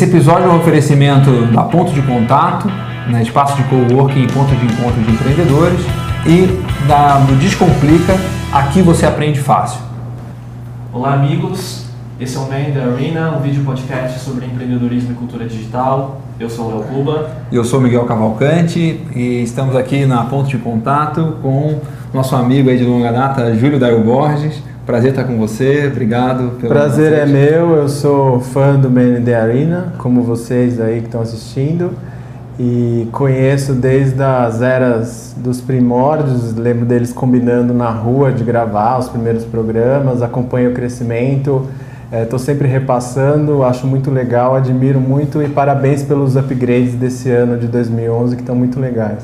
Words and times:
Esse 0.00 0.08
episódio 0.08 0.46
é 0.46 0.48
um 0.48 0.56
oferecimento 0.56 1.30
da 1.52 1.62
Ponto 1.62 1.92
de 1.92 2.00
Contato, 2.00 2.68
né, 3.06 3.20
espaço 3.22 3.54
de 3.58 3.64
coworking 3.64 4.22
e 4.22 4.32
ponto 4.32 4.56
de 4.56 4.64
encontro 4.64 4.98
de 5.02 5.10
empreendedores, 5.12 5.78
e 6.24 6.46
da, 6.88 7.18
do 7.18 7.34
Descomplica, 7.34 8.14
aqui 8.50 8.80
você 8.80 9.04
aprende 9.04 9.40
fácil. 9.40 9.78
Olá, 10.90 11.12
amigos. 11.12 11.84
Esse 12.18 12.34
é 12.34 12.40
o 12.40 12.44
Man 12.44 12.70
da 12.74 12.94
Arena, 12.94 13.36
um 13.36 13.42
vídeo 13.42 13.62
podcast 13.62 14.20
sobre 14.20 14.46
empreendedorismo 14.46 15.12
e 15.12 15.14
cultura 15.16 15.44
digital. 15.44 16.22
Eu 16.40 16.48
sou 16.48 16.68
o 16.68 16.78
Léo 16.78 16.84
Cuba. 16.84 17.30
Eu 17.52 17.62
sou 17.62 17.78
Miguel 17.78 18.06
Cavalcante 18.06 19.02
e 19.14 19.42
estamos 19.42 19.76
aqui 19.76 20.06
na 20.06 20.24
Ponto 20.24 20.48
de 20.48 20.56
Contato 20.56 21.36
com 21.42 21.78
nosso 22.14 22.34
amigo 22.34 22.70
aí 22.70 22.78
de 22.78 22.84
longa 22.84 23.12
data, 23.12 23.54
Júlio 23.54 23.78
Daio 23.78 24.02
Borges. 24.02 24.62
Prazer 24.90 25.10
estar 25.10 25.22
com 25.22 25.38
você, 25.38 25.86
obrigado 25.86 26.58
pelo 26.58 26.68
Prazer 26.68 27.12
é 27.12 27.24
meu, 27.24 27.76
eu 27.76 27.88
sou 27.88 28.40
fã 28.40 28.74
do 28.74 28.90
Man 28.90 29.22
the 29.24 29.36
Arena, 29.36 29.92
como 29.98 30.20
vocês 30.20 30.80
aí 30.80 30.98
que 30.98 31.06
estão 31.06 31.20
assistindo 31.20 31.92
e 32.58 33.06
conheço 33.12 33.72
desde 33.72 34.20
as 34.20 34.60
eras 34.60 35.32
dos 35.36 35.60
primórdios, 35.60 36.56
lembro 36.56 36.84
deles 36.84 37.12
combinando 37.12 37.72
na 37.72 37.88
rua 37.88 38.32
de 38.32 38.42
gravar 38.42 38.98
os 38.98 39.08
primeiros 39.08 39.44
programas, 39.44 40.22
acompanho 40.22 40.72
o 40.72 40.74
crescimento, 40.74 41.68
estou 42.12 42.40
é, 42.40 42.42
sempre 42.42 42.66
repassando, 42.66 43.62
acho 43.62 43.86
muito 43.86 44.10
legal, 44.10 44.56
admiro 44.56 45.00
muito 45.00 45.40
e 45.40 45.48
parabéns 45.48 46.02
pelos 46.02 46.34
upgrades 46.34 46.96
desse 46.96 47.30
ano 47.30 47.56
de 47.56 47.68
2011 47.68 48.34
que 48.34 48.42
estão 48.42 48.56
muito 48.56 48.80
legais. 48.80 49.22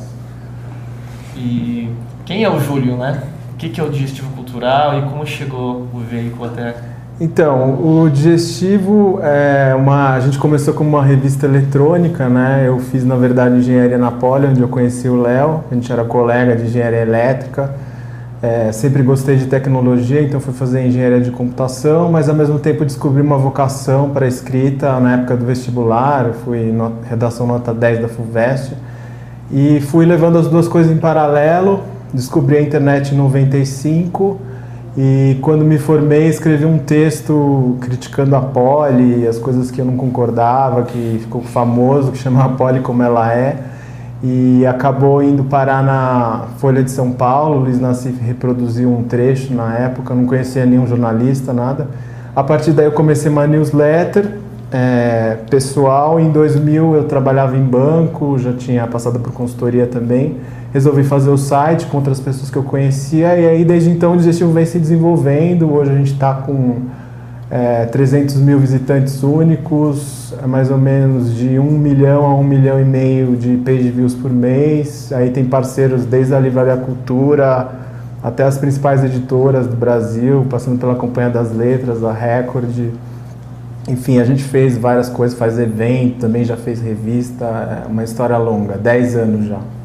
E 1.37 1.91
quem 2.25 2.45
é 2.45 2.49
o 2.49 2.61
Júlio, 2.61 2.97
né? 2.97 3.21
O 3.57 3.59
que 3.59 3.81
é 3.81 3.83
o 3.83 3.89
digestivo 3.89 4.31
cultural 4.33 4.99
e 4.99 5.03
como 5.03 5.27
chegou 5.27 5.89
o 5.93 5.99
veículo 5.99 6.45
até 6.45 6.77
então, 7.19 7.83
o 7.83 8.11
Digestivo 8.11 9.21
é 9.23 9.75
uma. 9.75 10.11
A 10.11 10.21
gente 10.21 10.39
começou 10.39 10.75
como 10.75 10.91
uma 10.91 11.03
revista 11.03 11.47
eletrônica, 11.47 12.29
né? 12.29 12.65
Eu 12.67 12.79
fiz, 12.79 13.07
na 13.07 13.17
verdade, 13.17 13.57
engenharia 13.57 13.97
na 13.97 14.11
Poli, 14.11 14.47
onde 14.47 14.61
eu 14.61 14.69
conheci 14.69 15.09
o 15.09 15.23
Léo. 15.23 15.65
A 15.71 15.75
gente 15.75 15.91
era 15.91 16.05
colega 16.05 16.55
de 16.55 16.65
engenharia 16.65 17.01
elétrica. 17.01 17.75
É, 18.43 18.71
sempre 18.71 19.03
gostei 19.03 19.37
de 19.37 19.47
tecnologia, 19.47 20.21
então 20.21 20.39
fui 20.41 20.53
fazer 20.53 20.87
engenharia 20.87 21.23
de 21.23 21.31
computação, 21.31 22.13
mas 22.13 22.29
ao 22.29 22.35
mesmo 22.35 22.59
tempo 22.59 22.85
descobri 22.85 23.23
uma 23.23 23.39
vocação 23.39 24.11
para 24.11 24.27
escrita 24.27 25.01
na 25.01 25.15
época 25.15 25.39
do 25.39 25.47
vestibular. 25.47 26.27
Eu 26.27 26.35
fui 26.35 26.71
no, 26.71 26.97
redação 27.09 27.47
nota 27.47 27.73
10 27.73 28.01
da 28.01 28.09
FUVEST 28.09 28.75
e 29.51 29.81
fui 29.81 30.05
levando 30.05 30.37
as 30.37 30.49
duas 30.49 30.69
coisas 30.69 30.93
em 30.93 30.99
paralelo. 30.99 31.96
Descobri 32.17 32.57
a 32.57 32.63
internet 32.63 33.15
em 33.15 33.19
95 33.19 34.41
e 34.97 35.37
quando 35.43 35.67
me 35.67 35.77
formei, 35.77 36.29
escrevi 36.29 36.65
um 36.65 36.79
texto 36.79 37.77
criticando 37.83 38.35
a 38.35 38.41
Poli, 38.41 39.29
as 39.29 39.37
coisas 39.39 39.71
que 39.71 39.83
eu 39.83 39.85
não 39.85 39.99
concordava, 39.99 40.85
que 40.85 41.19
ficou 41.21 41.43
famoso, 41.43 42.13
que 42.13 42.17
chama 42.17 42.41
a 42.43 42.49
Poli 42.49 42.81
como 42.81 43.03
ela 43.03 43.31
é. 43.31 43.59
E 44.25 44.65
acabou 44.65 45.23
indo 45.23 45.45
parar 45.45 45.83
na 45.83 46.47
Folha 46.57 46.83
de 46.83 46.91
São 46.91 47.13
Paulo. 47.13 47.59
Luiz 47.59 47.79
Nassif 47.79 48.19
reproduziu 48.25 48.91
um 48.91 49.03
trecho 49.03 49.53
na 49.53 49.75
época, 49.77 50.15
não 50.15 50.25
conhecia 50.25 50.65
nenhum 50.65 50.87
jornalista, 50.87 51.53
nada. 51.53 51.87
A 52.35 52.43
partir 52.43 52.71
daí 52.71 52.87
eu 52.87 52.93
comecei 52.93 53.31
uma 53.31 53.47
newsletter 53.47 54.39
é, 54.73 55.37
pessoal. 55.51 56.19
Em 56.19 56.31
2000 56.31 56.95
eu 56.95 57.05
trabalhava 57.05 57.59
em 57.59 57.63
banco, 57.63 58.39
já 58.39 58.55
tinha 58.55 58.87
passado 58.87 59.21
por 59.21 59.35
consultoria 59.35 59.87
também 59.87 60.37
resolvi 60.77 61.05
fazer 61.05 61.31
o 61.31 61.39
site 61.39 61.87
com 61.87 61.97
outras 61.97 62.21
pessoas 62.21 62.51
que 62.51 62.57
eu 62.57 62.63
conhecia 62.63 63.35
e 63.35 63.49
aí 63.49 63.65
desde 63.65 63.89
então 63.89 64.13
o 64.13 64.17
Digestivo 64.19 64.53
vem 64.53 64.67
se 64.67 64.79
desenvolvendo. 64.79 65.73
Hoje 65.73 65.91
a 65.91 65.95
gente 65.95 66.13
está 66.13 66.35
com 66.35 66.83
é, 67.51 67.87
300 67.87 68.37
mil 68.37 68.59
visitantes 68.59 69.23
únicos, 69.23 70.35
é 70.43 70.47
mais 70.47 70.71
ou 70.71 70.77
menos 70.77 71.35
de 71.35 71.59
1 71.59 71.63
milhão 71.63 72.27
a 72.27 72.35
1 72.35 72.45
milhão 72.45 72.79
e 72.79 72.85
meio 72.85 73.37
de 73.37 73.57
page 73.57 73.91
views 73.91 74.15
por 74.15 74.31
mês. 74.31 75.11
Aí 75.15 75.31
tem 75.31 75.47
parceiros 75.47 76.05
desde 76.05 76.35
a 76.35 76.39
Livraria 76.39 76.77
Cultura 76.77 77.71
até 78.23 78.45
as 78.45 78.59
principais 78.59 79.03
editoras 79.03 79.67
do 79.67 79.77
Brasil, 79.77 80.47
passando 80.51 80.79
pela 80.79 80.95
Companhia 80.95 81.31
das 81.31 81.57
Letras, 81.57 82.05
a 82.05 82.13
Record. 82.13 82.91
Enfim, 83.89 84.19
a 84.19 84.25
gente 84.25 84.43
fez 84.43 84.77
várias 84.77 85.09
coisas, 85.09 85.39
faz 85.39 85.59
evento, 85.59 86.19
também 86.19 86.45
já 86.45 86.57
fez 86.57 86.83
revista, 86.83 87.47
é 87.47 87.87
uma 87.89 88.05
história 88.05 88.37
longa, 88.37 88.77
10 88.77 89.17
anos 89.17 89.47
já. 89.47 89.76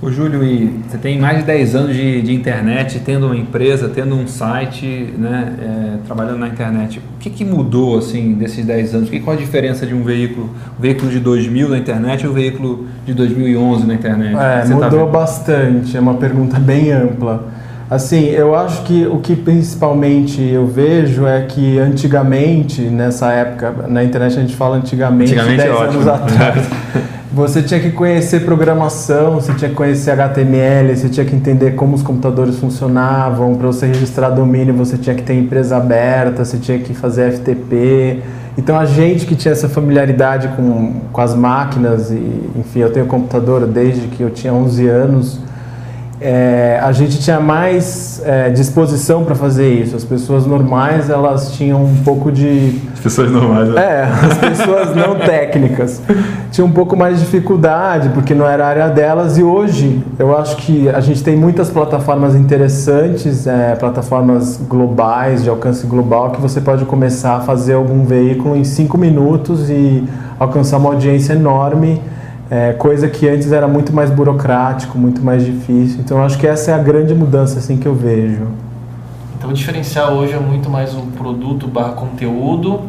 O 0.00 0.12
Júlio, 0.12 0.44
e 0.44 0.80
você 0.88 0.96
tem 0.96 1.18
mais 1.18 1.38
de 1.38 1.44
10 1.44 1.74
anos 1.74 1.96
de, 1.96 2.22
de 2.22 2.32
internet, 2.32 3.00
tendo 3.04 3.26
uma 3.26 3.36
empresa, 3.36 3.88
tendo 3.88 4.14
um 4.14 4.28
site, 4.28 5.12
né, 5.18 5.54
é, 5.60 5.96
trabalhando 6.06 6.38
na 6.38 6.46
internet. 6.46 7.00
O 7.16 7.18
que, 7.18 7.28
que 7.28 7.44
mudou 7.44 7.98
assim 7.98 8.34
desses 8.34 8.64
10 8.64 8.94
anos? 8.94 9.10
Que, 9.10 9.18
qual 9.18 9.36
a 9.36 9.38
diferença 9.38 9.84
de 9.84 9.94
um 9.94 10.04
veículo, 10.04 10.50
um 10.78 10.80
veículo 10.80 11.10
de 11.10 11.18
2000 11.18 11.68
na 11.70 11.78
internet 11.78 12.22
e 12.22 12.28
um 12.28 12.32
veículo 12.32 12.86
de 13.04 13.12
2011 13.12 13.86
na 13.88 13.94
internet? 13.94 14.36
É, 14.36 14.60
tá 14.60 14.66
mudou 14.68 15.06
tá 15.06 15.12
bastante, 15.12 15.96
é 15.96 16.00
uma 16.00 16.14
pergunta 16.14 16.60
bem 16.60 16.92
ampla. 16.92 17.48
Assim, 17.90 18.26
eu 18.26 18.54
acho 18.54 18.84
que 18.84 19.04
o 19.04 19.18
que 19.18 19.34
principalmente 19.34 20.40
eu 20.40 20.66
vejo 20.66 21.26
é 21.26 21.40
que 21.40 21.76
antigamente, 21.78 22.82
nessa 22.82 23.32
época, 23.32 23.88
na 23.88 24.04
internet 24.04 24.36
a 24.36 24.40
gente 24.42 24.54
fala 24.54 24.76
antigamente, 24.76 25.32
antigamente 25.32 25.62
10 25.62 25.74
é 25.74 25.84
anos 25.84 26.06
atrás. 26.06 26.68
Você 27.30 27.62
tinha 27.62 27.78
que 27.78 27.90
conhecer 27.90 28.44
programação, 28.46 29.34
você 29.34 29.52
tinha 29.52 29.68
que 29.68 29.76
conhecer 29.76 30.12
HTML, 30.12 30.96
você 30.96 31.10
tinha 31.10 31.26
que 31.26 31.36
entender 31.36 31.72
como 31.72 31.94
os 31.94 32.02
computadores 32.02 32.58
funcionavam. 32.58 33.54
Para 33.54 33.66
você 33.66 33.86
registrar 33.86 34.30
domínio, 34.30 34.74
você 34.74 34.96
tinha 34.96 35.14
que 35.14 35.22
ter 35.22 35.34
empresa 35.34 35.76
aberta, 35.76 36.42
você 36.42 36.56
tinha 36.56 36.78
que 36.78 36.94
fazer 36.94 37.32
FTP. 37.32 38.22
Então, 38.56 38.78
a 38.78 38.86
gente 38.86 39.26
que 39.26 39.36
tinha 39.36 39.52
essa 39.52 39.68
familiaridade 39.68 40.48
com, 40.56 40.94
com 41.12 41.20
as 41.20 41.34
máquinas, 41.34 42.10
e, 42.10 42.50
enfim, 42.56 42.80
eu 42.80 42.92
tenho 42.92 43.04
computador 43.04 43.66
desde 43.66 44.08
que 44.08 44.22
eu 44.22 44.30
tinha 44.30 44.52
11 44.52 44.88
anos, 44.88 45.40
é, 46.20 46.80
a 46.82 46.90
gente 46.90 47.18
tinha 47.20 47.38
mais 47.38 48.20
é, 48.24 48.50
disposição 48.50 49.24
para 49.24 49.34
fazer 49.34 49.72
isso. 49.72 49.94
As 49.94 50.04
pessoas 50.04 50.46
normais 50.46 51.08
elas 51.08 51.52
tinham 51.52 51.84
um 51.84 51.96
pouco 52.04 52.32
de. 52.32 52.80
As 52.92 53.00
pessoas 53.00 53.30
normais. 53.30 53.68
Né? 53.68 53.80
É, 53.80 54.02
as 54.02 54.38
pessoas 54.38 54.96
não 54.96 55.14
técnicas 55.24 56.02
tinham 56.50 56.66
um 56.66 56.72
pouco 56.72 56.96
mais 56.96 57.18
de 57.18 57.24
dificuldade 57.24 58.08
porque 58.08 58.34
não 58.34 58.46
era 58.46 58.64
a 58.64 58.68
área 58.68 58.88
delas. 58.88 59.38
E 59.38 59.42
hoje 59.42 60.02
eu 60.18 60.36
acho 60.36 60.56
que 60.56 60.88
a 60.88 61.00
gente 61.00 61.22
tem 61.22 61.36
muitas 61.36 61.70
plataformas 61.70 62.34
interessantes, 62.34 63.46
é, 63.46 63.76
plataformas 63.76 64.56
globais 64.68 65.44
de 65.44 65.48
alcance 65.48 65.86
global 65.86 66.30
que 66.30 66.40
você 66.40 66.60
pode 66.60 66.84
começar 66.84 67.36
a 67.36 67.40
fazer 67.40 67.74
algum 67.74 68.04
veículo 68.04 68.56
em 68.56 68.64
cinco 68.64 68.98
minutos 68.98 69.70
e 69.70 70.04
alcançar 70.38 70.78
uma 70.78 70.90
audiência 70.90 71.34
enorme 71.34 72.00
é, 72.50 72.72
coisa 72.72 73.08
que 73.08 73.28
antes 73.28 73.52
era 73.52 73.68
muito 73.68 73.92
mais 73.92 74.10
burocrático, 74.10 74.96
muito 74.96 75.20
mais 75.22 75.44
difícil. 75.44 76.00
Então 76.00 76.22
acho 76.22 76.38
que 76.38 76.46
essa 76.46 76.70
é 76.70 76.74
a 76.74 76.78
grande 76.78 77.14
mudança 77.14 77.58
assim 77.58 77.76
que 77.76 77.86
eu 77.86 77.94
vejo. 77.94 78.46
Então 79.36 79.50
o 79.50 79.52
diferencial 79.52 80.14
hoje 80.14 80.32
é 80.32 80.38
muito 80.38 80.68
mais 80.68 80.94
um 80.94 81.06
produto 81.10 81.68
barra 81.68 81.92
conteúdo, 81.92 82.80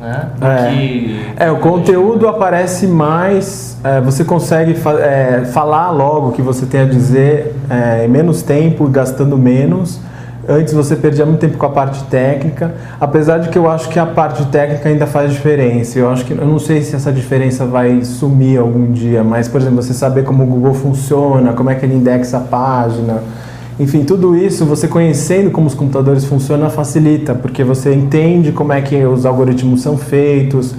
né? 0.00 0.28
Do 0.38 0.46
é. 0.46 0.70
que 0.70 1.26
é 1.36 1.50
o 1.50 1.58
conteúdo 1.58 2.28
aparece 2.28 2.86
mais, 2.86 3.78
é, 3.82 4.00
você 4.00 4.24
consegue 4.24 4.74
fa 4.74 4.92
é, 5.00 5.44
falar 5.46 5.90
logo 5.90 6.28
o 6.28 6.32
que 6.32 6.42
você 6.42 6.66
tem 6.66 6.82
a 6.82 6.84
dizer 6.84 7.56
é, 7.68 8.04
em 8.04 8.08
menos 8.08 8.42
tempo, 8.42 8.86
gastando 8.88 9.36
menos. 9.38 10.00
Antes 10.48 10.72
você 10.72 10.94
perdia 10.94 11.26
muito 11.26 11.40
tempo 11.40 11.58
com 11.58 11.66
a 11.66 11.70
parte 11.70 12.04
técnica, 12.04 12.74
apesar 13.00 13.38
de 13.38 13.48
que 13.48 13.58
eu 13.58 13.68
acho 13.68 13.88
que 13.88 13.98
a 13.98 14.06
parte 14.06 14.44
técnica 14.46 14.88
ainda 14.88 15.04
faz 15.04 15.32
diferença. 15.32 15.98
Eu 15.98 16.08
acho 16.08 16.24
que 16.24 16.32
eu 16.32 16.46
não 16.46 16.60
sei 16.60 16.82
se 16.82 16.94
essa 16.94 17.12
diferença 17.12 17.66
vai 17.66 18.04
sumir 18.04 18.58
algum 18.58 18.92
dia, 18.92 19.24
mas 19.24 19.48
por 19.48 19.60
exemplo, 19.60 19.82
você 19.82 19.92
saber 19.92 20.22
como 20.22 20.44
o 20.44 20.46
Google 20.46 20.74
funciona, 20.74 21.52
como 21.52 21.68
é 21.68 21.74
que 21.74 21.84
ele 21.84 21.96
indexa 21.96 22.36
a 22.36 22.40
página, 22.40 23.22
enfim, 23.78 24.04
tudo 24.04 24.36
isso 24.36 24.64
você 24.64 24.86
conhecendo 24.86 25.50
como 25.50 25.66
os 25.66 25.74
computadores 25.74 26.24
funcionam 26.24 26.70
facilita, 26.70 27.34
porque 27.34 27.64
você 27.64 27.92
entende 27.92 28.52
como 28.52 28.72
é 28.72 28.80
que 28.80 29.04
os 29.04 29.26
algoritmos 29.26 29.82
são 29.82 29.98
feitos 29.98 30.76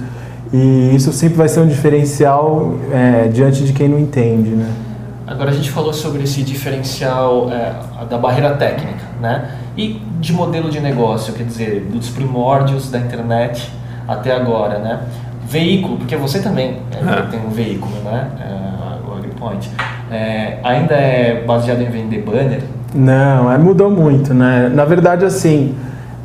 e 0.50 0.94
isso 0.96 1.12
sempre 1.12 1.36
vai 1.36 1.48
ser 1.48 1.60
um 1.60 1.68
diferencial 1.68 2.74
é, 2.90 3.28
diante 3.28 3.64
de 3.64 3.74
quem 3.74 3.86
não 3.86 3.98
entende, 3.98 4.50
né? 4.50 4.87
Agora 5.28 5.50
a 5.50 5.52
gente 5.52 5.70
falou 5.70 5.92
sobre 5.92 6.22
esse 6.22 6.42
diferencial 6.42 7.50
é, 7.52 8.04
da 8.06 8.16
barreira 8.16 8.54
técnica, 8.54 9.04
né? 9.20 9.50
E 9.76 10.00
de 10.18 10.32
modelo 10.32 10.70
de 10.70 10.80
negócio, 10.80 11.34
quer 11.34 11.44
dizer, 11.44 11.86
dos 11.92 12.08
primórdios 12.08 12.90
da 12.90 12.98
internet 12.98 13.70
até 14.08 14.34
agora, 14.34 14.78
né? 14.78 15.00
Veículo, 15.46 15.98
porque 15.98 16.16
você 16.16 16.40
também 16.40 16.78
é, 16.92 17.22
tem 17.30 17.40
um 17.40 17.50
veículo, 17.50 17.94
né? 18.02 18.26
É, 18.40 19.06
o 19.06 19.18
AgriPoint. 19.18 19.68
É, 20.10 20.58
ainda 20.64 20.94
é 20.94 21.44
baseado 21.46 21.82
em 21.82 21.90
vender 21.90 22.22
banner? 22.22 22.62
Não, 22.94 23.52
é, 23.52 23.58
mudou 23.58 23.90
muito, 23.90 24.32
né? 24.32 24.70
Na 24.72 24.86
verdade, 24.86 25.26
assim, 25.26 25.76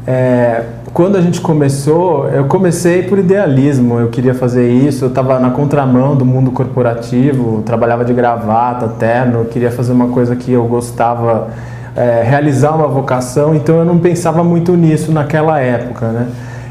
é, 0.07 0.63
quando 0.93 1.15
a 1.15 1.21
gente 1.21 1.41
começou, 1.41 2.29
eu 2.29 2.45
comecei 2.45 3.01
por 3.01 3.17
idealismo, 3.17 3.99
eu 3.99 4.09
queria 4.09 4.35
fazer 4.35 4.69
isso, 4.69 5.05
eu 5.05 5.09
estava 5.09 5.39
na 5.39 5.49
contramão 5.49 6.15
do 6.15 6.23
mundo 6.23 6.51
corporativo, 6.51 7.63
trabalhava 7.65 8.05
de 8.05 8.13
gravata, 8.13 8.87
terno, 8.87 9.45
queria 9.45 9.71
fazer 9.71 9.91
uma 9.91 10.09
coisa 10.09 10.35
que 10.35 10.51
eu 10.51 10.65
gostava, 10.65 11.47
é, 11.95 12.21
realizar 12.23 12.75
uma 12.75 12.87
vocação, 12.87 13.55
então 13.55 13.79
eu 13.79 13.85
não 13.85 13.97
pensava 13.97 14.43
muito 14.43 14.75
nisso 14.75 15.11
naquela 15.11 15.59
época, 15.59 16.09
né? 16.09 16.27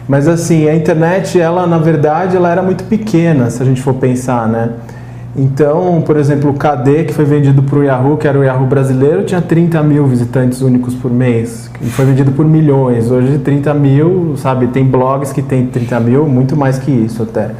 Mas 0.08 0.28
assim, 0.28 0.68
a 0.68 0.74
internet, 0.74 1.40
ela 1.40 1.66
na 1.66 1.78
verdade, 1.78 2.36
ela 2.36 2.48
era 2.48 2.62
muito 2.62 2.84
pequena, 2.84 3.50
se 3.50 3.60
a 3.60 3.66
gente 3.66 3.82
for 3.82 3.94
pensar, 3.94 4.46
né? 4.46 4.70
Então, 5.34 6.02
por 6.04 6.18
exemplo, 6.18 6.50
o 6.50 6.54
KD, 6.54 7.04
que 7.04 7.14
foi 7.14 7.24
vendido 7.24 7.62
para 7.62 7.78
o 7.78 7.82
Yahoo, 7.82 8.18
que 8.18 8.28
era 8.28 8.38
o 8.38 8.44
Yahoo 8.44 8.66
brasileiro, 8.66 9.24
tinha 9.24 9.40
30 9.40 9.82
mil 9.82 10.06
visitantes 10.06 10.60
únicos 10.60 10.94
por 10.94 11.10
mês. 11.10 11.70
E 11.80 11.86
foi 11.86 12.04
vendido 12.04 12.32
por 12.32 12.44
milhões. 12.44 13.10
Hoje, 13.10 13.38
30 13.38 13.72
mil, 13.72 14.34
sabe? 14.36 14.66
Tem 14.66 14.84
blogs 14.84 15.32
que 15.32 15.40
tem 15.40 15.66
30 15.66 16.00
mil, 16.00 16.26
muito 16.26 16.54
mais 16.54 16.78
que 16.78 16.90
isso 16.90 17.22
até. 17.22 17.50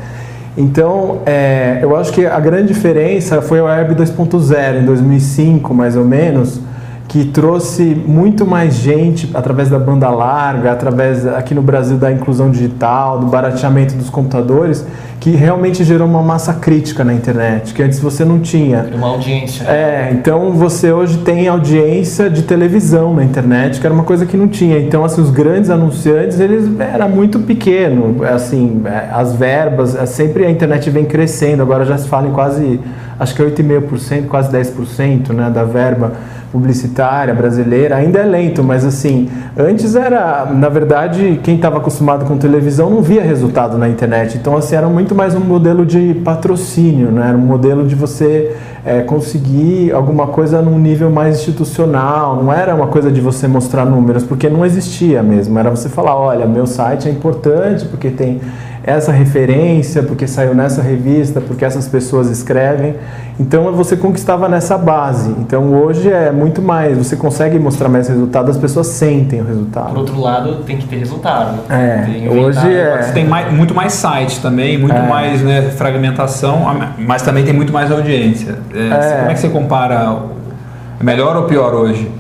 Então, 0.57 1.21
é, 1.25 1.79
eu 1.81 1.97
acho 1.97 2.13
que 2.13 2.27
a 2.27 2.39
grande 2.39 2.69
diferença 2.75 3.41
foi 3.41 3.59
o 3.59 3.65
Web 3.65 3.95
2.0, 3.95 4.83
em 4.83 4.85
2005, 4.85 5.73
mais 5.73 5.97
ou 5.97 6.05
menos, 6.05 6.61
que 7.09 7.25
trouxe 7.25 7.95
muito 8.07 8.47
mais 8.47 8.75
gente 8.75 9.31
através 9.33 9.71
da 9.71 9.79
banda 9.79 10.11
larga, 10.11 10.73
através 10.73 11.27
aqui 11.27 11.55
no 11.55 11.63
Brasil 11.63 11.97
da 11.97 12.13
inclusão 12.13 12.51
digital, 12.51 13.19
do 13.19 13.27
barateamento 13.27 13.95
dos 13.95 14.11
computadores, 14.11 14.85
que 15.23 15.31
realmente 15.31 15.85
gerou 15.85 16.09
uma 16.09 16.21
massa 16.21 16.53
crítica 16.53 17.05
na 17.05 17.15
internet, 17.15 17.73
que 17.73 17.81
antes 17.81 18.01
você 18.01 18.25
não 18.25 18.41
tinha. 18.41 18.85
Uma 18.93 19.07
audiência. 19.07 19.63
É, 19.69 20.11
então 20.11 20.51
você 20.51 20.91
hoje 20.91 21.19
tem 21.19 21.47
audiência 21.47 22.29
de 22.29 22.43
televisão 22.43 23.15
na 23.15 23.23
internet, 23.23 23.79
que 23.79 23.87
era 23.87 23.95
uma 23.95 24.03
coisa 24.03 24.27
que 24.27 24.37
não 24.37 24.49
tinha. 24.49 24.81
Então, 24.81 25.05
assim, 25.05 25.21
os 25.21 25.31
grandes 25.31 25.71
anunciantes, 25.71 26.41
eles 26.41 26.69
era 26.81 27.07
muito 27.07 27.39
pequeno, 27.39 28.17
assim, 28.25 28.83
é, 28.85 29.11
as 29.13 29.33
verbas, 29.33 29.95
é, 29.95 30.05
sempre 30.07 30.45
a 30.45 30.51
internet 30.51 30.91
vem 30.91 31.05
crescendo, 31.05 31.63
agora 31.63 31.85
já 31.85 31.97
se 31.97 32.09
fala 32.09 32.27
em 32.27 32.33
quase, 32.33 32.81
acho 33.17 33.33
que 33.33 33.43
é 33.43 33.45
8,5%, 33.45 34.27
quase 34.27 34.51
10%, 34.51 35.33
né, 35.33 35.49
da 35.51 35.63
verba 35.63 36.15
publicitária 36.53 37.35
brasileira 37.35 37.97
ainda 37.97 38.19
é 38.19 38.25
lento, 38.25 38.63
mas 38.63 38.85
assim, 38.85 39.31
antes 39.57 39.97
era, 39.97 40.45
na 40.45 40.69
verdade, 40.69 41.41
quem 41.43 41.57
estava 41.57 41.79
acostumado 41.79 42.27
com 42.27 42.37
televisão 42.37 42.91
não 42.91 43.01
via 43.01 43.23
resultado 43.23 43.79
na 43.79 43.89
internet. 43.89 44.37
Então, 44.37 44.55
assim, 44.55 44.77
era 44.77 44.87
muito 44.87 45.15
mais 45.15 45.35
um 45.35 45.41
modelo 45.41 45.87
de 45.87 46.13
patrocínio, 46.23 47.11
né? 47.11 47.31
Era 47.31 47.39
um 47.39 47.41
modelo 47.41 47.87
de 47.87 47.95
você 47.95 48.55
é, 48.85 49.01
conseguir 49.01 49.93
alguma 49.93 50.27
coisa 50.27 50.61
num 50.61 50.79
nível 50.79 51.11
mais 51.11 51.37
institucional, 51.37 52.43
não 52.43 52.53
era 52.53 52.75
uma 52.75 52.89
coisa 52.89 53.11
de 53.11 53.21
você 53.21 53.49
mostrar 53.49 53.87
números, 53.87 54.23
porque 54.23 54.51
não 54.51 54.67
existia 54.67 55.23
mesmo. 55.23 55.59
Era 55.59 55.71
você 55.71 55.89
falar, 55.89 56.15
olha, 56.15 56.47
meu 56.47 56.67
site 56.67 57.09
é 57.09 57.11
importante 57.11 57.87
porque 57.87 58.11
tem 58.11 58.43
essa 58.85 59.13
referência, 59.13 60.03
porque 60.03 60.27
saiu 60.27 60.55
nessa 60.55 60.83
revista, 60.83 61.41
porque 61.41 61.65
essas 61.65 61.87
pessoas 61.89 62.29
escrevem. 62.31 62.95
Então 63.39 63.73
você 63.73 63.97
conquistava 63.97 64.49
nessa 64.49 64.77
base. 64.77 65.31
Então 65.39 65.73
hoje 65.73 66.11
é 66.13 66.31
muito 66.31 66.61
mais, 66.61 66.99
você 66.99 67.17
consegue 67.17 67.59
mostrar 67.59 67.89
mais 67.89 68.09
resultado, 68.09 68.51
as 68.51 68.57
pessoas 68.59 68.89
sentem 68.89 69.41
o 69.41 69.45
resultado. 69.45 69.89
Por 69.91 69.99
outro 69.99 70.21
lado, 70.21 70.57
tem 70.65 70.77
que 70.77 70.87
ter 70.87 70.97
resultado. 70.97 71.61
É, 71.71 72.03
Tem 72.03 72.29
hoje 72.29 72.73
é. 72.75 73.03
Você 73.03 73.13
tem 73.13 73.25
mais- 73.27 73.53
muito 73.53 73.75
mais 73.75 73.93
site 73.95 74.41
também, 74.41 74.77
muito 74.79 74.95
É. 74.95 75.07
mais 75.09 75.43
né, 75.43 75.63
fragmentação, 75.77 76.63
mas 76.99 77.23
também 77.23 77.45
tem 77.45 77.55
muito 77.55 77.73
mais 77.73 77.91
audiência. 77.91 78.57
É, 78.75 78.89
É. 78.89 79.17
Como 79.21 79.31
é 79.31 79.35
que 79.35 79.41
você 79.41 79.49
compara? 79.49 80.17
É 81.01 81.05
melhor 81.05 81.37
ou 81.37 81.45
pior 81.45 81.75
hoje? 81.75 82.11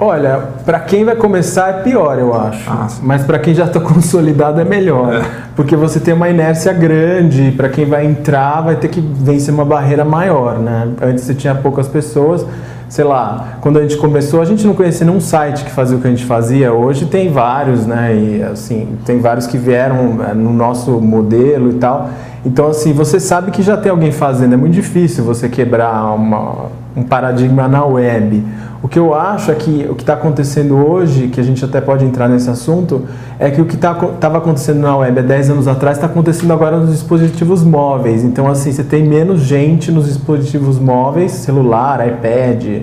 Olha, 0.00 0.40
para 0.64 0.78
quem 0.78 1.04
vai 1.04 1.16
começar 1.16 1.70
é 1.70 1.72
pior, 1.82 2.18
eu 2.18 2.32
acho. 2.32 2.70
Ah. 2.70 2.86
Mas 3.02 3.24
para 3.24 3.36
quem 3.38 3.52
já 3.52 3.64
está 3.64 3.80
consolidado 3.80 4.60
é 4.60 4.64
melhor, 4.64 5.12
É. 5.12 5.22
porque 5.56 5.74
você 5.74 5.98
tem 5.98 6.14
uma 6.14 6.28
inércia 6.28 6.72
grande. 6.72 7.52
Para 7.56 7.68
quem 7.68 7.84
vai 7.84 8.06
entrar, 8.06 8.60
vai 8.60 8.76
ter 8.76 8.88
que 8.88 9.00
vencer 9.00 9.52
uma 9.52 9.64
barreira 9.64 10.04
maior, 10.04 10.58
né? 10.58 10.88
Antes 11.02 11.24
você 11.24 11.34
tinha 11.34 11.54
poucas 11.54 11.88
pessoas. 11.88 12.46
Sei 12.88 13.04
lá, 13.04 13.58
quando 13.60 13.78
a 13.78 13.82
gente 13.82 13.98
começou, 13.98 14.40
a 14.40 14.44
gente 14.46 14.66
não 14.66 14.72
conhecia 14.72 15.04
nenhum 15.04 15.20
site 15.20 15.62
que 15.64 15.70
fazia 15.70 15.98
o 15.98 16.00
que 16.00 16.06
a 16.06 16.10
gente 16.10 16.24
fazia. 16.24 16.72
Hoje 16.72 17.04
tem 17.04 17.30
vários, 17.30 17.84
né? 17.84 18.14
E 18.16 18.42
assim, 18.44 18.96
tem 19.04 19.20
vários 19.20 19.46
que 19.46 19.58
vieram 19.58 20.16
eh, 20.26 20.32
no 20.32 20.52
nosso 20.54 20.92
modelo 20.92 21.70
e 21.70 21.74
tal. 21.74 22.08
Então, 22.46 22.68
assim, 22.68 22.94
você 22.94 23.20
sabe 23.20 23.50
que 23.50 23.62
já 23.62 23.76
tem 23.76 23.90
alguém 23.90 24.10
fazendo. 24.12 24.54
É 24.54 24.56
muito 24.56 24.72
difícil 24.72 25.22
você 25.22 25.50
quebrar 25.50 26.14
uma, 26.14 26.66
um 26.96 27.02
paradigma 27.02 27.68
na 27.68 27.84
web. 27.84 28.42
O 28.80 28.86
que 28.86 28.98
eu 28.98 29.12
acho 29.12 29.50
é 29.50 29.54
que 29.56 29.86
o 29.90 29.94
que 29.96 30.02
está 30.02 30.14
acontecendo 30.14 30.76
hoje, 30.76 31.26
que 31.28 31.40
a 31.40 31.42
gente 31.42 31.64
até 31.64 31.80
pode 31.80 32.04
entrar 32.04 32.28
nesse 32.28 32.48
assunto, 32.48 33.06
é 33.36 33.50
que 33.50 33.60
o 33.60 33.64
que 33.64 33.74
estava 33.74 34.38
acontecendo 34.38 34.78
na 34.78 34.96
web 34.96 35.18
há 35.18 35.22
10 35.22 35.50
anos 35.50 35.66
atrás 35.66 35.96
está 35.96 36.06
acontecendo 36.06 36.52
agora 36.52 36.78
nos 36.78 36.92
dispositivos 36.92 37.64
móveis. 37.64 38.22
Então, 38.22 38.46
assim, 38.46 38.70
você 38.70 38.84
tem 38.84 39.02
menos 39.02 39.40
gente 39.40 39.90
nos 39.90 40.06
dispositivos 40.06 40.78
móveis, 40.78 41.32
celular, 41.32 42.06
iPad, 42.06 42.82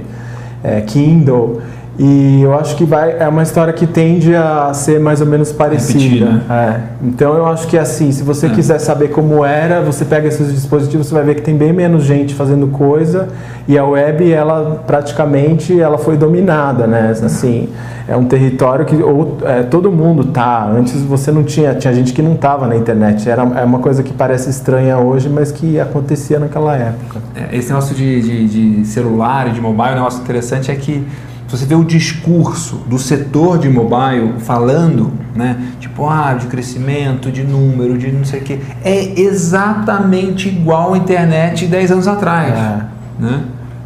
é, 0.61 0.81
Kindle. 0.81 1.61
E 1.97 2.41
eu 2.41 2.53
acho 2.53 2.75
que 2.75 2.83
vai, 2.83 3.15
é 3.19 3.27
uma 3.27 3.41
história 3.41 3.71
que 3.71 3.87
tende 3.87 4.35
a 4.35 4.73
ser 4.73 4.99
mais 4.99 5.21
ou 5.21 5.27
menos 5.27 5.51
parecida. 5.53 6.25
Repetir, 6.25 6.25
né? 6.25 6.41
É. 6.49 7.05
Então 7.07 7.33
eu 7.35 7.45
acho 7.45 7.67
que 7.67 7.77
assim, 7.77 8.11
se 8.11 8.21
você 8.21 8.47
É. 8.47 8.49
quiser 8.49 8.79
saber 8.79 9.09
como 9.09 9.45
era, 9.45 9.79
você 9.81 10.03
pega 10.03 10.27
esses 10.27 10.53
dispositivos, 10.53 11.07
você 11.07 11.13
vai 11.13 11.23
ver 11.23 11.35
que 11.35 11.41
tem 11.41 11.55
bem 11.55 11.71
menos 11.71 12.03
gente 12.03 12.33
fazendo 12.33 12.67
coisa 12.67 13.29
e 13.65 13.77
a 13.77 13.85
web 13.85 14.29
ela 14.29 14.83
praticamente 14.85 15.79
ela 15.79 15.97
foi 15.97 16.17
dominada, 16.17 16.85
né? 16.85 17.11
Assim, 17.11 17.69
é 18.09 18.15
um 18.17 18.25
território 18.25 18.83
que 18.85 19.01
ou, 19.01 19.37
é, 19.45 19.63
todo 19.63 19.89
mundo 19.89 20.25
tá. 20.25 20.69
Antes 20.69 21.01
você 21.01 21.31
não 21.31 21.43
tinha, 21.43 21.73
tinha 21.75 21.93
gente 21.93 22.11
que 22.11 22.21
não 22.21 22.35
tava 22.35 22.67
na 22.67 22.75
internet. 22.75 23.29
Era 23.29 23.41
é 23.41 23.63
uma 23.63 23.79
coisa 23.79 24.03
que 24.03 24.11
parece 24.11 24.49
estranha 24.49 24.97
hoje, 24.97 25.29
mas 25.29 25.49
que 25.49 25.79
acontecia 25.79 26.39
naquela 26.39 26.75
época. 26.75 27.19
É, 27.33 27.55
Esse 27.55 27.69
negócio 27.69 27.95
de, 27.95 28.21
de, 28.21 28.79
de 28.81 28.85
celular 28.85 29.47
e 29.47 29.51
de 29.51 29.61
mobile, 29.61 29.91
um 29.91 29.95
negócio 29.95 30.21
interessante 30.21 30.69
é 30.69 30.75
que 30.75 31.07
você 31.55 31.65
vê 31.65 31.75
o 31.75 31.83
discurso 31.83 32.77
do 32.87 32.97
setor 32.99 33.57
de 33.57 33.69
mobile 33.69 34.35
falando, 34.39 35.11
né, 35.33 35.57
tipo, 35.79 36.07
ah, 36.07 36.33
de 36.33 36.47
crescimento, 36.47 37.31
de 37.31 37.43
número, 37.43 37.97
de 37.97 38.11
não 38.11 38.25
sei 38.25 38.41
o 38.41 38.43
quê, 38.43 38.59
é 38.83 39.19
exatamente 39.19 40.49
igual 40.49 40.93
à 40.93 40.97
internet 40.97 41.65
10 41.65 41.91
anos 41.91 42.07
atrás. 42.07 42.53
É. 42.53 42.81
Né? 43.19 43.43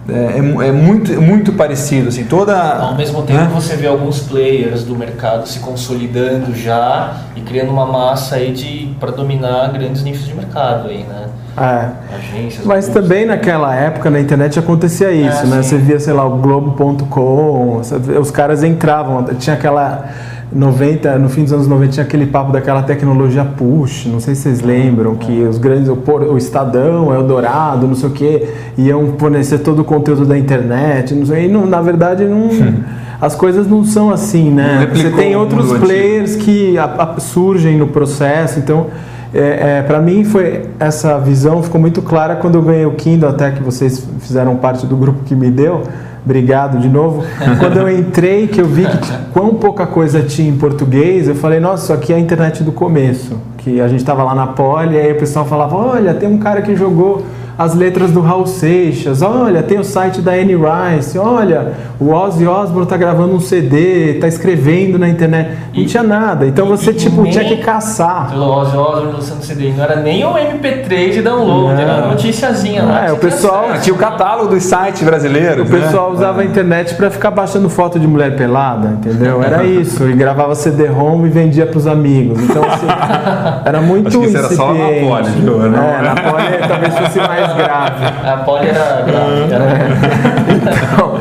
É, 0.07 0.13
é 0.13 0.67
é 0.67 0.71
muito, 0.71 1.13
é 1.13 1.17
muito 1.17 1.53
parecido, 1.53 2.09
assim, 2.09 2.23
toda... 2.23 2.55
Ao 2.79 2.95
mesmo 2.95 3.21
tempo, 3.21 3.39
né? 3.39 3.51
você 3.53 3.75
vê 3.75 3.85
alguns 3.85 4.21
players 4.21 4.83
do 4.83 4.95
mercado 4.95 5.47
se 5.47 5.59
consolidando 5.59 6.55
já 6.55 7.21
e 7.35 7.41
criando 7.41 7.71
uma 7.71 7.85
massa 7.85 8.37
aí 8.37 8.51
de 8.51 8.95
para 8.99 9.11
dominar 9.11 9.71
grandes 9.71 10.01
níveis 10.01 10.25
de 10.25 10.33
mercado 10.33 10.89
aí, 10.89 11.03
né? 11.03 11.27
É. 11.61 12.15
Agências. 12.15 12.65
Mas 12.65 12.87
também 12.87 13.25
naquela 13.25 13.75
época 13.75 14.09
na 14.09 14.19
internet 14.19 14.57
acontecia 14.59 15.11
isso, 15.11 15.43
É, 15.43 15.45
né? 15.47 15.61
sim. 15.63 15.69
Você 15.69 15.77
via, 15.77 15.99
sei 15.99 16.13
lá, 16.13 16.25
o 16.25 16.37
Globo.com, 16.37 17.81
os 18.19 18.31
caras 18.31 18.63
entravam, 18.63 19.23
tinha 19.37 19.55
aquela 19.55 20.05
90, 20.51 21.19
no 21.19 21.29
fim 21.29 21.43
dos 21.43 21.53
anos 21.53 21.67
90 21.67 21.91
tinha 21.91 22.03
aquele 22.03 22.25
papo 22.25 22.51
daquela 22.51 22.81
tecnologia 22.81 23.45
push, 23.45 24.07
não 24.07 24.19
sei 24.19 24.33
se 24.33 24.41
vocês 24.43 24.61
lembram, 24.61 25.15
que 25.15 25.43
os 25.43 25.57
grandes, 25.59 25.87
o, 25.89 25.93
o 26.31 26.37
Estadão, 26.37 27.13
Eldorado, 27.13 27.85
não 27.87 27.93
sei 27.95 28.09
o 28.09 28.11
que, 28.11 28.47
iam 28.77 29.13
fornecer 29.17 29.59
todo 29.59 29.79
o 29.79 29.83
conteúdo 29.83 30.25
da 30.25 30.37
internet, 30.37 31.13
não 31.13 31.25
sei, 31.25 31.45
e 31.45 31.47
não, 31.47 31.65
na 31.67 31.81
verdade 31.81 32.25
não, 32.25 32.49
as 33.21 33.35
coisas 33.35 33.67
não 33.67 33.83
são 33.83 34.09
assim, 34.09 34.49
né? 34.49 34.89
Você 34.91 35.11
tem 35.11 35.35
o 35.35 35.39
outros 35.39 35.71
players 35.77 36.35
que 36.35 36.77
a- 36.79 36.85
a- 37.15 37.19
surgem 37.19 37.77
no 37.77 37.87
processo, 37.87 38.57
então 38.59 38.87
é, 39.33 39.79
é, 39.79 39.83
para 39.83 39.99
mim 40.01 40.23
foi 40.23 40.65
essa 40.79 41.19
visão 41.19 41.61
ficou 41.61 41.79
muito 41.79 42.01
clara 42.01 42.35
quando 42.35 42.55
eu 42.55 42.61
ganhei 42.61 42.85
o 42.85 42.93
Kindle, 42.93 43.29
até 43.29 43.51
que 43.51 43.61
vocês 43.61 44.07
fizeram 44.19 44.55
parte 44.55 44.85
do 44.85 44.97
grupo 44.97 45.23
que 45.23 45.35
me 45.35 45.51
deu. 45.51 45.83
Obrigado 46.25 46.79
de 46.79 46.89
novo. 46.89 47.23
Quando 47.59 47.77
eu 47.77 47.89
entrei, 47.89 48.47
que 48.47 48.59
eu 48.59 48.65
vi 48.65 48.85
que 48.85 49.13
quão 49.31 49.55
pouca 49.55 49.87
coisa 49.87 50.21
tinha 50.21 50.49
em 50.49 50.57
português, 50.57 51.27
eu 51.27 51.35
falei, 51.35 51.59
nossa, 51.59 51.83
isso 51.83 51.93
aqui 51.93 52.11
é 52.11 52.17
a 52.17 52.19
internet 52.19 52.61
do 52.61 52.71
começo. 52.71 53.37
Que 53.57 53.79
a 53.79 53.87
gente 53.87 54.01
estava 54.01 54.23
lá 54.23 54.35
na 54.35 54.47
Poli, 54.47 54.95
e 54.95 54.99
aí 54.99 55.11
o 55.13 55.17
pessoal 55.17 55.45
falava, 55.45 55.75
olha, 55.75 56.13
tem 56.13 56.27
um 56.27 56.37
cara 56.37 56.61
que 56.61 56.75
jogou 56.75 57.23
as 57.59 57.75
letras 57.75 58.09
do 58.11 58.21
Raul 58.21 58.47
Seixas, 58.47 59.21
olha, 59.21 59.61
tem 59.61 59.77
o 59.77 59.83
site 59.83 60.21
da 60.21 60.31
Anne 60.31 60.55
Rice, 60.55 61.19
olha, 61.19 61.73
o 61.99 62.09
Ozzy 62.13 62.47
Osbourne 62.47 62.87
tá 62.87 62.95
gravando 62.95 63.35
um 63.35 63.39
CD, 63.41 64.13
tá 64.13 64.29
escrevendo 64.29 64.97
na 64.97 65.09
internet. 65.09 65.49
Não 65.73 65.81
E- 65.83 65.85
tinha 65.85 66.01
nada. 66.01 66.47
Então 66.47 66.65
e- 66.65 66.69
você, 66.69 66.91
e 66.91 66.93
tipo, 66.93 67.21
tinha 67.29 67.43
que 67.43 67.57
caçar. 67.57 68.29
Pelo 68.29 68.45
Ozzy 68.49 68.77
Osbourne 68.77 69.11
lançando 69.11 69.43
CD, 69.43 69.73
não 69.75 69.83
era 69.83 69.97
nem 69.97 70.23
o 70.23 70.37
MP3 70.37 71.15
de 71.15 71.21
download, 71.21 71.73
Não. 71.73 71.81
era 71.81 72.03
a 72.05 72.07
noticiazinha 72.07 72.81
lá. 72.83 73.07
É, 73.07 73.11
o 73.11 73.17
pessoal- 73.17 73.65
acesso. 73.65 73.83
Tinha 73.83 73.93
o 73.93 73.97
catálogo 73.99 74.47
dos 74.55 74.63
sites 74.63 75.03
brasileiros. 75.03 75.67
O 75.67 75.69
pessoal 75.69 76.11
usava 76.13 76.39
a 76.39 76.45
internet 76.45 76.95
para 76.95 77.09
ficar 77.09 77.31
baixando 77.31 77.69
foto 77.69 77.99
de 77.99 78.07
mulher 78.07 78.37
pelada, 78.37 78.87
entendeu? 78.97 79.43
Era 79.43 79.65
isso. 79.67 80.07
E 80.09 80.13
gravava 80.13 80.55
CD-ROM 80.55 81.25
e 81.25 81.29
vendia 81.29 81.65
para 81.65 81.77
os 81.77 81.87
amigos. 81.87 82.41
Então, 82.41 82.63
assim, 82.63 82.87
era 83.65 83.81
muito 83.81 84.07
Acho 84.07 84.19
que 84.21 84.25
isso 84.27 84.37
era 84.37 84.47
só 84.49 84.73
na 84.73 84.79
incipiente. 84.79 85.05
Poli, 85.09 85.29
viu? 85.31 85.57
Não 85.69 85.83
É, 85.83 86.01
na 86.01 86.15
Poli 86.15 86.67
talvez 86.67 86.97
fosse 86.97 87.19
mais 87.19 87.48
grave. 87.53 88.05
A 88.25 88.37
Poli 88.37 88.67
era 88.67 89.01
grave, 89.01 89.53
era 89.53 90.38
Então, 90.59 91.15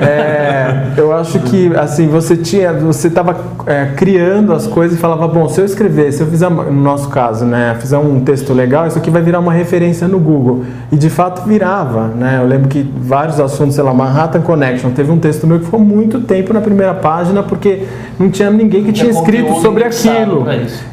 é, 0.00 0.92
eu 0.96 1.12
acho 1.12 1.38
que 1.40 1.74
assim 1.76 2.08
você 2.08 2.36
tinha, 2.36 2.72
você 2.72 3.08
estava 3.08 3.36
é, 3.66 3.90
criando 3.96 4.52
as 4.52 4.66
coisas 4.66 4.96
e 4.96 5.00
falava, 5.00 5.26
bom, 5.28 5.48
se 5.48 5.60
eu 5.60 5.64
escrever, 5.64 6.12
se 6.12 6.22
eu 6.22 6.26
fizer 6.26 6.50
no 6.50 6.72
nosso 6.72 7.08
caso, 7.08 7.44
né, 7.44 7.76
fizer 7.80 7.98
um 7.98 8.20
texto 8.20 8.52
legal, 8.52 8.86
isso 8.86 8.98
aqui 8.98 9.10
vai 9.10 9.22
virar 9.22 9.40
uma 9.40 9.52
referência 9.52 10.06
no 10.06 10.18
Google 10.18 10.64
e 10.90 10.96
de 10.96 11.10
fato 11.10 11.46
virava, 11.46 12.08
né? 12.08 12.38
Eu 12.42 12.46
lembro 12.46 12.68
que 12.68 12.82
vários 13.00 13.40
assuntos, 13.40 13.74
sei 13.74 13.84
lá, 13.84 13.94
Manhattan 13.94 14.40
Connection, 14.40 14.90
teve 14.90 15.10
um 15.10 15.18
texto 15.18 15.46
meu 15.46 15.58
que 15.58 15.64
ficou 15.64 15.80
muito 15.80 16.20
tempo 16.20 16.52
na 16.52 16.60
primeira 16.60 16.94
página 16.94 17.42
porque 17.42 17.84
não 18.18 18.30
tinha 18.30 18.50
ninguém 18.50 18.84
que 18.84 18.92
tinha, 18.92 19.10
escrito 19.10 19.60
sobre 19.60 19.84
aquilo. 19.84 20.46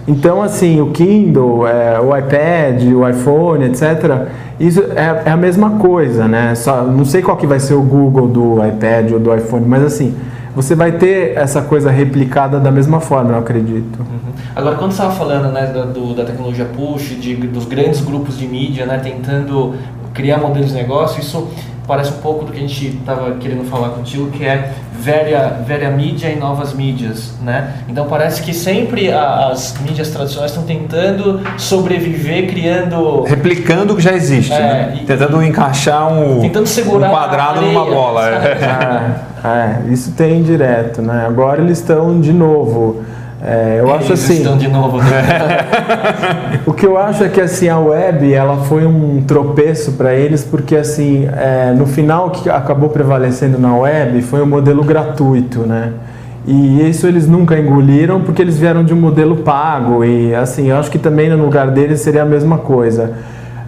Então 0.08 0.42
assim, 0.42 0.82
o 0.82 0.88
Kindle, 0.92 1.68
é, 1.68 2.00
o 2.00 2.16
iPad, 2.16 2.84
o 2.94 3.08
iPhone, 3.08 3.66
etc 3.66 4.50
isso 4.60 4.84
é, 4.94 5.24
é, 5.26 5.32
a 5.32 5.38
mesma 5.38 5.72
coisa, 5.78 6.28
né? 6.28 6.54
Só, 6.54 6.84
não 6.84 7.06
sei 7.06 7.22
qual 7.22 7.38
que 7.38 7.48
vai 7.48 7.60
ser 7.62 7.76
o 7.76 7.82
Google 7.90 8.28
do 8.28 8.66
iPad 8.66 9.12
ou 9.12 9.20
do 9.20 9.36
iPhone, 9.36 9.66
mas 9.66 9.84
assim, 9.84 10.16
você 10.56 10.76
vai 10.76 10.94
ter 10.94 11.38
essa 11.38 11.62
coisa 11.62 11.90
replicada 11.90 12.60
da 12.60 12.72
mesma 12.72 13.00
forma, 13.00 13.32
eu 13.32 13.40
acredito. 13.40 14.00
Uhum. 14.00 14.34
Agora, 14.56 14.76
quando 14.76 14.92
você 14.92 15.02
estava 15.02 15.16
falando 15.16 15.52
né, 15.52 15.68
da, 15.68 15.86
do, 15.86 16.14
da 16.14 16.26
tecnologia 16.26 16.66
push, 16.66 17.20
de, 17.20 17.36
dos 17.36 17.66
grandes 17.66 18.02
grupos 18.02 18.38
de 18.38 18.48
mídia, 18.48 18.86
né, 18.86 19.00
tentando 19.00 19.76
criar 20.14 20.38
modelos 20.38 20.70
de 20.70 20.76
negócio, 20.76 21.20
isso 21.20 21.48
parece 21.90 22.12
um 22.12 22.18
pouco 22.18 22.46
do 22.46 22.52
que 22.52 22.60
a 22.60 22.62
gente 22.62 23.00
estava 23.00 23.32
querendo 23.32 23.68
falar 23.68 23.90
contigo, 23.90 24.30
que 24.30 24.46
é 24.46 24.74
velha, 24.94 25.60
velha 25.66 25.90
mídia 25.90 26.28
e 26.30 26.36
novas 26.36 26.72
mídias, 26.72 27.34
né? 27.42 27.78
Então 27.88 28.06
parece 28.06 28.44
que 28.44 28.54
sempre 28.54 29.12
a, 29.12 29.48
as 29.48 29.76
mídias 29.82 30.12
tradicionais 30.12 30.52
estão 30.52 30.64
tentando 30.64 31.42
sobreviver, 31.58 32.48
criando... 32.48 33.24
Replicando 33.24 33.94
o 33.94 33.96
que 33.96 34.04
já 34.04 34.14
existe, 34.14 34.54
é, 34.54 34.60
né? 34.60 35.00
E, 35.02 35.06
tentando 35.06 35.44
encaixar 35.44 36.14
um, 36.14 36.42
tentando 36.42 36.68
segurar 36.68 37.08
um 37.08 37.12
quadrado 37.12 37.62
numa 37.62 37.86
bola. 37.86 38.20
É. 39.42 39.48
é, 39.48 39.94
isso 39.94 40.12
tem 40.12 40.44
direto, 40.44 41.02
né? 41.02 41.26
Agora 41.26 41.62
eles 41.62 41.80
estão 41.80 42.20
de 42.20 42.34
novo 42.34 43.02
é, 43.42 43.78
eu 43.80 43.88
Eles 43.88 44.02
acho 44.02 44.14
assim. 44.14 44.34
Estão 44.34 44.58
de 44.58 44.68
novo. 44.68 44.98
Né? 44.98 45.06
o 46.68 46.74
que 46.74 46.86
eu 46.86 46.98
acho 46.98 47.24
é 47.24 47.30
que 47.30 47.40
assim 47.40 47.70
a 47.70 47.80
web 47.80 48.34
ela 48.34 48.58
foi 48.58 48.86
um 48.86 49.24
tropeço 49.26 49.94
para 49.94 50.14
eles 50.14 50.44
porque 50.44 50.76
assim 50.76 51.28
é, 51.32 51.74
no 51.74 51.86
final 51.86 52.28
o 52.28 52.32
que 52.32 52.50
acabou 52.50 52.90
prevalecendo 52.90 53.58
na 53.58 53.76
web 53.76 54.22
foi 54.22 54.42
o 54.42 54.46
modelo 54.46 54.84
gratuito, 54.84 55.60
né? 55.62 55.94
E 56.46 56.90
isso 56.90 57.08
eles 57.08 57.28
nunca 57.28 57.58
engoliram 57.58 58.22
porque 58.22 58.42
eles 58.42 58.58
vieram 58.58 58.84
de 58.84 58.94
um 58.94 59.00
modelo 59.00 59.38
pago 59.38 60.04
e 60.04 60.34
assim 60.36 60.70
eu 60.70 60.78
acho 60.78 60.92
que 60.92 61.00
também 61.00 61.30
no 61.30 61.38
lugar 61.38 61.72
deles 61.72 62.02
seria 62.02 62.24
a 62.24 62.26
mesma 62.26 62.58
coisa. 62.58 63.14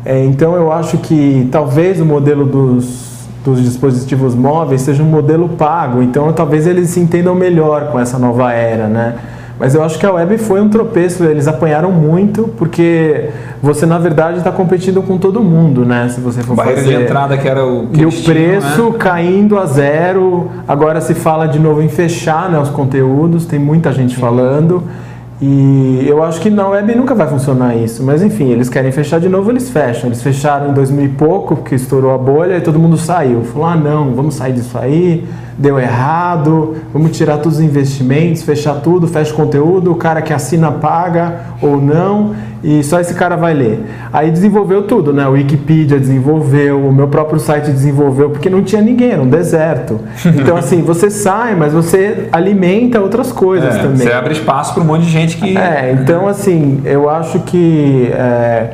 É, 0.03 0.21
então 0.25 0.55
eu 0.55 0.71
acho 0.71 0.97
que 0.97 1.47
talvez 1.51 2.01
o 2.01 2.05
modelo 2.05 2.45
dos 2.45 3.11
dos 3.43 3.63
dispositivos 3.63 4.35
móveis 4.35 4.81
seja 4.81 5.01
um 5.01 5.07
modelo 5.07 5.49
pago, 5.49 6.03
então 6.03 6.31
talvez 6.31 6.67
eles 6.67 6.89
se 6.89 6.99
entendam 6.99 7.33
melhor 7.33 7.91
com 7.91 7.99
essa 7.99 8.19
nova 8.19 8.53
era, 8.53 8.87
né? 8.87 9.15
Mas 9.61 9.75
eu 9.75 9.83
acho 9.83 9.99
que 9.99 10.05
a 10.07 10.11
web 10.11 10.39
foi 10.39 10.59
um 10.59 10.69
tropeço, 10.69 11.23
eles 11.23 11.47
apanharam 11.47 11.91
muito, 11.91 12.47
porque 12.57 13.29
você 13.61 13.85
na 13.85 13.99
verdade 13.99 14.39
está 14.39 14.51
competindo 14.51 15.03
com 15.03 15.19
todo 15.19 15.39
mundo, 15.39 15.85
né? 15.85 16.09
Se 16.09 16.19
você 16.19 16.41
for 16.41 16.55
Barreira 16.55 16.81
fazer... 16.81 16.97
de 16.97 17.03
entrada 17.03 17.37
que 17.37 17.47
era 17.47 17.63
o 17.63 17.85
que 17.85 18.01
E 18.01 18.05
o 18.07 18.11
preço 18.11 18.89
né? 18.89 18.95
caindo 18.97 19.59
a 19.59 19.67
zero. 19.67 20.49
Agora 20.67 20.99
se 20.99 21.13
fala 21.13 21.45
de 21.45 21.59
novo 21.59 21.79
em 21.79 21.89
fechar 21.89 22.49
né, 22.49 22.57
os 22.57 22.69
conteúdos, 22.69 23.45
tem 23.45 23.59
muita 23.59 23.93
gente 23.93 24.15
Sim. 24.15 24.19
falando. 24.19 24.83
E 25.39 26.05
eu 26.07 26.23
acho 26.23 26.41
que 26.41 26.49
na 26.49 26.67
web 26.67 26.95
nunca 26.95 27.13
vai 27.13 27.27
funcionar 27.27 27.75
isso. 27.75 28.03
Mas 28.03 28.23
enfim, 28.23 28.49
eles 28.49 28.67
querem 28.67 28.91
fechar 28.91 29.19
de 29.19 29.29
novo, 29.29 29.51
eles 29.51 29.69
fecham. 29.69 30.07
Eles 30.07 30.23
fecharam 30.23 30.71
em 30.71 30.73
2000 30.73 31.05
e 31.05 31.09
pouco, 31.09 31.55
porque 31.55 31.75
estourou 31.75 32.15
a 32.15 32.17
bolha 32.17 32.57
e 32.57 32.61
todo 32.61 32.79
mundo 32.79 32.97
saiu. 32.97 33.43
Falou: 33.43 33.67
ah, 33.67 33.75
não, 33.75 34.15
vamos 34.15 34.33
sair 34.33 34.53
disso 34.53 34.75
aí, 34.75 35.23
deu 35.57 35.79
errado, 35.79 36.75
vamos 36.93 37.15
tirar 37.15 37.37
todos 37.37 37.57
os 37.59 37.63
investimentos, 37.63 38.43
fechar 38.43 38.75
tudo, 38.75 39.07
fecha 39.07 39.33
o 39.33 39.35
conteúdo, 39.35 39.91
o 39.91 39.95
cara 39.95 40.21
que 40.21 40.33
assina 40.33 40.71
paga 40.71 41.41
ou 41.61 41.81
não 41.81 42.33
e 42.63 42.83
só 42.83 42.99
esse 42.99 43.13
cara 43.13 43.35
vai 43.35 43.53
ler. 43.53 43.83
Aí 44.13 44.29
desenvolveu 44.29 44.83
tudo, 44.83 45.11
né? 45.11 45.27
O 45.27 45.31
Wikipedia 45.31 45.99
desenvolveu, 45.99 46.87
o 46.87 46.93
meu 46.93 47.07
próprio 47.07 47.39
site 47.39 47.71
desenvolveu, 47.71 48.29
porque 48.29 48.49
não 48.49 48.63
tinha 48.63 48.81
ninguém, 48.81 49.11
era 49.11 49.21
um 49.21 49.29
deserto. 49.29 49.99
Então, 50.41 50.55
assim, 50.57 50.81
você 50.81 51.09
sai, 51.09 51.55
mas 51.55 51.71
você 51.71 52.27
alimenta 52.31 52.99
outras 52.99 53.31
coisas 53.31 53.75
é, 53.75 53.79
também. 53.79 53.97
Você 53.97 54.11
abre 54.11 54.33
espaço 54.33 54.73
para 54.73 54.81
um 54.81 54.85
monte 54.85 55.03
de 55.03 55.11
gente 55.11 55.37
que. 55.37 55.55
É, 55.55 55.95
então, 55.99 56.27
assim, 56.27 56.81
eu 56.83 57.09
acho 57.09 57.39
que. 57.39 58.09
É, 58.11 58.69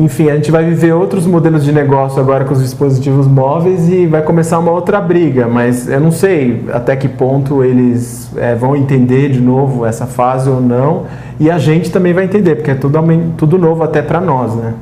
enfim, 0.00 0.30
a 0.30 0.36
gente 0.36 0.50
vai 0.50 0.64
viver 0.64 0.92
outros 0.92 1.26
modelos 1.26 1.62
de 1.62 1.72
negócio 1.72 2.20
agora 2.20 2.44
com 2.44 2.54
os 2.54 2.60
dispositivos 2.60 3.26
móveis 3.26 3.88
e 3.88 4.06
vai 4.06 4.22
começar 4.22 4.58
uma 4.58 4.70
outra 4.70 5.00
briga, 5.00 5.46
mas 5.46 5.88
eu 5.88 6.00
não 6.00 6.10
sei 6.10 6.64
até 6.72 6.96
que 6.96 7.08
ponto 7.08 7.62
eles 7.62 8.30
é, 8.36 8.54
vão 8.54 8.74
entender 8.74 9.30
de 9.30 9.40
novo 9.40 9.84
essa 9.84 10.06
fase 10.06 10.48
ou 10.48 10.60
não, 10.60 11.04
e 11.38 11.50
a 11.50 11.58
gente 11.58 11.90
também 11.90 12.12
vai 12.12 12.24
entender, 12.24 12.56
porque 12.56 12.70
é 12.70 12.74
tudo, 12.74 12.98
tudo 13.36 13.58
novo 13.58 13.82
até 13.82 14.00
para 14.00 14.20
nós, 14.20 14.54
né? 14.54 14.74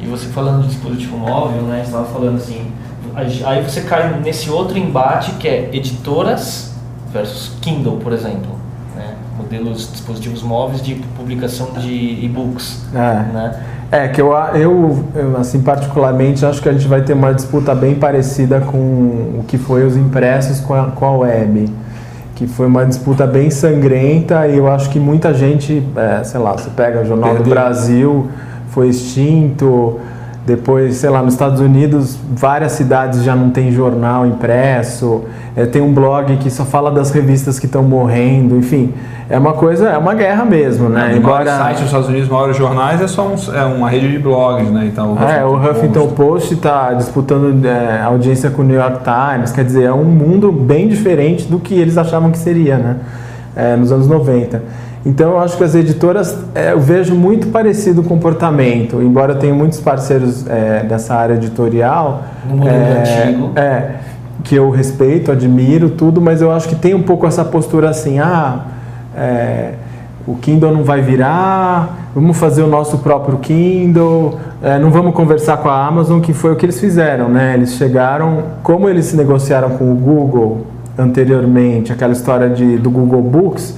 E 0.00 0.06
você 0.06 0.26
falando 0.26 0.62
de 0.62 0.68
dispositivo 0.68 1.16
móvel, 1.16 1.62
né, 1.62 1.82
estava 1.84 2.04
falando 2.04 2.36
assim, 2.36 2.66
aí 3.14 3.62
você 3.62 3.82
cai 3.82 4.20
nesse 4.20 4.50
outro 4.50 4.76
embate 4.76 5.32
que 5.32 5.46
é 5.46 5.70
editoras 5.72 6.74
versus 7.12 7.52
Kindle, 7.60 7.96
por 7.98 8.12
exemplo, 8.12 8.50
né? 8.94 9.14
modelos 9.36 9.90
dispositivos 9.92 10.42
móveis 10.42 10.82
de 10.82 10.96
publicação 11.16 11.70
de 11.78 12.24
e-books, 12.24 12.84
é. 12.94 13.32
né? 13.32 13.62
É, 13.90 14.08
que 14.08 14.20
eu, 14.20 14.32
eu, 14.54 15.04
eu, 15.14 15.36
assim, 15.36 15.62
particularmente, 15.62 16.44
acho 16.44 16.60
que 16.60 16.68
a 16.68 16.72
gente 16.72 16.88
vai 16.88 17.02
ter 17.02 17.12
uma 17.12 17.32
disputa 17.32 17.74
bem 17.74 17.94
parecida 17.94 18.60
com 18.60 18.78
o 18.78 19.44
que 19.46 19.56
foi 19.56 19.84
os 19.84 19.96
impressos 19.96 20.60
com 20.60 20.74
a, 20.74 20.86
com 20.86 21.04
a 21.04 21.16
web. 21.18 21.68
Que 22.34 22.46
foi 22.46 22.66
uma 22.66 22.84
disputa 22.84 23.26
bem 23.26 23.48
sangrenta 23.48 24.46
e 24.46 24.58
eu 24.58 24.68
acho 24.70 24.90
que 24.90 24.98
muita 24.98 25.32
gente, 25.32 25.82
é, 25.96 26.22
sei 26.24 26.40
lá, 26.40 26.52
você 26.52 26.68
pega 26.70 27.00
o 27.00 27.04
Jornal 27.04 27.30
Perdeu. 27.30 27.44
do 27.44 27.50
Brasil, 27.50 28.28
foi 28.68 28.88
extinto, 28.88 29.98
depois, 30.46 30.94
sei 30.94 31.10
lá, 31.10 31.20
nos 31.22 31.34
Estados 31.34 31.60
Unidos, 31.60 32.16
várias 32.32 32.72
cidades 32.72 33.24
já 33.24 33.34
não 33.34 33.50
tem 33.50 33.72
jornal 33.72 34.24
impresso. 34.24 35.24
É, 35.56 35.66
tem 35.66 35.82
um 35.82 35.92
blog 35.92 36.36
que 36.36 36.48
só 36.48 36.64
fala 36.64 36.88
das 36.88 37.10
revistas 37.10 37.58
que 37.58 37.66
estão 37.66 37.82
morrendo. 37.82 38.56
Enfim, 38.56 38.94
é 39.28 39.36
uma 39.36 39.54
coisa, 39.54 39.88
é 39.88 39.98
uma 39.98 40.14
guerra 40.14 40.44
mesmo, 40.44 40.88
né? 40.88 41.12
É, 41.12 41.16
Embora 41.16 41.42
o 41.42 41.58
site 41.58 41.76
dos 41.78 41.86
Estados 41.86 42.08
Unidos, 42.08 42.28
maiores 42.28 42.56
jornais 42.56 43.02
é 43.02 43.08
só 43.08 43.26
um, 43.26 43.34
é 43.52 43.64
uma 43.64 43.90
rede 43.90 44.08
de 44.08 44.20
blogs, 44.20 44.70
né? 44.70 44.86
Então, 44.86 45.14
o 45.14 45.18
é, 45.18 45.44
o 45.44 45.56
Huffington 45.56 46.06
Post 46.10 46.54
está 46.54 46.92
disputando 46.92 47.66
é, 47.66 48.02
audiência 48.02 48.48
com 48.48 48.62
o 48.62 48.64
New 48.64 48.76
York 48.76 49.00
Times. 49.02 49.50
Quer 49.50 49.64
dizer, 49.64 49.82
é 49.82 49.92
um 49.92 50.04
mundo 50.04 50.52
bem 50.52 50.86
diferente 50.86 51.48
do 51.48 51.58
que 51.58 51.74
eles 51.74 51.98
achavam 51.98 52.30
que 52.30 52.38
seria, 52.38 52.78
né? 52.78 52.96
É, 53.56 53.74
nos 53.74 53.90
anos 53.90 54.06
90. 54.06 54.62
Então 55.06 55.30
eu 55.30 55.38
acho 55.38 55.56
que 55.56 55.62
as 55.62 55.76
editoras, 55.76 56.36
é, 56.52 56.72
eu 56.72 56.80
vejo 56.80 57.14
muito 57.14 57.46
parecido 57.46 58.00
o 58.00 58.04
comportamento, 58.04 59.00
embora 59.00 59.34
eu 59.34 59.38
tenha 59.38 59.54
muitos 59.54 59.80
parceiros 59.80 60.44
é, 60.48 60.82
dessa 60.82 61.14
área 61.14 61.34
editorial. 61.34 62.24
No 62.44 62.56
modelo 62.56 62.76
é, 62.76 63.22
antigo. 63.22 63.52
É, 63.54 63.90
que 64.42 64.56
eu 64.56 64.68
respeito, 64.68 65.30
admiro, 65.30 65.90
tudo, 65.90 66.20
mas 66.20 66.42
eu 66.42 66.50
acho 66.50 66.68
que 66.68 66.74
tem 66.74 66.92
um 66.92 67.02
pouco 67.02 67.24
essa 67.24 67.44
postura 67.44 67.88
assim, 67.88 68.18
ah, 68.18 68.64
é, 69.16 69.74
o 70.26 70.34
Kindle 70.34 70.72
não 70.72 70.82
vai 70.82 71.00
virar, 71.00 72.10
vamos 72.12 72.36
fazer 72.36 72.62
o 72.62 72.66
nosso 72.66 72.98
próprio 72.98 73.38
Kindle, 73.38 74.38
é, 74.60 74.76
não 74.76 74.90
vamos 74.90 75.14
conversar 75.14 75.58
com 75.58 75.68
a 75.68 75.86
Amazon, 75.86 76.20
que 76.20 76.32
foi 76.32 76.52
o 76.52 76.56
que 76.56 76.66
eles 76.66 76.80
fizeram, 76.80 77.28
né? 77.28 77.54
Eles 77.54 77.74
chegaram, 77.74 78.42
como 78.62 78.88
eles 78.88 79.06
se 79.06 79.16
negociaram 79.16 79.70
com 79.70 79.92
o 79.92 79.94
Google 79.94 80.66
anteriormente, 80.98 81.92
aquela 81.92 82.12
história 82.12 82.48
de, 82.48 82.76
do 82.76 82.90
Google 82.90 83.22
Books, 83.22 83.76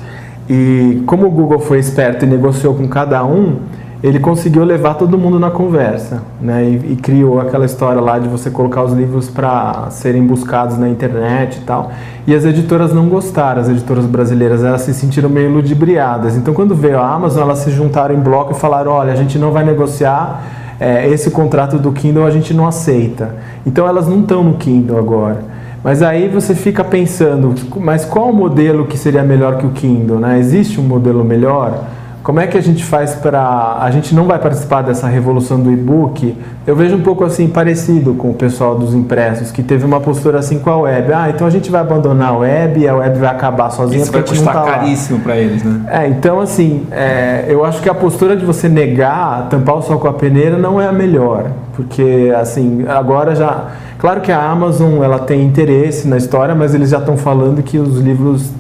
e 0.49 1.03
como 1.07 1.27
o 1.27 1.31
Google 1.31 1.59
foi 1.59 1.79
esperto 1.79 2.25
e 2.25 2.29
negociou 2.29 2.75
com 2.75 2.89
cada 2.89 3.25
um, 3.25 3.57
ele 4.03 4.21
conseguiu 4.21 4.65
levar 4.65 4.95
todo 4.95 5.19
mundo 5.19 5.41
na 5.41 5.51
conversa, 5.51 6.23
né? 6.41 6.65
E, 6.65 6.93
e 6.93 6.97
criou 6.97 7.41
aquela 7.41 7.67
história 7.67 8.01
lá 8.01 8.19
de 8.19 8.29
você 8.29 8.49
colocar 8.49 8.85
os 8.85 8.93
livros 8.93 9.29
para 9.29 9.91
serem 9.91 10.25
buscados 10.25 10.79
na 10.79 10.89
internet 10.89 11.59
e 11.59 11.61
tal. 11.63 11.91
E 12.25 12.33
as 12.35 12.45
editoras 12.45 12.95
não 12.95 13.09
gostaram, 13.09 13.61
as 13.61 13.69
editoras 13.69 14.07
brasileiras, 14.07 14.63
elas 14.63 14.83
se 14.83 14.95
sentiram 14.95 15.29
meio 15.29 15.53
ludibriadas. 15.53 16.37
Então, 16.37 16.55
quando 16.55 16.77
veio 16.77 16.99
a 16.99 17.13
Amazon, 17.13 17.43
elas 17.43 17.59
se 17.59 17.73
juntaram 17.73 18.15
em 18.15 18.21
bloco 18.21 18.53
e 18.53 18.55
falaram: 18.55 18.93
olha, 18.93 19.13
a 19.13 19.17
gente 19.17 19.37
não 19.37 19.51
vai 19.51 19.65
negociar 19.65 20.45
é, 20.79 21.09
esse 21.09 21.31
contrato 21.33 21.77
do 21.77 21.91
Kindle, 21.91 22.25
a 22.25 22.31
gente 22.31 22.55
não 22.55 22.69
aceita. 22.69 23.35
Então, 23.67 23.87
elas 23.87 24.07
não 24.07 24.21
estão 24.21 24.45
no 24.45 24.55
Kindle 24.55 24.97
agora. 24.97 25.58
Mas 25.83 26.03
aí 26.03 26.29
você 26.29 26.55
fica 26.55 26.83
pensando, 26.83 27.55
mas 27.77 28.05
qual 28.05 28.31
o 28.31 28.35
modelo 28.35 28.87
que 28.87 28.99
seria 28.99 29.23
melhor 29.23 29.59
que 29.59 29.67
o 29.67 29.71
Kindle? 29.71 30.19
Né? 30.19 30.39
Existe 30.39 30.81
um 30.81 30.85
modelo 30.85 31.25
melhor? 31.25 31.85
Como 32.29 32.41
é 32.41 32.47
que 32.47 32.59
a 32.59 32.61
gente 32.61 32.85
faz 32.85 33.15
para. 33.15 33.79
A 33.81 33.91
gente 33.91 34.15
não 34.15 34.27
vai 34.27 34.39
participar 34.39 34.83
dessa 34.83 35.07
revolução 35.07 35.59
do 35.59 35.73
e-book. 35.73 36.37
Eu 36.67 36.77
vejo 36.77 36.95
um 36.95 37.01
pouco 37.01 37.25
assim 37.25 37.49
parecido 37.49 38.13
com 38.13 38.33
o 38.33 38.35
pessoal 38.35 38.79
dos 38.79 38.93
impressos, 38.93 39.51
que 39.51 39.63
teve 39.63 39.87
uma 39.87 39.99
postura 39.99 40.39
assim 40.39 40.59
com 40.59 40.69
a 40.69 40.77
web. 40.77 41.11
Ah, 41.11 41.31
então 41.31 41.47
a 41.47 41.51
gente 41.51 41.71
vai 41.71 41.81
abandonar 41.81 42.29
a 42.29 42.37
web 42.37 42.81
e 42.81 42.87
a 42.87 42.95
web 42.95 43.19
vai 43.19 43.31
acabar 43.31 43.71
sozinha 43.71 44.03
Isso 44.03 44.13
vai 44.13 44.21
porque 44.21 44.35
a 44.35 44.37
gente 44.37 44.45
não 44.45 44.53
custar 44.53 44.73
tá 44.75 44.79
caríssimo 44.79 45.21
para 45.21 45.39
eles, 45.39 45.65
né? 45.65 45.87
É, 45.91 46.07
então 46.07 46.39
assim, 46.39 46.87
é, 46.91 47.47
eu 47.49 47.65
acho 47.65 47.81
que 47.81 47.89
a 47.89 47.95
postura 47.95 48.37
de 48.37 48.45
você 48.45 48.69
negar, 48.69 49.49
tampar 49.49 49.77
o 49.77 49.81
sol 49.81 49.99
com 49.99 50.09
a 50.09 50.13
peneira 50.13 50.59
não 50.59 50.79
é 50.79 50.87
a 50.87 50.93
melhor, 50.93 51.47
porque 51.75 52.31
assim, 52.39 52.85
agora 52.87 53.35
já, 53.35 53.69
claro 53.99 54.21
que 54.21 54.31
a 54.31 54.51
Amazon 54.51 55.03
ela 55.03 55.19
tem 55.19 55.43
interesse 55.43 56.07
na 56.07 56.19
história, 56.19 56.55
mas 56.55 56.75
eles 56.75 56.91
já 56.91 56.99
estão 56.99 57.17
falando 57.17 57.63
que 57.63 57.79
os 57.79 57.99
livros 57.99 58.53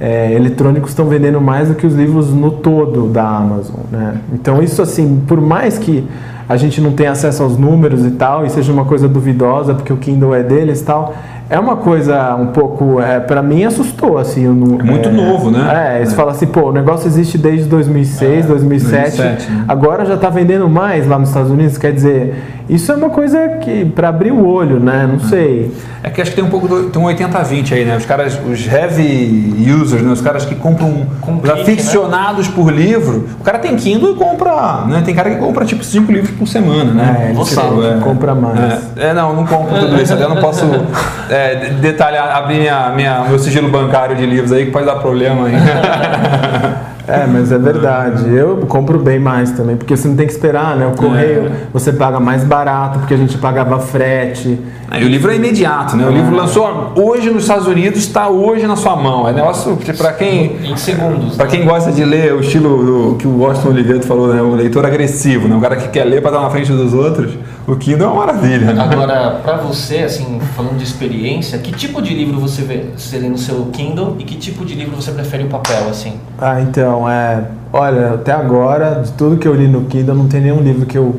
é, 0.00 0.32
eletrônicos 0.32 0.90
estão 0.90 1.06
vendendo 1.06 1.40
mais 1.40 1.68
do 1.68 1.74
que 1.74 1.86
os 1.86 1.94
livros 1.94 2.32
no 2.32 2.50
todo 2.52 3.08
da 3.08 3.24
Amazon, 3.28 3.80
né? 3.90 4.14
Então 4.32 4.62
isso 4.62 4.80
assim, 4.80 5.22
por 5.26 5.40
mais 5.40 5.76
que 5.78 6.06
a 6.48 6.56
gente 6.56 6.80
não 6.80 6.92
tenha 6.92 7.10
acesso 7.10 7.42
aos 7.42 7.58
números 7.58 8.06
e 8.06 8.12
tal, 8.12 8.46
e 8.46 8.50
seja 8.50 8.72
uma 8.72 8.84
coisa 8.84 9.06
duvidosa 9.08 9.74
porque 9.74 9.92
o 9.92 9.96
Kindle 9.98 10.34
é 10.34 10.42
deles 10.42 10.80
e 10.80 10.84
tal, 10.84 11.14
é 11.50 11.58
uma 11.58 11.76
coisa 11.76 12.34
um 12.36 12.46
pouco, 12.48 13.00
é, 13.00 13.20
para 13.20 13.42
mim 13.42 13.64
assustou 13.64 14.16
assim. 14.18 14.46
não- 14.46 14.78
É 14.80 14.82
muito 14.82 15.10
novo, 15.10 15.50
né? 15.50 15.98
É, 16.00 16.04
você 16.04 16.12
É. 16.12 16.16
fala 16.16 16.30
assim, 16.30 16.46
pô, 16.46 16.68
o 16.70 16.72
negócio 16.72 17.06
existe 17.06 17.36
desde 17.36 17.66
2006, 17.68 18.46
2007, 18.46 19.16
2007, 19.16 19.50
né? 19.50 19.64
agora 19.68 20.06
já 20.06 20.14
está 20.14 20.30
vendendo 20.30 20.68
mais 20.70 21.06
lá 21.06 21.18
nos 21.18 21.28
Estados 21.28 21.50
Unidos, 21.50 21.76
quer 21.76 21.92
dizer, 21.92 22.34
isso 22.68 22.92
é 22.92 22.94
uma 22.94 23.08
coisa 23.10 23.48
que 23.60 23.84
para 23.84 24.08
abrir 24.08 24.30
o 24.30 24.46
olho, 24.46 24.78
né? 24.78 25.08
Não 25.10 25.20
sei. 25.20 25.72
É 26.02 26.10
que 26.10 26.20
acho 26.20 26.30
que 26.30 26.36
tem 26.36 26.44
um 26.44 26.50
pouco 26.50 26.68
do, 26.68 26.90
tem 26.90 27.00
um 27.02 27.06
80-20 27.06 27.72
aí, 27.72 27.84
né? 27.84 27.96
Os 27.96 28.04
caras, 28.04 28.38
os 28.46 28.66
heavy 28.66 29.54
users, 29.80 30.02
né? 30.02 30.12
Os 30.12 30.20
caras 30.20 30.44
que 30.44 30.54
compram 30.54 31.06
Com 31.20 31.36
os 31.36 31.40
clique, 31.40 31.60
aficionados 31.62 32.46
por 32.48 32.70
livro. 32.70 33.28
O 33.40 33.44
cara 33.44 33.58
tem 33.58 33.74
Kindle 33.74 34.12
e 34.12 34.14
compra, 34.14 34.84
né? 34.86 35.02
Tem 35.04 35.14
cara 35.14 35.30
que 35.30 35.36
compra 35.36 35.64
tipo 35.64 35.82
cinco 35.82 36.12
livros 36.12 36.30
por 36.32 36.46
semana, 36.46 36.92
né? 36.92 37.28
É, 37.30 37.32
Você, 37.34 37.54
falam 37.54 37.98
que 37.98 38.04
compra 38.04 38.34
mais. 38.34 38.58
É, 38.96 39.08
é, 39.08 39.14
não, 39.14 39.34
não 39.34 39.46
compro 39.46 39.78
tudo 39.78 40.00
isso. 40.00 40.12
Até 40.12 40.24
eu 40.24 40.28
não 40.28 40.36
posso 40.40 40.64
é, 41.30 41.54
de- 41.54 41.70
detalhar, 41.76 42.36
abrir 42.36 42.58
minha, 42.60 42.90
minha, 42.90 43.24
meu 43.24 43.38
sigilo 43.38 43.68
bancário 43.70 44.14
de 44.14 44.26
livros 44.26 44.52
aí 44.52 44.66
que 44.66 44.70
pode 44.70 44.86
dar 44.86 44.96
problema 44.96 45.46
aí. 45.46 45.54
É, 47.08 47.26
mas 47.26 47.50
é 47.50 47.58
verdade. 47.58 48.28
Eu 48.32 48.58
compro 48.68 48.98
bem 48.98 49.18
mais 49.18 49.50
também, 49.52 49.76
porque 49.76 49.96
você 49.96 50.06
não 50.08 50.16
tem 50.16 50.26
que 50.26 50.32
esperar, 50.32 50.76
né? 50.76 50.86
O 50.86 50.92
correio 50.96 51.46
É. 51.46 51.50
você 51.72 51.92
paga 51.92 52.20
mais 52.20 52.44
barato, 52.44 52.98
porque 52.98 53.14
a 53.14 53.16
gente 53.16 53.38
pagava 53.38 53.78
frete. 53.80 54.58
Aí 54.90 55.04
o 55.04 55.08
livro 55.08 55.30
é 55.30 55.36
imediato, 55.36 55.96
né? 55.96 56.06
O 56.06 56.10
livro 56.10 56.34
lançou 56.34 56.92
hoje 56.96 57.30
nos 57.30 57.42
Estados 57.42 57.66
Unidos, 57.66 57.98
está 58.00 58.28
hoje 58.28 58.66
na 58.66 58.76
sua 58.76 58.96
mão. 58.96 59.28
É 59.28 59.32
negócio 59.32 59.78
para 59.96 60.12
quem 60.12 60.56
Em 60.64 60.76
segundos. 60.76 61.36
Para 61.36 61.46
quem 61.46 61.64
gosta 61.64 61.90
de 61.92 62.04
ler 62.04 62.32
o 62.34 62.40
estilo 62.40 62.84
do, 62.84 63.14
que 63.16 63.26
o 63.26 63.38
Washington 63.38 63.68
Oliveto 63.70 64.06
falou, 64.06 64.28
né? 64.28 64.40
O 64.40 64.54
leitor 64.54 64.84
agressivo, 64.86 65.48
né? 65.48 65.56
O 65.56 65.60
cara 65.60 65.76
que 65.76 65.88
quer 65.88 66.04
ler 66.04 66.20
para 66.22 66.30
estar 66.30 66.42
na 66.42 66.50
frente 66.50 66.70
dos 66.72 66.94
outros, 66.94 67.32
o 67.68 67.76
Kindle 67.76 68.08
é 68.08 68.10
uma 68.10 68.26
maravilha. 68.26 68.72
Né? 68.72 68.82
Agora, 68.82 69.40
pra 69.42 69.58
você, 69.58 69.98
assim, 69.98 70.40
falando 70.56 70.78
de 70.78 70.84
experiência, 70.84 71.58
que 71.58 71.70
tipo 71.70 72.00
de 72.00 72.14
livro 72.14 72.40
você 72.40 72.62
vê, 72.62 72.86
você 72.96 73.18
lê 73.18 73.28
no 73.28 73.36
seu 73.36 73.66
Kindle 73.66 74.16
e 74.18 74.24
que 74.24 74.36
tipo 74.36 74.64
de 74.64 74.74
livro 74.74 74.96
você 74.96 75.10
prefere 75.12 75.44
o 75.44 75.48
papel, 75.48 75.86
assim? 75.90 76.14
Ah, 76.38 76.62
então, 76.62 77.08
é. 77.08 77.44
Olha, 77.70 78.14
até 78.14 78.32
agora, 78.32 79.02
de 79.04 79.12
tudo 79.12 79.36
que 79.36 79.46
eu 79.46 79.54
li 79.54 79.68
no 79.68 79.82
Kindle, 79.84 80.14
não 80.14 80.26
tem 80.26 80.40
nenhum 80.40 80.62
livro 80.62 80.86
que 80.86 80.96
eu 80.96 81.14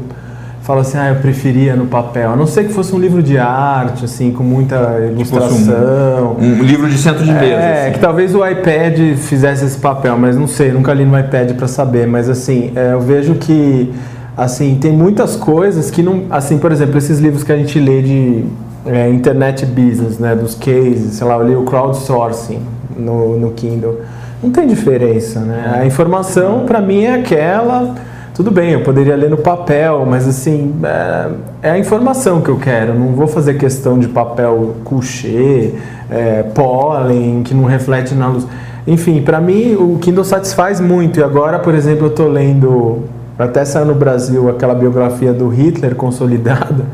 falo 0.63 0.81
assim, 0.81 0.97
ah, 0.97 1.09
eu 1.09 1.15
preferia 1.17 1.75
no 1.75 1.85
papel. 1.85 2.31
A 2.31 2.35
não 2.35 2.47
ser 2.47 2.65
que 2.65 2.73
fosse 2.73 2.95
um 2.95 2.99
livro 2.99 3.21
de 3.21 3.37
arte, 3.37 4.05
assim, 4.05 4.31
com 4.31 4.43
muita 4.43 4.99
ilustração. 5.11 6.35
Um 6.39 6.63
livro 6.63 6.89
de 6.89 6.97
centro 6.97 7.23
de 7.23 7.31
mesa. 7.31 7.45
É, 7.45 7.83
assim. 7.83 7.93
que 7.93 7.99
talvez 7.99 8.33
o 8.33 8.43
iPad 8.43 9.15
fizesse 9.17 9.65
esse 9.65 9.77
papel, 9.77 10.17
mas 10.17 10.35
não 10.35 10.47
sei, 10.47 10.71
nunca 10.71 10.93
li 10.95 11.05
no 11.05 11.17
iPad 11.17 11.53
para 11.53 11.67
saber, 11.67 12.07
mas 12.07 12.27
assim, 12.27 12.71
é, 12.75 12.93
eu 12.93 13.01
vejo 13.01 13.35
que 13.35 13.93
assim, 14.43 14.77
tem 14.79 14.91
muitas 14.91 15.35
coisas 15.35 15.91
que 15.91 16.01
não, 16.01 16.23
assim, 16.29 16.57
por 16.57 16.71
exemplo, 16.71 16.97
esses 16.97 17.19
livros 17.19 17.43
que 17.43 17.51
a 17.51 17.57
gente 17.57 17.79
lê 17.79 18.01
de 18.01 18.45
é, 18.85 19.09
internet 19.09 19.65
business, 19.65 20.19
né, 20.19 20.35
dos 20.35 20.55
cases, 20.55 21.13
sei 21.13 21.27
lá, 21.27 21.35
eu 21.35 21.47
li 21.47 21.55
o 21.55 21.63
crowdsourcing 21.63 22.59
no, 22.97 23.37
no 23.37 23.51
Kindle. 23.51 24.01
Não 24.41 24.51
tem 24.51 24.67
diferença, 24.67 25.41
né? 25.41 25.79
A 25.81 25.85
informação 25.85 26.65
para 26.65 26.79
mim 26.79 27.03
é 27.03 27.15
aquela 27.15 27.95
tudo 28.39 28.51
bem, 28.51 28.71
eu 28.71 28.83
poderia 28.83 29.17
ler 29.17 29.29
no 29.29 29.35
papel, 29.35 30.05
mas 30.09 30.25
assim, 30.25 30.73
é, 30.81 31.29
é 31.61 31.71
a 31.71 31.77
informação 31.77 32.39
que 32.39 32.47
eu 32.47 32.57
quero. 32.57 32.97
Não 32.97 33.07
vou 33.07 33.27
fazer 33.27 33.55
questão 33.55 33.99
de 33.99 34.07
papel 34.07 34.77
couché, 34.85 35.73
é, 36.09 36.43
pólen, 36.43 37.43
que 37.43 37.53
não 37.53 37.65
reflete 37.65 38.15
na 38.15 38.29
luz. 38.29 38.47
Enfim, 38.87 39.21
para 39.21 39.41
mim 39.41 39.75
o 39.75 39.97
Kindle 39.99 40.23
satisfaz 40.23 40.79
muito. 40.79 41.19
E 41.19 41.23
agora, 41.23 41.59
por 41.59 41.75
exemplo, 41.75 42.05
eu 42.05 42.11
estou 42.11 42.29
lendo, 42.29 43.03
até 43.39 43.63
saiu 43.63 43.85
no 43.85 43.95
Brasil, 43.95 44.49
aquela 44.49 44.75
biografia 44.75 45.31
do 45.31 45.47
Hitler 45.47 45.95
consolidada. 45.95 46.85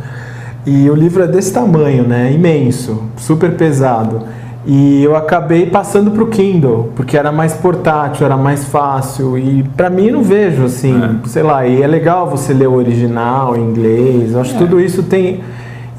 E 0.66 0.90
o 0.90 0.96
livro 0.96 1.24
é 1.24 1.28
desse 1.28 1.54
tamanho, 1.54 2.08
né? 2.08 2.32
Imenso, 2.32 3.04
super 3.18 3.56
pesado. 3.56 4.22
E 4.68 5.04
eu 5.04 5.16
acabei 5.16 5.68
passando 5.68 6.10
para 6.10 6.24
o 6.24 6.28
Kindle, 6.28 6.92
porque 6.96 7.16
era 7.16 7.32
mais 7.32 7.54
portátil, 7.54 8.26
era 8.26 8.36
mais 8.36 8.66
fácil. 8.66 9.38
E 9.38 9.62
para 9.76 9.92
mim 9.92 10.10
não 10.10 10.24
vejo 10.24 10.66
assim, 10.66 11.20
sei 11.26 11.44
lá, 11.44 11.68
e 11.68 11.84
é 11.84 11.88
legal 11.88 12.28
você 12.28 12.52
ler 12.52 12.68
o 12.68 12.74
original 12.74 13.56
em 13.56 13.62
inglês. 13.62 14.34
Eu 14.34 14.42
acho 14.42 14.54
que 14.54 14.60
tudo 14.60 14.80
isso 14.80 15.04
tem. 15.04 15.42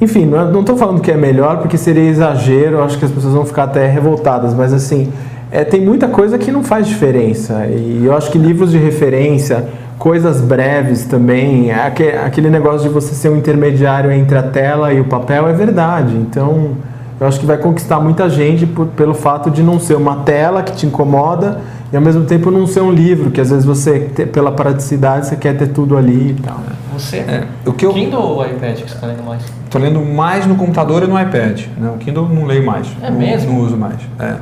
Enfim, 0.00 0.26
não 0.26 0.60
estou 0.60 0.76
falando 0.76 1.00
que 1.00 1.12
é 1.12 1.16
melhor, 1.16 1.58
porque 1.58 1.78
seria 1.78 2.02
exagero, 2.02 2.82
acho 2.82 2.98
que 2.98 3.04
as 3.04 3.10
pessoas 3.10 3.34
vão 3.34 3.46
ficar 3.46 3.64
até 3.64 3.86
revoltadas, 3.86 4.52
mas 4.52 4.72
assim, 4.72 5.10
é, 5.50 5.64
tem 5.64 5.80
muita 5.80 6.08
coisa 6.08 6.36
que 6.36 6.50
não 6.50 6.62
faz 6.62 6.86
diferença. 6.88 7.66
E 7.66 8.02
eu 8.04 8.14
acho 8.16 8.30
que 8.30 8.36
livros 8.36 8.72
de 8.72 8.78
referência, 8.78 9.64
coisas 10.06 10.40
breves 10.40 11.04
também, 11.04 11.72
é 11.72 11.84
aque- 11.84 12.10
aquele 12.24 12.48
negócio 12.48 12.86
de 12.86 12.94
você 12.94 13.12
ser 13.12 13.28
um 13.28 13.36
intermediário 13.36 14.12
entre 14.12 14.38
a 14.38 14.42
tela 14.44 14.92
e 14.92 15.00
o 15.00 15.04
papel 15.06 15.48
é 15.48 15.52
verdade. 15.52 16.14
Então, 16.14 16.76
eu 17.20 17.26
acho 17.26 17.40
que 17.40 17.44
vai 17.44 17.56
conquistar 17.56 17.98
muita 17.98 18.30
gente 18.30 18.64
por- 18.66 18.86
pelo 18.86 19.14
fato 19.14 19.50
de 19.50 19.64
não 19.64 19.80
ser 19.80 19.96
uma 19.96 20.18
tela 20.18 20.62
que 20.62 20.76
te 20.76 20.86
incomoda 20.86 21.58
e 21.92 21.96
ao 21.96 22.00
mesmo 22.00 22.24
tempo 22.24 22.52
não 22.52 22.68
ser 22.68 22.82
um 22.82 22.92
livro, 22.92 23.32
que 23.32 23.40
às 23.40 23.50
vezes 23.50 23.64
você, 23.64 23.98
pela 24.32 24.52
praticidade, 24.52 25.26
você 25.26 25.34
quer 25.34 25.56
ter 25.56 25.70
tudo 25.70 25.96
ali 25.96 26.36
e 26.38 26.40
tal. 26.40 26.60
Você? 26.96 27.16
É, 27.16 27.42
o 27.66 27.72
que 27.72 27.84
eu 27.84 27.92
Kindle 27.92 28.22
ou 28.22 28.46
iPad 28.46 28.76
que 28.76 28.88
você 28.88 28.94
está 28.94 29.08
lendo 29.08 29.24
mais? 29.24 29.42
tô 29.68 29.76
lendo 29.80 30.00
mais 30.00 30.46
no 30.46 30.54
computador 30.54 31.02
e 31.02 31.08
no 31.08 31.20
iPad. 31.20 31.62
Né? 31.76 31.90
O 31.92 31.98
Kindle 31.98 32.28
não 32.28 32.44
leio 32.46 32.64
mais. 32.64 32.86
É 33.02 33.10
não, 33.10 33.18
mesmo? 33.18 33.52
Não 33.54 33.60
uso 33.60 33.76
mais. 33.76 33.96
É. 34.20 34.34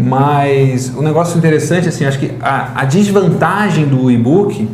Mas 0.00 0.92
o 0.96 1.02
negócio 1.02 1.38
interessante, 1.38 1.88
assim, 1.88 2.04
acho 2.04 2.18
que 2.18 2.32
a, 2.42 2.80
a 2.80 2.84
desvantagem 2.84 3.86
do 3.86 4.10
e-book 4.10 4.68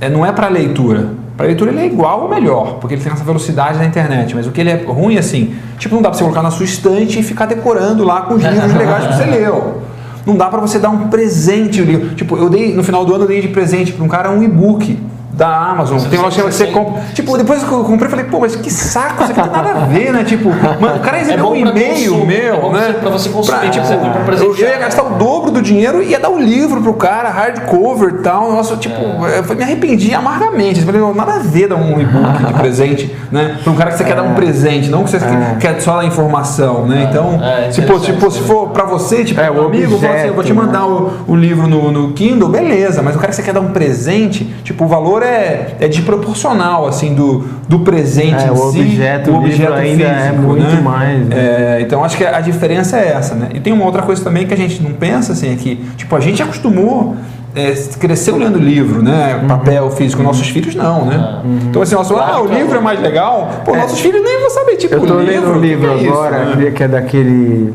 é, 0.00 0.08
não 0.08 0.24
é 0.24 0.32
para 0.32 0.48
leitura. 0.48 1.08
Para 1.36 1.46
leitura 1.46 1.70
ele 1.70 1.80
é 1.80 1.86
igual 1.86 2.22
ou 2.22 2.28
melhor, 2.28 2.78
porque 2.80 2.94
ele 2.94 3.02
tem 3.02 3.12
essa 3.12 3.24
velocidade 3.24 3.78
na 3.78 3.84
internet. 3.84 4.34
Mas 4.34 4.46
o 4.46 4.50
que 4.50 4.60
ele 4.60 4.70
é 4.70 4.84
ruim, 4.84 5.18
assim, 5.18 5.54
tipo, 5.78 5.94
não 5.94 6.02
dá 6.02 6.08
para 6.08 6.18
você 6.18 6.24
colocar 6.24 6.42
na 6.42 6.50
sua 6.50 6.64
estante 6.64 7.20
e 7.20 7.22
ficar 7.22 7.46
decorando 7.46 8.04
lá 8.04 8.22
com 8.22 8.34
os 8.34 8.42
livros 8.42 8.72
legais 8.74 9.06
que 9.06 9.16
você 9.16 9.24
leu. 9.26 9.82
Não 10.24 10.36
dá 10.36 10.48
para 10.48 10.60
você 10.60 10.78
dar 10.78 10.90
um 10.90 11.08
presente 11.08 11.80
o 11.80 11.84
livro. 11.84 12.14
Tipo, 12.14 12.36
eu 12.36 12.48
dei 12.48 12.74
no 12.74 12.82
final 12.82 13.04
do 13.04 13.14
ano 13.14 13.24
eu 13.24 13.28
dei 13.28 13.40
de 13.40 13.48
presente 13.48 13.92
para 13.92 14.04
um 14.04 14.08
cara 14.08 14.30
um 14.30 14.42
e-book 14.42 14.98
da 15.36 15.48
Amazon. 15.48 15.98
Tem 16.08 16.18
uma 16.18 16.24
loja 16.28 16.42
que 16.42 16.50
você 16.52 16.66
compra. 16.68 17.02
Tipo, 17.12 17.36
depois 17.36 17.62
que 17.62 17.70
eu 17.70 17.84
comprei, 17.84 18.06
eu 18.06 18.10
falei, 18.10 18.24
pô, 18.24 18.40
mas 18.40 18.56
que 18.56 18.70
saco, 18.70 19.22
isso 19.22 19.32
aqui 19.32 19.40
não 19.40 19.48
tem 19.50 19.62
nada 19.62 19.80
a 19.82 19.84
ver, 19.84 20.10
né? 20.10 20.24
Tipo, 20.24 20.48
mano, 20.80 20.96
o 20.96 21.00
cara 21.00 21.18
recebeu 21.18 21.44
bom 21.44 21.52
um 21.52 21.56
e-mail 21.56 22.24
meu, 22.26 22.54
é 22.54 22.60
bom 22.60 22.72
né? 22.72 22.94
pra 22.98 23.10
você 23.10 23.28
consumir, 23.28 23.58
Pra- 23.60 23.68
tipo, 23.68 23.86
você 23.86 23.94
compra 23.96 24.10
pra 24.12 24.20
eu, 24.20 24.24
presentear, 24.24 24.70
eu 24.70 24.74
ia 24.76 24.78
gastar 24.80 25.02
o 25.02 25.10
dobro 25.18 25.50
do 25.50 25.60
dinheiro 25.60 26.02
e 26.02 26.08
ia 26.08 26.18
dar 26.18 26.30
o 26.30 26.38
livro 26.40 26.80
pro 26.80 26.94
cara, 26.94 27.28
hardcover 27.28 28.14
e 28.14 28.18
tal. 28.22 28.50
Nossa, 28.50 28.76
tipo, 28.76 28.96
É. 29.26 29.40
eu 29.46 29.56
me 29.56 29.62
arrependi 29.62 30.14
amargamente. 30.14 30.80
Eu 30.80 30.86
falei, 30.86 31.00
não, 31.02 31.14
nada 31.14 31.34
a 31.34 31.38
ver 31.38 31.68
dar 31.68 31.76
um 31.76 32.00
e-book 32.00 32.44
de 32.46 32.52
presente, 32.58 33.14
né? 33.30 33.58
Pra 33.62 33.72
um 33.72 33.76
cara 33.76 33.90
que 33.90 33.98
você 33.98 34.04
quer 34.04 34.16
dar 34.16 34.22
um 34.22 34.32
presente, 34.34 34.88
não 34.88 35.04
que 35.04 35.10
você 35.10 35.18
quer 35.60 35.78
só 35.82 35.98
dar 35.98 36.06
informação, 36.06 36.86
né? 36.86 37.08
Então, 37.10 37.38
É, 37.42 37.70
se, 37.70 37.82
pô, 37.82 37.98
tipo, 38.00 38.30
se 38.30 38.40
for 38.40 38.68
pra 38.70 38.84
você, 38.84 39.22
tipo, 39.22 39.38
É, 39.38 39.50
um 39.50 39.62
o 39.62 39.66
amigo, 39.66 39.98
fala 39.98 40.14
assim, 40.14 40.26
eu 40.28 40.34
vou 40.34 40.42
te 40.42 40.52
objeto, 40.52 40.66
mandar 40.72 40.86
o, 40.86 41.10
o 41.28 41.36
livro 41.36 41.66
no, 41.68 41.92
no 41.92 42.12
Kindle, 42.14 42.48
beleza, 42.48 43.02
mas 43.02 43.14
o 43.14 43.18
cara 43.18 43.28
que 43.30 43.36
você 43.36 43.42
quer 43.42 43.52
dar 43.52 43.60
um 43.60 43.72
presente, 43.72 44.44
tipo, 44.64 44.84
o 44.84 44.88
valor 44.88 45.22
é, 45.22 45.25
é 45.26 45.88
desproporcional, 45.88 46.86
assim, 46.86 47.14
do, 47.14 47.44
do 47.68 47.80
presente 47.80 48.42
É, 48.42 48.48
em 48.48 48.50
o 48.50 48.56
si, 48.70 48.80
objeto, 48.80 49.30
o 49.30 49.46
livro 49.46 49.74
ainda 49.74 50.04
é 50.04 50.32
muito 50.32 50.82
mais, 50.82 51.26
né? 51.26 51.36
É, 51.36 51.80
então 51.80 52.04
acho 52.04 52.16
que 52.16 52.24
a 52.24 52.40
diferença 52.40 52.96
é 52.98 53.12
essa, 53.12 53.34
né? 53.34 53.48
E 53.54 53.60
tem 53.60 53.72
uma 53.72 53.84
outra 53.84 54.02
coisa 54.02 54.22
também 54.22 54.46
que 54.46 54.54
a 54.54 54.56
gente 54.56 54.82
não 54.82 54.92
pensa, 54.92 55.32
assim, 55.32 55.52
é 55.52 55.56
que, 55.56 55.76
tipo, 55.96 56.14
a 56.14 56.20
gente 56.20 56.42
acostumou, 56.42 57.16
é, 57.54 57.72
cresceu 57.98 58.36
lendo 58.36 58.58
livro, 58.58 59.02
né? 59.02 59.38
Uhum. 59.40 59.48
Papel 59.48 59.90
físico, 59.90 60.22
nossos 60.22 60.48
filhos 60.48 60.74
não, 60.74 61.06
né? 61.06 61.42
Então 61.70 61.80
assim, 61.80 61.94
nós 61.94 62.06
falamos, 62.06 62.34
ah, 62.34 62.40
o 62.40 62.46
livro 62.46 62.76
é 62.76 62.80
mais 62.80 63.00
legal, 63.00 63.62
pô, 63.64 63.74
nossos 63.74 63.98
filhos 63.98 64.22
nem 64.22 64.40
vão 64.40 64.50
saber, 64.50 64.76
tipo, 64.76 64.94
Eu 64.94 65.00
tô 65.00 65.18
livro, 65.18 65.24
lendo 65.24 65.50
um 65.52 65.60
livro 65.60 65.88
que 65.88 65.94
é 65.94 66.02
isso, 66.02 66.12
agora 66.12 66.44
né? 66.56 66.70
que 66.70 66.82
é 66.82 66.88
daquele 66.88 67.74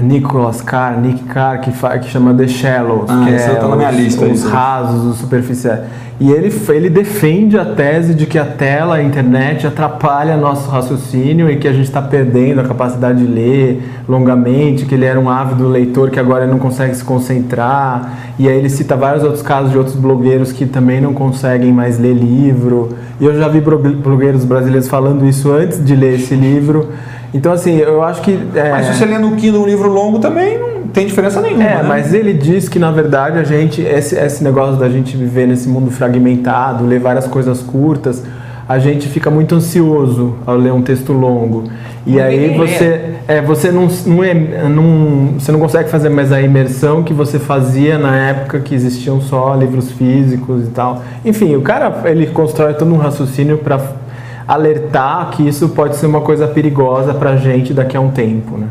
Nicholas 0.00 0.60
Carr, 0.60 1.00
Nick 1.00 1.22
Carr, 1.24 1.60
que, 1.60 1.70
que 1.70 2.10
chama 2.10 2.34
The 2.34 2.48
Shallows, 2.48 3.08
ah, 3.08 3.24
que 3.24 3.32
é 3.32 3.54
tá 3.54 3.68
na 3.68 3.76
minha 3.76 3.90
os, 3.90 3.96
lista, 3.96 4.24
os 4.24 4.44
rasos, 4.44 5.04
os 5.04 5.18
superficiais. 5.18 5.80
E 6.20 6.30
ele, 6.30 6.52
ele 6.68 6.88
defende 6.88 7.58
a 7.58 7.64
tese 7.64 8.14
de 8.14 8.24
que 8.24 8.38
a 8.38 8.44
tela, 8.44 8.96
a 8.96 9.02
internet, 9.02 9.66
atrapalha 9.66 10.36
nosso 10.36 10.70
raciocínio 10.70 11.50
e 11.50 11.56
que 11.56 11.66
a 11.66 11.72
gente 11.72 11.86
está 11.86 12.00
perdendo 12.00 12.60
a 12.60 12.64
capacidade 12.64 13.18
de 13.18 13.26
ler 13.26 13.82
longamente, 14.08 14.86
que 14.86 14.94
ele 14.94 15.04
era 15.04 15.18
um 15.18 15.28
ávido 15.28 15.68
leitor 15.68 16.10
que 16.10 16.20
agora 16.20 16.46
não 16.46 16.58
consegue 16.60 16.94
se 16.94 17.02
concentrar. 17.02 18.34
E 18.38 18.48
aí 18.48 18.56
ele 18.56 18.68
cita 18.68 18.94
vários 18.94 19.24
outros 19.24 19.42
casos 19.42 19.72
de 19.72 19.78
outros 19.78 19.96
blogueiros 19.96 20.52
que 20.52 20.66
também 20.66 21.00
não 21.00 21.12
conseguem 21.12 21.72
mais 21.72 21.98
ler 21.98 22.14
livro. 22.14 22.90
E 23.20 23.24
eu 23.24 23.36
já 23.36 23.48
vi 23.48 23.60
blogueiros 23.60 24.44
brasileiros 24.44 24.86
falando 24.86 25.26
isso 25.26 25.50
antes 25.50 25.84
de 25.84 25.96
ler 25.96 26.14
esse 26.14 26.36
livro. 26.36 26.90
Então, 27.34 27.52
assim, 27.52 27.76
eu 27.76 28.00
acho 28.02 28.22
que. 28.22 28.38
É... 28.54 28.70
Mas 28.70 28.86
se 28.86 28.94
você 28.94 29.04
lê 29.04 29.18
no 29.18 29.34
Kindle 29.34 29.60
um 29.60 29.66
livro 29.66 29.88
longo 29.88 30.20
também 30.20 30.56
não 30.56 30.86
tem 30.88 31.04
diferença 31.04 31.40
nenhuma. 31.40 31.64
É, 31.64 31.76
né? 31.76 31.82
mas 31.82 32.14
ele 32.14 32.32
diz 32.32 32.68
que, 32.68 32.78
na 32.78 32.92
verdade, 32.92 33.38
a 33.38 33.42
gente. 33.42 33.82
Esse, 33.82 34.16
esse 34.16 34.44
negócio 34.44 34.76
da 34.76 34.88
gente 34.88 35.16
viver 35.16 35.46
nesse 35.46 35.68
mundo 35.68 35.90
fragmentado, 35.90 36.86
ler 36.86 37.00
várias 37.00 37.26
coisas 37.26 37.60
curtas, 37.60 38.22
a 38.68 38.78
gente 38.78 39.08
fica 39.08 39.30
muito 39.30 39.56
ansioso 39.56 40.36
ao 40.46 40.56
ler 40.56 40.72
um 40.72 40.80
texto 40.80 41.12
longo. 41.12 41.64
E 42.06 42.20
aí 42.20 42.54
você, 42.56 43.14
é, 43.26 43.40
você 43.40 43.72
não, 43.72 43.88
não, 44.06 44.22
é, 44.22 44.34
não, 44.68 45.34
você 45.38 45.50
não 45.50 45.58
consegue 45.58 45.88
fazer 45.88 46.10
mais 46.10 46.30
a 46.30 46.40
imersão 46.40 47.02
que 47.02 47.14
você 47.14 47.38
fazia 47.38 47.98
na 47.98 48.14
época 48.14 48.60
que 48.60 48.74
existiam 48.74 49.20
só 49.22 49.54
livros 49.54 49.90
físicos 49.90 50.64
e 50.66 50.70
tal. 50.70 51.02
Enfim, 51.24 51.56
o 51.56 51.62
cara 51.62 52.02
ele 52.04 52.26
constrói 52.26 52.74
todo 52.74 52.92
um 52.92 52.98
raciocínio 52.98 53.58
para 53.58 54.03
alertar 54.46 55.30
que 55.30 55.46
isso 55.46 55.70
pode 55.70 55.96
ser 55.96 56.06
uma 56.06 56.20
coisa 56.20 56.46
perigosa 56.46 57.14
para 57.14 57.30
a 57.30 57.36
gente 57.36 57.72
daqui 57.72 57.96
a 57.96 58.00
um 58.00 58.10
tempo, 58.10 58.56
né? 58.56 58.68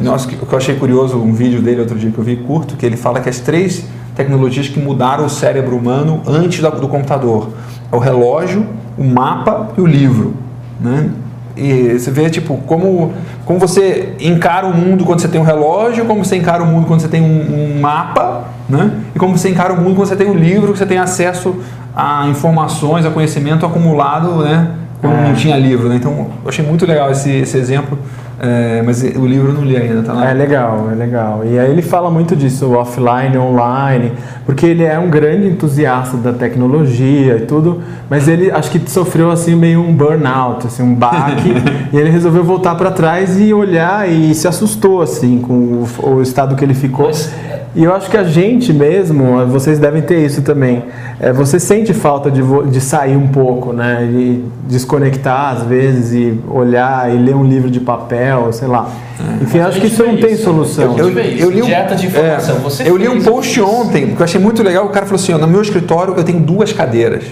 Nossa, 0.00 0.26
o 0.26 0.30
que 0.30 0.52
eu 0.52 0.58
achei 0.58 0.74
curioso, 0.74 1.16
um 1.16 1.32
vídeo 1.32 1.62
dele 1.62 1.80
outro 1.80 1.98
dia 1.98 2.10
que 2.10 2.18
eu 2.18 2.24
vi 2.24 2.36
curto, 2.36 2.76
que 2.76 2.84
ele 2.84 2.96
fala 2.96 3.20
que 3.20 3.28
as 3.28 3.38
três 3.38 3.86
tecnologias 4.16 4.68
que 4.68 4.80
mudaram 4.80 5.24
o 5.24 5.28
cérebro 5.28 5.76
humano 5.76 6.22
antes 6.26 6.60
do 6.60 6.88
computador 6.88 7.50
é 7.90 7.94
o 7.94 7.98
relógio, 7.98 8.66
o 8.98 9.04
mapa 9.04 9.70
e 9.76 9.80
o 9.80 9.86
livro, 9.86 10.34
né? 10.80 11.10
E 11.56 11.98
você 11.98 12.10
vê 12.10 12.30
tipo 12.30 12.56
como 12.66 13.12
como 13.44 13.58
você 13.58 14.14
encara 14.20 14.66
o 14.66 14.74
mundo 14.74 15.04
quando 15.04 15.20
você 15.20 15.28
tem 15.28 15.40
um 15.40 15.44
relógio, 15.44 16.04
como 16.04 16.24
você 16.24 16.36
encara 16.36 16.62
o 16.62 16.66
mundo 16.66 16.86
quando 16.86 17.00
você 17.00 17.08
tem 17.08 17.20
um, 17.20 17.76
um 17.76 17.80
mapa, 17.80 18.44
né? 18.68 18.90
E 19.14 19.18
como 19.18 19.36
você 19.36 19.50
encara 19.50 19.72
o 19.72 19.76
mundo 19.76 19.96
quando 19.96 20.08
você 20.08 20.16
tem 20.16 20.30
um 20.30 20.34
livro, 20.34 20.72
que 20.72 20.78
você 20.78 20.86
tem 20.86 20.98
acesso 20.98 21.56
a 21.94 22.26
informações, 22.28 23.04
a 23.04 23.10
conhecimento 23.10 23.66
acumulado, 23.66 24.42
né? 24.42 24.70
Quando 25.00 25.14
é. 25.14 25.28
não 25.28 25.34
tinha 25.34 25.56
livro, 25.56 25.88
né? 25.88 25.96
Então, 25.96 26.28
eu 26.42 26.48
achei 26.48 26.64
muito 26.64 26.86
legal 26.86 27.10
esse, 27.10 27.30
esse 27.30 27.58
exemplo, 27.58 27.98
é, 28.44 28.82
mas 28.82 29.04
o 29.04 29.24
livro 29.24 29.50
eu 29.50 29.54
não 29.54 29.64
li 29.64 29.76
ainda, 29.76 30.02
tá 30.02 30.12
lá. 30.12 30.28
É 30.28 30.34
legal, 30.34 30.88
é 30.90 30.96
legal. 30.96 31.44
E 31.44 31.56
aí 31.56 31.70
ele 31.70 31.80
fala 31.80 32.10
muito 32.10 32.34
disso, 32.34 32.72
offline, 32.72 33.38
online, 33.38 34.14
porque 34.44 34.66
ele 34.66 34.82
é 34.82 34.98
um 34.98 35.08
grande 35.08 35.46
entusiasta 35.46 36.16
da 36.16 36.32
tecnologia 36.32 37.36
e 37.36 37.46
tudo, 37.46 37.80
mas 38.10 38.26
ele 38.26 38.50
acho 38.50 38.68
que 38.68 38.90
sofreu 38.90 39.30
assim 39.30 39.54
meio 39.54 39.80
um 39.80 39.94
burnout, 39.94 40.66
assim, 40.66 40.82
um 40.82 40.92
baque, 40.92 41.54
e 41.92 41.96
ele 41.96 42.10
resolveu 42.10 42.42
voltar 42.42 42.74
para 42.74 42.90
trás 42.90 43.40
e 43.40 43.54
olhar 43.54 44.10
e 44.10 44.34
se 44.34 44.48
assustou 44.48 45.00
assim 45.00 45.38
com 45.38 45.54
o, 45.54 46.14
o 46.16 46.20
estado 46.20 46.56
que 46.56 46.64
ele 46.64 46.74
ficou. 46.74 47.06
Mas 47.06 47.32
e 47.74 47.84
eu 47.84 47.94
acho 47.94 48.10
que 48.10 48.16
a 48.18 48.24
gente 48.24 48.70
mesmo, 48.70 49.46
vocês 49.46 49.78
devem 49.78 50.02
ter 50.02 50.24
isso 50.24 50.42
também. 50.42 50.84
É, 51.18 51.32
você 51.32 51.58
sente 51.58 51.94
falta 51.94 52.30
de, 52.30 52.42
de 52.70 52.80
sair 52.80 53.16
um 53.16 53.28
pouco, 53.28 53.72
né? 53.72 54.04
E 54.04 54.44
desconectar 54.68 55.56
às 55.56 55.62
vezes 55.62 56.12
e 56.12 56.38
olhar 56.50 57.12
e 57.14 57.16
ler 57.16 57.34
um 57.34 57.44
livro 57.44 57.70
de 57.70 57.80
papel, 57.80 58.52
sei 58.52 58.68
lá. 58.68 58.90
É. 59.18 59.42
Enfim, 59.42 59.60
acho 59.60 59.80
que 59.80 59.86
isso 59.86 60.04
não 60.04 60.18
tem 60.18 60.36
solução. 60.36 60.98
Eu, 60.98 61.08
eu, 61.08 61.18
eu 61.18 61.50
li 61.50 61.62
um, 61.62 61.66
Dieta 61.66 61.94
de 61.94 62.06
informação. 62.06 62.56
É, 62.80 62.88
eu 62.90 62.96
li 62.96 63.08
um 63.08 63.22
post 63.22 63.58
ontem, 63.62 64.14
que 64.14 64.20
eu 64.20 64.24
achei 64.24 64.40
muito 64.40 64.62
legal. 64.62 64.84
O 64.84 64.90
cara 64.90 65.06
falou 65.06 65.20
assim: 65.20 65.32
ó, 65.32 65.38
no 65.38 65.48
meu 65.48 65.62
escritório 65.62 66.14
eu 66.14 66.24
tenho 66.24 66.40
duas 66.40 66.72
cadeiras 66.72 67.24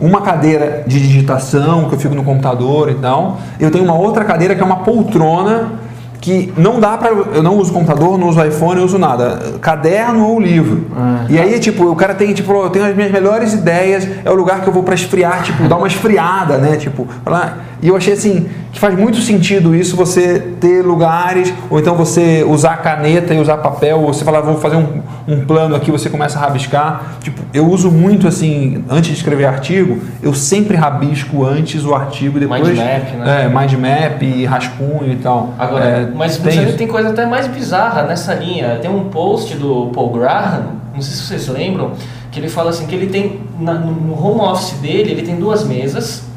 uma 0.00 0.20
cadeira 0.20 0.84
de 0.86 1.00
digitação 1.00 1.88
que 1.88 1.94
eu 1.96 1.98
fico 1.98 2.14
no 2.14 2.22
computador 2.22 2.88
e 2.88 2.94
tal. 2.94 3.38
Eu 3.58 3.68
tenho 3.68 3.82
uma 3.82 3.98
outra 3.98 4.24
cadeira 4.24 4.54
que 4.54 4.62
é 4.62 4.64
uma 4.64 4.76
poltrona 4.76 5.72
que 6.20 6.52
não 6.56 6.80
dá 6.80 6.96
para 6.96 7.10
eu 7.10 7.42
não 7.42 7.56
uso 7.56 7.72
computador, 7.72 8.18
não 8.18 8.28
uso 8.28 8.44
iPhone, 8.44 8.76
não 8.76 8.84
uso 8.84 8.98
nada, 8.98 9.58
caderno 9.60 10.26
ou 10.26 10.40
livro. 10.40 10.86
Ah, 10.96 11.24
e 11.28 11.38
aí 11.38 11.58
tipo, 11.58 11.84
o 11.84 11.96
cara 11.96 12.14
tem 12.14 12.32
tipo, 12.32 12.52
eu 12.52 12.70
tenho 12.70 12.84
as 12.84 12.94
minhas 12.94 13.10
melhores 13.10 13.52
ideias, 13.52 14.08
é 14.24 14.30
o 14.30 14.34
lugar 14.34 14.62
que 14.62 14.68
eu 14.68 14.72
vou 14.72 14.82
para 14.82 14.94
esfriar, 14.94 15.42
tipo, 15.42 15.68
dar 15.68 15.76
uma 15.76 15.86
esfriada, 15.86 16.58
né? 16.58 16.76
Tipo, 16.76 17.06
falar, 17.24 17.64
e 17.80 17.88
eu 17.88 17.96
achei 17.96 18.12
assim, 18.14 18.48
que 18.72 18.80
faz 18.80 18.96
muito 18.96 19.18
sentido 19.18 19.74
isso 19.74 19.96
você 19.96 20.40
ter 20.60 20.82
lugares, 20.82 21.52
ou 21.70 21.78
então 21.78 21.94
você 21.94 22.44
usar 22.46 22.76
caneta 22.78 23.32
e 23.34 23.40
usar 23.40 23.58
papel, 23.58 24.00
ou 24.00 24.12
você 24.12 24.24
falar, 24.24 24.40
vou 24.40 24.56
fazer 24.56 24.76
um, 24.76 25.00
um 25.26 25.44
plano 25.44 25.74
aqui, 25.74 25.90
você 25.90 26.10
começa 26.10 26.38
a 26.38 26.42
rabiscar. 26.42 27.18
Tipo, 27.20 27.40
eu 27.54 27.66
uso 27.66 27.90
muito 27.90 28.26
assim, 28.26 28.84
antes 28.88 29.10
de 29.10 29.16
escrever 29.16 29.46
artigo, 29.46 29.98
eu 30.22 30.34
sempre 30.34 30.76
rabisco 30.76 31.44
antes 31.44 31.84
o 31.84 31.94
artigo 31.94 32.36
e 32.36 32.40
depois. 32.40 32.66
Mind 32.66 32.78
map, 32.78 33.12
né? 33.16 33.44
É, 33.44 33.48
mind 33.48 33.72
map, 33.74 34.44
rascunho 34.46 35.12
e 35.12 35.16
tal. 35.16 35.54
Agora, 35.58 35.84
é, 35.84 36.07
mas 36.14 36.36
tem, 36.38 36.72
tem 36.72 36.86
coisa 36.86 37.10
até 37.10 37.26
mais 37.26 37.46
bizarra 37.46 38.02
nessa 38.02 38.34
linha. 38.34 38.78
Tem 38.80 38.90
um 38.90 39.04
post 39.08 39.56
do 39.56 39.90
Paul 39.94 40.10
Graham, 40.10 40.64
não 40.94 41.02
sei 41.02 41.14
se 41.14 41.22
vocês 41.22 41.48
lembram, 41.48 41.92
que 42.30 42.38
ele 42.38 42.48
fala 42.48 42.70
assim 42.70 42.86
que 42.86 42.94
ele 42.94 43.06
tem 43.06 43.40
na, 43.58 43.74
no 43.74 44.14
home 44.14 44.40
office 44.40 44.78
dele, 44.78 45.12
ele 45.12 45.22
tem 45.22 45.36
duas 45.36 45.64
mesas 45.64 46.28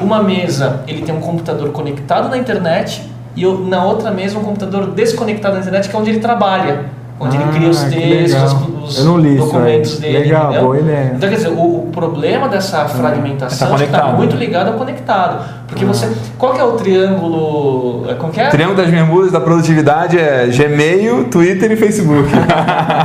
uma 0.00 0.22
mesa 0.22 0.82
ele 0.86 1.02
tem 1.02 1.14
um 1.14 1.20
computador 1.20 1.70
conectado 1.70 2.28
na 2.28 2.38
internet 2.38 3.02
e 3.36 3.46
na 3.46 3.84
outra 3.84 4.10
mesa 4.10 4.38
um 4.38 4.42
computador 4.42 4.86
desconectado 4.88 5.54
da 5.54 5.60
internet 5.60 5.88
que 5.88 5.94
é 5.94 5.98
onde 5.98 6.10
ele 6.10 6.20
trabalha 6.20 6.86
onde 7.20 7.36
ah, 7.36 7.42
ele 7.42 7.52
cria 7.52 7.68
os 7.68 7.82
textos, 7.82 8.56
os 8.82 9.04
documentos 9.04 9.92
isso 9.92 10.00
dele. 10.00 10.18
Legal, 10.20 10.54
boa 10.54 10.78
ideia. 10.78 11.12
Então, 11.14 11.28
quer 11.28 11.36
dizer, 11.36 11.50
o, 11.50 11.84
o 11.84 11.90
problema 11.92 12.48
dessa 12.48 12.86
fragmentação 12.88 13.76
é 13.76 13.84
está 13.84 14.06
muito 14.12 14.36
ligado 14.36 14.68
ao 14.68 14.74
conectado. 14.74 15.44
Porque 15.70 15.84
você. 15.84 16.10
Qual 16.36 16.52
que 16.52 16.60
é 16.60 16.64
o 16.64 16.72
triângulo. 16.72 18.04
É, 18.10 18.14
qual 18.14 18.32
que 18.32 18.40
é? 18.40 18.48
O 18.48 18.50
triângulo 18.50 18.76
das 18.76 18.90
bermudas 18.90 19.30
da 19.30 19.40
produtividade 19.40 20.18
é 20.18 20.46
Gmail, 20.48 21.26
Twitter 21.30 21.70
e 21.70 21.76
Facebook. 21.76 22.28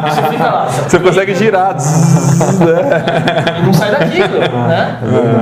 Você 0.06 0.22
fica 0.32 0.44
lá. 0.44 0.66
Você, 0.66 1.00
consegue 1.00 1.36
girar. 1.36 1.78
e 3.60 3.66
não 3.66 3.74
sai 3.74 3.92
daqui, 3.92 4.18
né? 4.68 5.00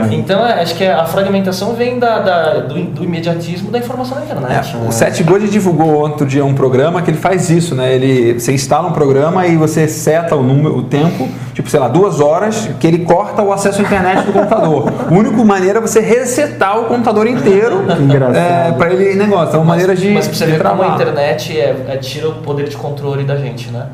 É. 0.09 0.13
Então, 0.13 0.45
é, 0.45 0.61
acho 0.61 0.75
que 0.75 0.85
a 0.85 1.05
fragmentação 1.05 1.73
vem 1.73 1.97
da, 1.97 2.19
da 2.19 2.53
do, 2.59 2.73
do, 2.73 3.03
imediatismo 3.03 3.71
da 3.71 3.79
informação 3.79 4.17
na 4.17 4.25
internet. 4.25 4.75
É, 4.75 4.87
o 4.87 4.91
Seth 4.91 5.23
Godin 5.23 5.47
divulgou 5.47 5.93
outro 5.93 6.25
dia 6.25 6.43
um 6.43 6.53
programa 6.53 7.01
que 7.01 7.11
ele 7.11 7.17
faz 7.17 7.49
isso, 7.49 7.73
né? 7.73 7.93
Ele, 7.93 8.39
você 8.39 8.51
instala 8.51 8.89
um 8.89 8.93
programa 8.93 9.47
e 9.47 9.55
você 9.55 9.87
seta 9.87 10.35
o 10.35 10.43
número, 10.43 10.77
o 10.77 10.83
tempo, 10.83 11.29
tipo, 11.53 11.69
sei 11.69 11.79
lá, 11.79 11.87
duas 11.87 12.19
horas, 12.19 12.69
que 12.79 12.87
ele 12.87 12.99
corta 12.99 13.41
o 13.41 13.53
acesso 13.53 13.79
à 13.79 13.83
internet 13.83 14.25
do 14.25 14.33
computador. 14.33 14.91
A 15.09 15.13
única 15.13 15.43
maneira 15.43 15.79
é 15.79 15.81
você 15.81 15.99
resetar 15.99 16.79
o 16.79 16.85
computador 16.85 17.12
computador 17.13 17.27
inteiro 17.27 17.85
é, 18.35 18.71
para 18.71 18.93
ele 18.93 19.15
negócio. 19.15 19.55
É 19.55 19.57
uma 19.57 19.65
maneira 19.65 19.95
de. 19.95 20.09
Mas 20.09 20.27
pra 20.27 20.35
você 20.35 20.45
ver 20.45 20.61
como 20.61 20.81
a 20.81 20.87
internet 20.89 21.57
é, 21.57 21.85
é, 21.87 21.97
tira 21.97 22.29
o 22.29 22.35
poder 22.35 22.67
de 22.67 22.75
controle 22.75 23.23
da 23.23 23.37
gente, 23.37 23.69
né? 23.69 23.87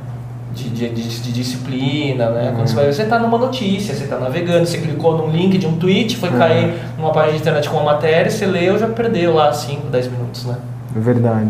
De, 0.53 0.69
de, 0.69 0.89
de, 0.89 1.21
de 1.21 1.31
disciplina, 1.31 2.31
né? 2.31 2.49
Uhum. 2.49 2.55
Quando 2.55 2.67
você 2.67 2.75
vai 2.75 2.91
você 2.91 3.05
tá 3.05 3.19
numa 3.19 3.37
notícia, 3.37 3.93
você 3.93 4.07
tá 4.07 4.17
navegando, 4.17 4.65
você 4.65 4.79
clicou 4.79 5.17
num 5.17 5.29
link 5.29 5.57
de 5.57 5.67
um 5.67 5.77
tweet, 5.77 6.17
foi 6.17 6.29
uhum. 6.29 6.37
cair 6.37 6.73
numa 6.97 7.11
página 7.11 7.33
de 7.33 7.39
internet 7.39 7.69
com 7.69 7.77
uma 7.77 7.93
matéria, 7.93 8.29
você 8.29 8.45
leu, 8.45 8.77
já 8.77 8.87
perdeu 8.87 9.33
lá 9.35 9.53
5, 9.53 9.87
10 9.87 10.07
minutos, 10.07 10.45
né? 10.45 10.57
É 10.95 10.99
verdade. 10.99 11.49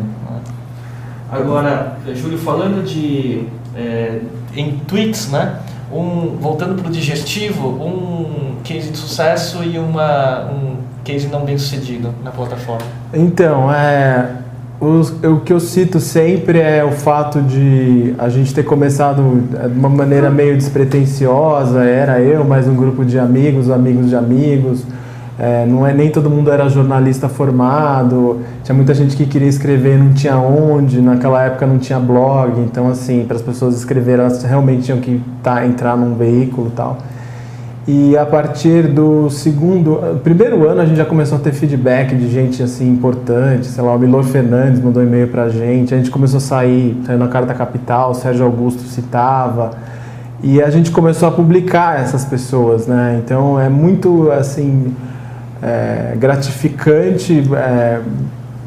Agora, 1.31 1.97
Júlio, 2.15 2.39
falando 2.39 2.83
de 2.83 3.47
é, 3.75 4.19
em 4.55 4.79
tweets, 4.79 5.29
né? 5.29 5.59
Um, 5.91 6.37
voltando 6.39 6.79
para 6.79 6.87
o 6.87 6.91
digestivo, 6.91 7.67
um 7.67 8.57
case 8.63 8.91
de 8.91 8.97
sucesso 8.97 9.63
e 9.63 9.79
uma, 9.79 10.45
um 10.51 10.77
case 11.09 11.27
não 11.27 11.43
bem 11.43 11.57
sucedido 11.57 12.13
na 12.23 12.29
plataforma? 12.29 12.85
Então, 13.11 13.73
é, 13.73 14.29
o 14.79 15.39
que 15.39 15.51
eu 15.51 15.59
cito 15.59 15.99
sempre 15.99 16.59
é 16.59 16.83
o 16.83 16.91
fato 16.91 17.41
de 17.41 18.13
a 18.19 18.29
gente 18.29 18.53
ter 18.53 18.63
começado 18.63 19.41
de 19.41 19.79
uma 19.79 19.89
maneira 19.89 20.29
meio 20.29 20.55
despretensiosa, 20.55 21.83
era 21.83 22.21
eu, 22.21 22.43
mais 22.45 22.67
um 22.67 22.75
grupo 22.75 23.03
de 23.03 23.17
amigos, 23.17 23.71
amigos 23.71 24.09
de 24.09 24.15
amigos. 24.15 24.83
É, 25.39 25.65
não 25.65 25.87
é 25.87 25.93
nem 25.93 26.11
todo 26.11 26.29
mundo 26.29 26.51
era 26.51 26.67
jornalista 26.67 27.29
formado, 27.29 28.41
tinha 28.61 28.75
muita 28.75 28.93
gente 28.93 29.15
que 29.15 29.25
queria 29.25 29.47
escrever 29.47 29.97
não 29.97 30.13
tinha 30.13 30.37
onde, 30.37 31.01
naquela 31.01 31.41
época 31.41 31.65
não 31.65 31.79
tinha 31.79 31.97
blog, 31.97 32.59
então 32.59 32.89
assim, 32.89 33.23
para 33.25 33.37
as 33.37 33.41
pessoas 33.41 33.77
escreverem 33.77 34.25
elas 34.25 34.43
realmente 34.43 34.83
tinham 34.83 34.99
que 34.99 35.21
tá, 35.41 35.65
entrar 35.65 35.95
num 35.95 36.15
veículo 36.15 36.67
e 36.67 36.71
tal. 36.71 36.97
E 37.91 38.15
a 38.15 38.23
partir 38.23 38.83
do 38.83 39.31
segundo, 39.31 40.19
primeiro 40.23 40.69
ano 40.69 40.81
a 40.81 40.85
gente 40.85 40.97
já 40.97 41.05
começou 41.05 41.39
a 41.39 41.41
ter 41.41 41.51
feedback 41.51 42.15
de 42.15 42.29
gente 42.29 42.61
assim 42.61 42.87
importante, 42.87 43.65
sei 43.65 43.83
lá, 43.83 43.95
o 43.95 43.97
Milor 43.97 44.23
Fernandes 44.25 44.79
mandou 44.79 45.01
e-mail 45.01 45.27
pra 45.27 45.49
gente, 45.49 45.91
a 45.95 45.97
gente 45.97 46.11
começou 46.11 46.37
a 46.37 46.39
sair, 46.39 46.95
saiu 47.03 47.17
na 47.17 47.27
Carta 47.27 47.51
Capital, 47.51 48.11
o 48.11 48.13
Sérgio 48.13 48.45
Augusto 48.45 48.83
citava, 48.83 49.71
e 50.43 50.61
a 50.61 50.69
gente 50.69 50.91
começou 50.91 51.29
a 51.29 51.31
publicar 51.31 51.99
essas 51.99 52.23
pessoas, 52.23 52.85
né? 52.85 53.19
Então 53.25 53.59
é 53.59 53.69
muito 53.69 54.31
assim 54.33 54.95
é, 55.59 56.13
gratificante 56.15 57.43
é, 57.55 58.01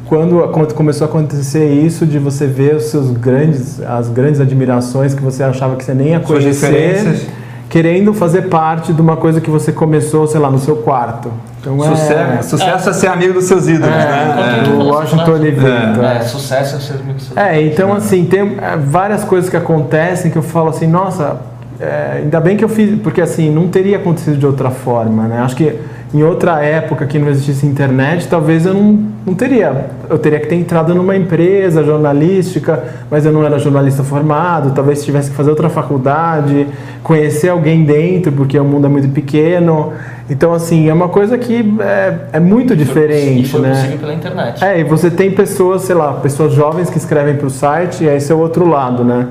quando, 0.05 0.49
quando 0.49 0.73
começou 0.73 1.07
a 1.07 1.09
acontecer 1.09 1.65
isso 1.71 2.05
de 2.05 2.19
você 2.19 2.45
ver 2.45 2.75
os 2.75 2.87
seus 2.87 3.09
grandes, 3.09 3.81
as 3.83 4.09
grandes 4.09 4.41
admirações 4.41 5.13
que 5.13 5.21
você 5.21 5.43
achava 5.43 5.77
que 5.77 5.85
você 5.85 5.93
nem 5.93 6.09
ia 6.09 6.21
Suas 6.21 6.43
conhecer. 6.43 7.25
Querendo 7.73 8.13
fazer 8.13 8.43
parte 8.49 8.93
de 8.93 9.01
uma 9.01 9.17
coisa 9.17 9.41
que 9.41 9.49
você 9.49 9.71
começou, 9.71 10.27
sei 10.27 10.39
lá, 10.39 10.51
no 10.51 10.59
seu 10.59 10.75
quarto. 10.75 11.31
Então 11.59 11.79
Sucesso, 11.79 12.49
sucesso 12.51 12.89
é 12.91 12.93
ser 12.93 13.07
amigo 13.07 13.33
dos 13.33 13.45
seus 13.45 13.67
ídolos, 13.67 13.95
é, 13.95 13.97
né? 13.97 14.63
é, 14.63 14.69
o 14.69 14.89
Washington 14.89 15.31
Oliveto. 15.31 16.03
É, 16.03 16.17
é. 16.17 16.21
sucesso 16.21 16.75
é 16.75 16.79
ser 16.79 16.93
amigo 16.93 17.13
do 17.13 17.21
seu 17.21 17.35
É, 17.35 17.59
então 17.63 17.91
assim, 17.91 18.25
tem 18.25 18.41
é, 18.61 18.77
várias 18.77 19.23
coisas 19.23 19.49
que 19.49 19.57
acontecem 19.57 20.29
que 20.29 20.37
eu 20.37 20.43
falo 20.43 20.69
assim, 20.69 20.85
nossa, 20.85 21.37
é, 21.79 22.17
ainda 22.17 22.39
bem 22.39 22.55
que 22.55 22.63
eu 22.63 22.69
fiz, 22.69 23.01
porque 23.01 23.21
assim, 23.21 23.49
não 23.49 23.67
teria 23.67 23.97
acontecido 23.97 24.37
de 24.37 24.45
outra 24.45 24.69
forma, 24.69 25.23
né? 25.23 25.39
Acho 25.39 25.55
que 25.55 25.75
em 26.13 26.21
outra 26.21 26.63
época 26.63 27.07
que 27.07 27.17
não 27.17 27.27
existisse 27.27 27.65
internet, 27.65 28.27
talvez 28.27 28.67
eu 28.67 28.73
não, 28.73 28.99
não 29.25 29.33
teria. 29.33 29.87
Eu 30.07 30.19
teria 30.19 30.39
que 30.39 30.45
ter 30.45 30.55
entrado 30.55 30.93
numa 30.93 31.15
empresa 31.15 31.83
jornalística, 31.83 32.83
mas 33.09 33.25
eu 33.25 33.31
não 33.31 33.43
era 33.43 33.57
jornalista 33.57 34.03
formado, 34.03 34.75
talvez 34.75 35.03
tivesse 35.03 35.31
que 35.31 35.35
fazer 35.35 35.49
outra 35.49 35.69
faculdade, 35.69 36.67
conhecer 37.01 37.49
alguém 37.49 37.83
dentro, 37.83 38.31
porque 38.31 38.59
o 38.59 38.63
mundo 38.63 38.85
é 38.85 38.89
muito 38.89 39.09
pequeno. 39.09 39.91
Então, 40.29 40.53
assim, 40.53 40.87
é 40.87 40.93
uma 40.93 41.09
coisa 41.09 41.35
que 41.35 41.75
é, 41.79 42.17
é 42.33 42.39
muito 42.39 42.75
diferente, 42.75 43.47
E 43.47 43.49
foi 43.49 43.61
né? 43.61 43.71
possível 43.71 43.97
pela 43.97 44.13
internet. 44.13 44.63
É, 44.63 44.79
e 44.79 44.83
você 44.83 45.09
tem 45.09 45.31
pessoas, 45.31 45.81
sei 45.81 45.95
lá, 45.95 46.13
pessoas 46.13 46.53
jovens 46.53 46.91
que 46.91 46.97
escrevem 46.97 47.35
para 47.35 47.47
o 47.47 47.49
site, 47.49 48.03
e 48.03 48.07
esse 48.07 48.31
é 48.31 48.35
o 48.35 48.39
outro 48.39 48.69
lado, 48.69 49.03
né? 49.03 49.27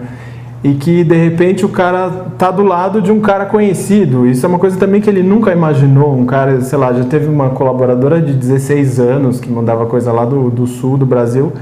E 0.65 0.75
que 0.75 1.03
de 1.03 1.17
repente 1.17 1.65
o 1.65 1.69
cara 1.69 2.09
tá 2.39 2.51
do 2.51 2.63
lado 2.63 3.03
de 3.03 3.11
um 3.11 3.21
cara 3.21 3.47
conhecido. 3.47 4.27
Isso 4.27 4.47
é 4.47 4.49
uma 4.49 4.59
coisa 4.59 4.79
também 4.79 5.01
que 5.01 5.11
ele 5.11 5.23
nunca 5.23 5.51
imaginou. 5.51 6.17
Um 6.17 6.25
cara, 6.25 6.61
sei 6.61 6.79
lá, 6.79 6.93
já 6.93 7.05
teve 7.05 7.27
uma 7.27 7.51
colaboradora 7.51 8.21
de 8.21 8.33
16 8.33 9.01
anos 9.01 9.41
que 9.41 9.51
mandava 9.51 9.87
coisa 9.87 10.13
lá 10.13 10.25
do, 10.25 10.51
do 10.51 10.67
sul 10.67 10.97
do 10.97 11.05
Brasil 11.05 11.53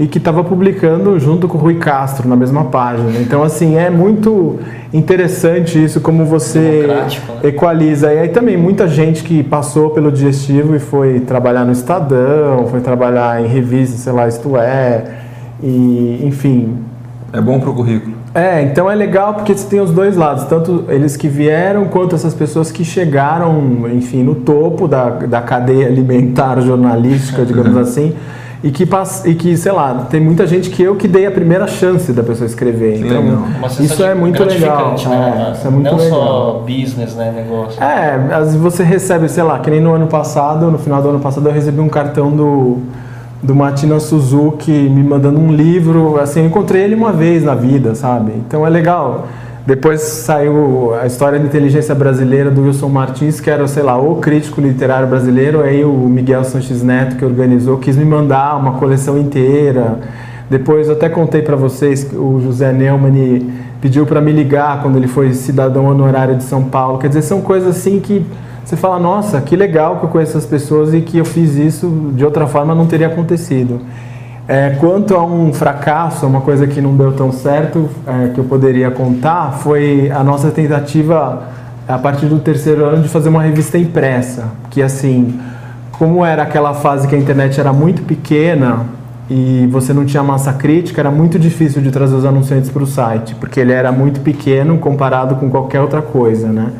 e 0.00 0.06
que 0.06 0.16
estava 0.16 0.42
publicando 0.42 1.20
junto 1.20 1.46
com 1.46 1.58
o 1.58 1.60
Rui 1.60 1.74
Castro 1.74 2.26
na 2.26 2.34
mesma 2.34 2.64
página. 2.64 3.20
Então, 3.20 3.42
assim, 3.42 3.76
é 3.76 3.90
muito 3.90 4.58
interessante 4.94 5.82
isso, 5.84 6.00
como 6.00 6.24
você 6.24 6.86
né? 6.88 7.06
equaliza. 7.44 8.10
E 8.10 8.18
aí 8.18 8.28
também 8.30 8.56
muita 8.56 8.88
gente 8.88 9.22
que 9.22 9.42
passou 9.42 9.90
pelo 9.90 10.10
digestivo 10.10 10.74
e 10.74 10.78
foi 10.78 11.20
trabalhar 11.20 11.66
no 11.66 11.72
Estadão, 11.72 12.66
foi 12.70 12.80
trabalhar 12.80 13.44
em 13.44 13.46
revistas, 13.46 14.00
sei 14.00 14.12
lá, 14.14 14.26
isto 14.26 14.56
é, 14.56 15.04
e 15.62 16.22
enfim. 16.24 16.78
É 17.30 17.40
bom 17.42 17.60
pro 17.60 17.74
currículo. 17.74 18.19
É, 18.34 18.62
então 18.62 18.88
é 18.88 18.94
legal 18.94 19.34
porque 19.34 19.52
você 19.54 19.66
tem 19.68 19.80
os 19.80 19.90
dois 19.90 20.16
lados, 20.16 20.44
tanto 20.44 20.84
eles 20.88 21.16
que 21.16 21.26
vieram 21.26 21.86
quanto 21.86 22.14
essas 22.14 22.32
pessoas 22.32 22.70
que 22.70 22.84
chegaram, 22.84 23.88
enfim, 23.92 24.22
no 24.22 24.36
topo 24.36 24.86
da, 24.86 25.10
da 25.10 25.40
cadeia 25.40 25.86
alimentar 25.88 26.60
jornalística, 26.62 27.44
digamos 27.44 27.76
assim. 27.76 28.14
E 28.62 28.70
que, 28.70 28.84
pass- 28.84 29.24
e 29.24 29.34
que, 29.34 29.56
sei 29.56 29.72
lá, 29.72 30.06
tem 30.10 30.20
muita 30.20 30.46
gente 30.46 30.68
que 30.68 30.82
eu 30.82 30.94
que 30.94 31.08
dei 31.08 31.24
a 31.26 31.30
primeira 31.30 31.66
chance 31.66 32.12
da 32.12 32.22
pessoa 32.22 32.46
escrever. 32.46 32.98
Que 32.98 33.06
Então, 33.08 33.46
isso 33.80 34.04
é 34.04 34.14
muito 34.14 34.44
legal. 34.44 34.94
Né? 35.08 35.46
É, 35.48 35.52
isso 35.56 35.66
é 35.66 35.70
muito 35.70 35.90
Não 35.90 35.96
legal. 35.96 36.10
só 36.20 36.64
business, 36.66 37.14
né, 37.16 37.32
negócio. 37.34 37.82
É, 37.82 38.16
às 38.34 38.44
vezes 38.48 38.56
você 38.60 38.84
recebe, 38.84 39.30
sei 39.30 39.42
lá, 39.44 39.58
que 39.60 39.70
nem 39.70 39.80
no 39.80 39.94
ano 39.94 40.08
passado, 40.08 40.70
no 40.70 40.76
final 40.78 41.00
do 41.00 41.08
ano 41.08 41.20
passado 41.20 41.48
eu 41.48 41.52
recebi 41.54 41.80
um 41.80 41.88
cartão 41.88 42.30
do, 42.30 42.80
do 43.42 43.54
Matina 43.54 43.98
Suzuki 43.98 44.70
me 44.70 45.02
mandando 45.02 45.38
um 45.40 45.52
livro, 45.52 46.18
assim, 46.20 46.40
eu 46.40 46.46
encontrei 46.46 46.82
ele 46.82 46.94
uma 46.94 47.12
vez 47.12 47.42
na 47.42 47.54
vida, 47.54 47.94
sabe? 47.94 48.32
Então 48.36 48.66
é 48.66 48.70
legal. 48.70 49.28
Depois 49.66 50.00
saiu 50.00 50.94
a 51.00 51.06
história 51.06 51.38
da 51.38 51.44
inteligência 51.44 51.94
brasileira 51.94 52.50
do 52.50 52.62
Wilson 52.62 52.88
Martins, 52.88 53.40
que 53.40 53.50
era, 53.50 53.66
sei 53.68 53.82
lá, 53.82 53.96
o 53.98 54.16
crítico 54.16 54.60
literário 54.60 55.06
brasileiro, 55.06 55.62
aí 55.62 55.84
o 55.84 55.92
Miguel 55.92 56.44
Sanches 56.44 56.82
Neto, 56.82 57.16
que 57.16 57.24
organizou, 57.24 57.78
quis 57.78 57.96
me 57.96 58.04
mandar 58.04 58.56
uma 58.56 58.72
coleção 58.72 59.18
inteira. 59.18 60.00
Depois 60.48 60.88
eu 60.88 60.94
até 60.94 61.08
contei 61.08 61.42
para 61.42 61.56
vocês 61.56 62.02
que 62.02 62.16
o 62.16 62.40
José 62.40 62.72
Neumann 62.72 63.50
pediu 63.80 64.04
para 64.04 64.20
me 64.20 64.32
ligar 64.32 64.82
quando 64.82 64.96
ele 64.96 65.06
foi 65.06 65.32
cidadão 65.32 65.86
honorário 65.86 66.36
de 66.36 66.42
São 66.42 66.64
Paulo. 66.64 66.98
Quer 66.98 67.08
dizer, 67.08 67.22
são 67.22 67.40
coisas 67.40 67.76
assim 67.76 68.00
que 68.00 68.26
você 68.70 68.76
fala, 68.76 69.00
nossa, 69.00 69.40
que 69.40 69.56
legal 69.56 69.96
que 69.96 70.04
eu 70.04 70.08
conheço 70.08 70.38
as 70.38 70.46
pessoas 70.46 70.94
e 70.94 71.00
que 71.00 71.18
eu 71.18 71.24
fiz 71.24 71.56
isso 71.56 72.12
de 72.14 72.24
outra 72.24 72.46
forma 72.46 72.72
não 72.72 72.86
teria 72.86 73.08
acontecido. 73.08 73.80
É, 74.46 74.76
quanto 74.78 75.16
a 75.16 75.24
um 75.24 75.52
fracasso, 75.52 76.24
uma 76.24 76.40
coisa 76.40 76.68
que 76.68 76.80
não 76.80 76.96
deu 76.96 77.10
tão 77.10 77.32
certo, 77.32 77.90
é, 78.06 78.28
que 78.28 78.38
eu 78.38 78.44
poderia 78.44 78.88
contar, 78.92 79.54
foi 79.54 80.08
a 80.12 80.22
nossa 80.22 80.52
tentativa, 80.52 81.48
a 81.88 81.98
partir 81.98 82.26
do 82.26 82.38
terceiro 82.38 82.84
ano, 82.84 83.02
de 83.02 83.08
fazer 83.08 83.28
uma 83.28 83.42
revista 83.42 83.76
impressa. 83.76 84.44
Que 84.70 84.80
assim, 84.80 85.40
como 85.90 86.24
era 86.24 86.44
aquela 86.44 86.72
fase 86.72 87.08
que 87.08 87.14
a 87.16 87.18
internet 87.18 87.58
era 87.58 87.72
muito 87.72 88.02
pequena 88.02 88.86
e 89.28 89.68
você 89.68 89.92
não 89.92 90.04
tinha 90.04 90.22
massa 90.22 90.52
crítica, 90.52 91.00
era 91.00 91.10
muito 91.10 91.40
difícil 91.40 91.82
de 91.82 91.90
trazer 91.90 92.14
os 92.14 92.24
anunciantes 92.24 92.70
para 92.70 92.84
o 92.84 92.86
site, 92.86 93.34
porque 93.34 93.58
ele 93.58 93.72
era 93.72 93.90
muito 93.90 94.20
pequeno 94.20 94.78
comparado 94.78 95.34
com 95.34 95.50
qualquer 95.50 95.80
outra 95.80 96.00
coisa, 96.00 96.46
né? 96.46 96.70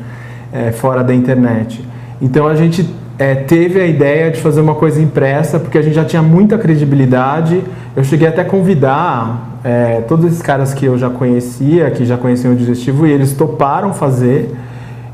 É, 0.53 0.73
fora 0.73 1.05
da 1.05 1.15
internet. 1.15 1.85
Então 2.21 2.49
a 2.49 2.57
gente 2.57 2.89
é, 3.21 3.35
teve 3.35 3.79
a 3.79 3.87
ideia 3.87 4.31
de 4.31 4.41
fazer 4.41 4.63
uma 4.63 4.75
coisa 4.75 5.01
impressa, 5.01 5.61
porque 5.61 5.77
a 5.77 5.83
gente 5.83 5.95
já 5.95 6.05
tinha 6.05 6.23
muita 6.23 6.57
credibilidade. 6.57 7.63
Eu 7.95 8.03
cheguei 8.03 8.27
até 8.27 8.41
a 8.41 8.45
convidar 8.45 9.59
é, 9.63 10.01
todos 10.09 10.25
esses 10.25 10.41
caras 10.41 10.73
que 10.73 10.87
eu 10.87 10.97
já 10.97 11.11
conhecia, 11.11 11.91
que 11.91 12.05
já 12.05 12.17
conheciam 12.17 12.55
o 12.55 12.57
digestivo, 12.57 13.07
e 13.07 13.13
eles 13.13 13.35
toparam 13.35 13.93
fazer. 13.93 14.55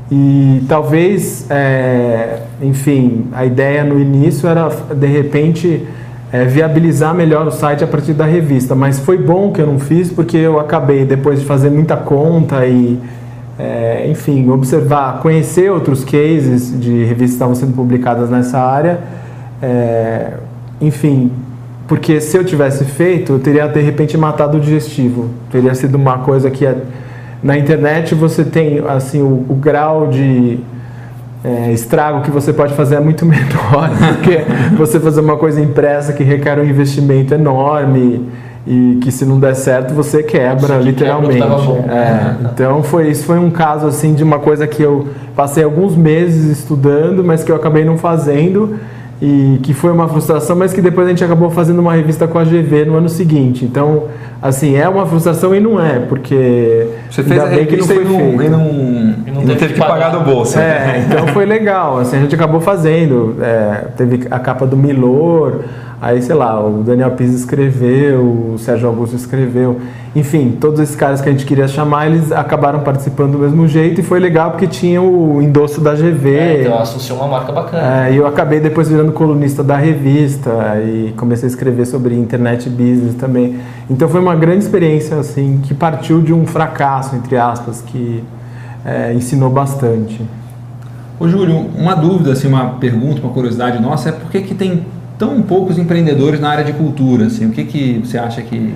E 0.09 0.63
talvez, 0.69 1.45
é, 1.51 2.43
enfim, 2.61 3.27
a 3.33 3.45
ideia 3.45 3.83
no 3.83 3.99
início 3.99 4.47
era 4.47 4.69
de 4.95 5.07
repente 5.07 5.85
é, 6.31 6.45
viabilizar 6.45 7.13
melhor 7.13 7.45
o 7.45 7.51
site 7.51 7.83
a 7.83 7.87
partir 7.87 8.13
da 8.13 8.25
revista, 8.25 8.73
mas 8.73 8.99
foi 8.99 9.17
bom 9.17 9.51
que 9.51 9.61
eu 9.61 9.67
não 9.67 9.79
fiz 9.79 10.09
porque 10.09 10.37
eu 10.37 10.59
acabei 10.59 11.03
depois 11.03 11.41
de 11.41 11.45
fazer 11.45 11.69
muita 11.69 11.97
conta 11.97 12.65
e, 12.65 12.97
é, 13.59 14.07
enfim, 14.09 14.49
observar, 14.49 15.19
conhecer 15.19 15.71
outros 15.71 16.03
cases 16.03 16.79
de 16.79 17.03
revistas 17.03 17.29
que 17.29 17.33
estavam 17.33 17.55
sendo 17.55 17.73
publicadas 17.73 18.29
nessa 18.29 18.59
área, 18.59 18.99
é, 19.61 20.33
enfim, 20.79 21.31
porque 21.87 22.19
se 22.21 22.37
eu 22.37 22.43
tivesse 22.43 22.85
feito, 22.85 23.33
eu 23.33 23.39
teria 23.39 23.67
de 23.67 23.81
repente 23.81 24.17
matado 24.17 24.57
o 24.57 24.59
digestivo, 24.59 25.29
teria 25.51 25.73
sido 25.73 25.95
uma 25.95 26.19
coisa 26.19 26.51
que 26.51 26.63
ia 26.63 26.83
na 27.41 27.57
internet 27.57 28.15
você 28.15 28.43
tem 28.43 28.79
assim 28.87 29.21
o, 29.21 29.45
o 29.47 29.55
grau 29.55 30.07
de 30.07 30.59
é, 31.43 31.71
estrago 31.71 32.21
que 32.21 32.31
você 32.31 32.51
pode 32.51 32.73
fazer 32.73 32.95
é 32.95 32.99
muito 32.99 33.23
menor 33.27 33.89
porque 34.15 34.43
você 34.75 34.99
fazer 34.99 35.21
uma 35.21 35.37
coisa 35.37 35.61
impressa 35.61 36.13
que 36.13 36.23
requer 36.23 36.59
um 36.59 36.65
investimento 36.65 37.33
enorme 37.33 38.27
e 38.67 38.97
que 39.01 39.11
se 39.11 39.25
não 39.25 39.39
der 39.39 39.55
certo 39.55 39.93
você 39.93 40.21
quebra 40.21 40.79
que 40.79 40.83
literalmente. 40.83 41.37
quebra 41.37 41.55
bom. 41.57 41.85
É, 41.89 42.35
então 42.51 42.83
foi 42.83 43.09
isso 43.09 43.23
foi 43.23 43.39
um 43.39 43.49
caso 43.49 43.87
assim 43.87 44.13
de 44.13 44.23
uma 44.23 44.39
coisa 44.39 44.67
que 44.67 44.81
eu 44.81 45.07
passei 45.35 45.63
alguns 45.63 45.95
meses 45.95 46.59
estudando, 46.59 47.23
mas 47.23 47.43
que 47.43 47.51
eu 47.51 47.55
acabei 47.55 47.85
não 47.85 47.97
fazendo 47.97 48.77
e 49.21 49.59
que 49.63 49.73
foi 49.73 49.91
uma 49.91 50.07
frustração, 50.07 50.55
mas 50.55 50.73
que 50.73 50.81
depois 50.81 51.07
a 51.07 51.09
gente 51.09 51.23
acabou 51.23 51.49
fazendo 51.49 51.79
uma 51.79 51.93
revista 51.93 52.27
com 52.27 52.37
a 52.37 52.43
GV 52.43 52.85
no 52.85 52.97
ano 52.97 53.09
seguinte. 53.09 53.65
Então, 53.65 54.03
assim, 54.41 54.75
é 54.75 54.87
uma 54.87 55.05
frustração 55.07 55.55
e 55.55 55.59
não 55.59 55.83
é, 55.83 55.99
porque 55.99 56.87
Você 57.09 57.23
fez 57.23 57.41
ainda 57.41 57.53
a 57.53 57.55
bem 57.55 57.65
que 57.65 57.77
não 57.77 57.87
revista 57.87 57.93
foi 57.95 58.03
e 58.03 58.05
não, 58.05 58.37
feito. 58.37 58.43
e 58.43 58.49
não, 58.49 59.06
E 59.47 59.51
e 59.51 59.53
não 59.53 59.59
teve 59.59 59.73
que 59.73 59.79
pagar 59.79 60.09
do 60.09 60.19
bolso. 60.21 60.59
É, 60.59 61.05
então 61.05 61.27
foi 61.27 61.45
legal. 61.45 61.99
Assim, 61.99 62.17
a 62.17 62.19
gente 62.21 62.35
acabou 62.35 62.59
fazendo. 62.59 63.35
é, 63.41 63.87
teve 63.95 64.27
a 64.29 64.39
capa 64.39 64.65
do 64.65 64.75
Milor, 64.75 65.61
aí 66.01 66.21
sei 66.21 66.35
lá, 66.35 66.63
o 66.63 66.83
Daniel 66.83 67.11
Pires 67.11 67.33
escreveu, 67.33 68.53
o 68.53 68.55
Sérgio 68.57 68.87
Augusto 68.87 69.15
escreveu. 69.15 69.79
Enfim, 70.15 70.57
todos 70.59 70.79
esses 70.79 70.95
caras 70.95 71.21
que 71.21 71.29
a 71.29 71.31
gente 71.31 71.45
queria 71.45 71.67
chamar, 71.67 72.07
eles 72.07 72.31
acabaram 72.31 72.79
participando 72.79 73.33
do 73.33 73.39
mesmo 73.39 73.67
jeito 73.67 74.01
e 74.01 74.03
foi 74.03 74.19
legal 74.19 74.51
porque 74.51 74.65
tinha 74.65 74.99
o 74.99 75.41
endosso 75.41 75.79
da 75.79 75.93
GV. 75.93 76.35
É, 76.35 76.61
então 76.61 76.79
associou 76.79 77.19
uma 77.19 77.27
marca 77.27 77.51
bacana. 77.51 78.07
É, 78.07 78.13
e 78.13 78.17
eu 78.17 78.25
acabei 78.25 78.59
depois 78.59 78.89
virando 78.89 79.11
colunista 79.11 79.63
da 79.63 79.77
revista 79.77 80.49
e 80.83 81.13
comecei 81.15 81.47
a 81.47 81.51
escrever 81.51 81.85
sobre 81.85 82.15
internet 82.15 82.67
business 82.69 83.13
também. 83.15 83.59
Então 83.89 84.09
foi 84.09 84.19
uma 84.19 84.35
grande 84.35 84.63
experiência 84.63 85.17
assim 85.17 85.61
que 85.63 85.73
partiu 85.73 86.19
de 86.21 86.33
um 86.33 86.47
fracasso 86.47 87.15
entre 87.15 87.37
aspas 87.37 87.81
que 87.81 88.23
é, 88.87 89.13
ensinou 89.13 89.49
bastante. 89.49 90.21
Ô 91.19 91.27
Júlio, 91.27 91.57
uma 91.75 91.93
dúvida, 91.93 92.31
assim, 92.31 92.47
uma 92.47 92.75
pergunta, 92.75 93.21
uma 93.21 93.33
curiosidade 93.33 93.81
nossa 93.81 94.09
é 94.09 94.11
por 94.13 94.31
que, 94.31 94.41
que 94.41 94.55
tem 94.55 94.85
tão 95.17 95.41
poucos 95.41 95.77
empreendedores 95.77 96.39
na 96.39 96.49
área 96.49 96.63
de 96.63 96.71
cultura? 96.71 97.25
Assim? 97.25 97.47
O 97.47 97.51
que, 97.51 97.65
que 97.65 98.01
você 98.05 98.17
acha 98.17 98.41
que. 98.41 98.73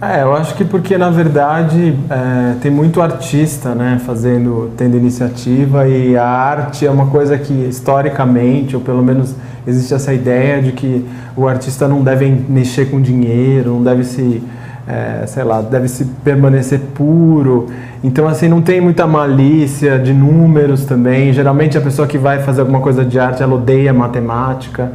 É, 0.00 0.22
eu 0.22 0.32
acho 0.36 0.54
que 0.54 0.64
porque 0.64 0.96
na 0.96 1.10
verdade 1.10 1.96
é, 2.08 2.54
tem 2.60 2.70
muito 2.70 3.02
artista, 3.02 3.74
né, 3.74 4.00
fazendo, 4.04 4.70
tendo 4.76 4.96
iniciativa 4.96 5.88
e 5.88 6.16
a 6.16 6.24
arte 6.24 6.86
é 6.86 6.90
uma 6.90 7.06
coisa 7.06 7.36
que 7.36 7.52
historicamente, 7.52 8.76
ou 8.76 8.82
pelo 8.82 9.02
menos 9.02 9.34
existe 9.66 9.92
essa 9.92 10.14
ideia 10.14 10.62
de 10.62 10.70
que 10.70 11.04
o 11.36 11.48
artista 11.48 11.88
não 11.88 12.04
deve 12.04 12.30
mexer 12.48 12.90
com 12.90 13.00
dinheiro, 13.00 13.70
não 13.70 13.82
deve 13.82 14.04
se, 14.04 14.40
é, 14.88 15.26
sei 15.26 15.44
lá, 15.44 15.60
deve 15.60 15.86
se 15.86 16.06
permanecer 16.24 16.80
puro. 16.94 17.66
Então 18.02 18.26
assim 18.26 18.48
não 18.48 18.62
tem 18.62 18.80
muita 18.80 19.06
malícia 19.06 19.98
de 19.98 20.14
números 20.14 20.86
também. 20.86 21.32
Geralmente 21.32 21.76
a 21.76 21.80
pessoa 21.80 22.08
que 22.08 22.16
vai 22.16 22.40
fazer 22.40 22.62
alguma 22.62 22.80
coisa 22.80 23.04
de 23.04 23.18
arte 23.18 23.42
ela 23.42 23.54
odeia 23.54 23.92
matemática. 23.92 24.90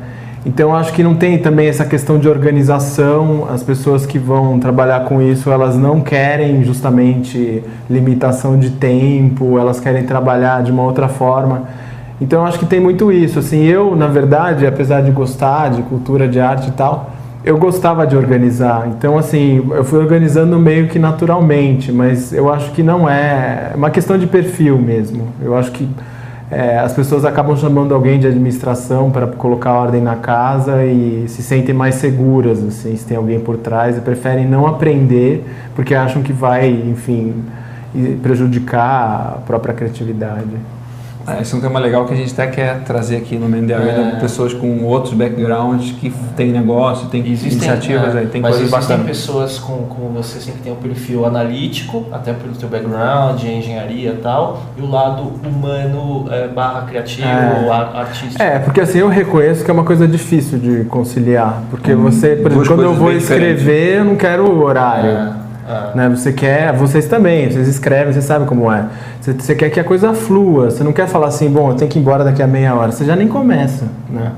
Então 0.46 0.76
acho 0.76 0.92
que 0.92 1.04
não 1.04 1.16
tem 1.16 1.38
também 1.38 1.68
essa 1.68 1.86
questão 1.86 2.18
de 2.18 2.28
organização. 2.28 3.48
As 3.50 3.62
pessoas 3.62 4.06
que 4.06 4.18
vão 4.18 4.60
trabalhar 4.60 5.06
com 5.06 5.22
isso, 5.22 5.52
elas 5.52 5.78
não 5.78 6.02
querem 6.02 6.64
justamente 6.64 7.64
limitação 7.90 8.58
de 8.58 8.72
tempo, 8.72 9.60
elas 9.60 9.80
querem 9.80 10.04
trabalhar 10.04 10.64
de 10.64 10.72
uma 10.72 10.84
outra 10.84 11.08
forma. 11.08 11.64
Então 12.20 12.46
acho 12.46 12.58
que 12.58 12.66
tem 12.66 12.80
muito 12.80 13.12
isso. 13.12 13.38
Assim, 13.38 13.64
eu, 13.64 13.96
na 13.96 14.08
verdade, 14.08 14.66
apesar 14.66 15.02
de 15.02 15.12
gostar 15.12 15.70
de 15.70 15.84
cultura, 15.84 16.28
de 16.28 16.40
arte 16.40 16.70
e 16.70 16.72
tal, 16.72 17.13
eu 17.44 17.58
gostava 17.58 18.08
de 18.08 18.16
organizar. 18.16 18.88
Então, 18.88 19.18
assim, 19.18 19.66
eu 19.72 19.84
fui 19.84 20.00
organizando 20.00 20.58
meio 20.58 20.88
que 20.88 20.98
naturalmente, 20.98 21.92
mas 21.92 22.32
eu 22.32 22.52
acho 22.52 22.72
que 22.72 22.82
não 22.82 23.10
é. 23.10 23.72
É 23.74 23.76
uma 23.76 23.90
questão 23.90 24.18
de 24.18 24.28
perfil 24.28 24.78
mesmo. 24.78 25.28
Eu 25.42 25.56
acho 25.56 25.72
que 25.72 25.88
é, 26.50 26.78
as 26.78 26.94
pessoas 26.94 27.26
acabam 27.26 27.58
chamando 27.58 27.94
alguém 27.94 28.20
de 28.20 28.28
administração 28.28 29.10
para 29.12 29.28
colocar 29.28 29.74
ordem 29.74 30.02
na 30.02 30.16
casa 30.16 30.86
e 30.86 31.26
se 31.28 31.42
sentem 31.42 31.74
mais 31.74 31.96
seguras, 31.96 32.64
assim, 32.64 32.96
se 32.96 33.06
tem 33.06 33.18
alguém 33.18 33.40
por 33.40 33.58
trás, 33.58 33.98
e 33.98 34.02
preferem 34.02 34.48
não 34.48 34.68
aprender 34.68 35.44
porque 35.76 35.96
acham 35.96 36.22
que 36.22 36.32
vai, 36.32 36.70
enfim, 36.70 37.44
prejudicar 38.22 39.36
a 39.36 39.42
própria 39.46 39.74
criatividade. 39.74 40.73
É, 41.28 41.42
esse 41.42 41.54
é 41.54 41.58
um 41.58 41.62
tema 41.62 41.80
legal 41.80 42.06
que 42.06 42.14
a 42.14 42.18
gente 42.18 42.34
até 42.34 42.48
quer 42.48 42.82
trazer 42.84 43.18
aqui 43.18 43.38
no 43.38 43.48
Mendes 43.48 43.76
é. 43.76 44.18
pessoas 44.20 44.54
com 44.54 44.84
outros 44.84 45.14
backgrounds 45.14 45.92
que 45.94 46.14
têm 46.36 46.52
negócio, 46.52 47.08
têm 47.08 47.22
existem, 47.22 47.52
iniciativas, 47.52 48.16
é, 48.16 48.20
aí, 48.20 48.28
tem 48.28 48.42
mas 48.42 48.58
coisas 48.58 48.74
existem 48.74 48.98
bacanas. 48.98 49.18
pessoas 49.18 49.60
com, 49.60 49.86
como 49.86 50.10
você 50.10 50.40
sempre 50.40 50.62
tem 50.62 50.74
um 50.74 50.78
perfil 50.78 51.26
analítico, 51.26 52.06
até 52.12 52.34
pelo 52.34 52.54
seu 52.56 52.68
background, 52.68 53.42
engenharia 53.42 54.12
e 54.12 54.18
tal, 54.18 54.64
e 54.78 54.82
o 54.82 54.90
lado 54.90 55.32
humano 55.46 56.26
é, 56.30 56.48
barra 56.50 56.82
criativo, 56.82 57.28
é. 57.28 57.70
artístico. 57.70 58.42
É, 58.42 58.60
porque 58.60 58.82
assim, 58.82 59.00
eu 59.00 59.08
reconheço 59.08 59.64
que 59.64 59.72
é 59.72 59.74
uma 59.74 59.86
coisa 59.86 60.06
difícil 60.08 60.60
de 60.60 60.84
conciliar, 60.86 61.64
porque 61.70 61.94
hum, 61.94 62.04
você, 62.04 62.36
por 62.36 62.52
exemplo, 62.52 62.68
quando 62.68 62.84
eu 62.84 62.94
vou 62.94 63.12
escrever, 63.14 64.00
eu 64.00 64.06
não 64.06 64.16
quero 64.16 64.46
o 64.46 64.62
horário. 64.62 65.43
É. 65.68 65.74
É. 65.94 65.98
Né? 65.98 66.10
Você 66.10 66.34
quer, 66.34 66.74
vocês 66.74 67.08
também, 67.08 67.50
vocês 67.50 67.68
escrevem, 67.68 68.14
vocês 68.14 68.26
sabem 68.26 68.48
como 68.48 68.72
é. 68.72 68.86
Você, 69.22 69.34
você, 69.34 69.56
quer 69.56 69.70
que 69.70 69.80
a 69.80 69.84
coisa 69.84 70.14
flua, 70.14 70.70
você 70.70 70.84
não 70.84 70.94
quer 70.94 71.08
falar 71.08 71.28
assim, 71.28 71.50
bom, 71.50 71.72
eu 71.72 71.76
tenho 71.76 71.90
que 71.90 71.98
ir 71.98 72.02
embora 72.02 72.24
daqui 72.24 72.42
a 72.42 72.48
meia 72.48 72.76
hora. 72.76 72.92
Você 72.92 73.06
já 73.06 73.16
nem 73.16 73.28
começa, 73.28 73.86
né? 74.10 74.32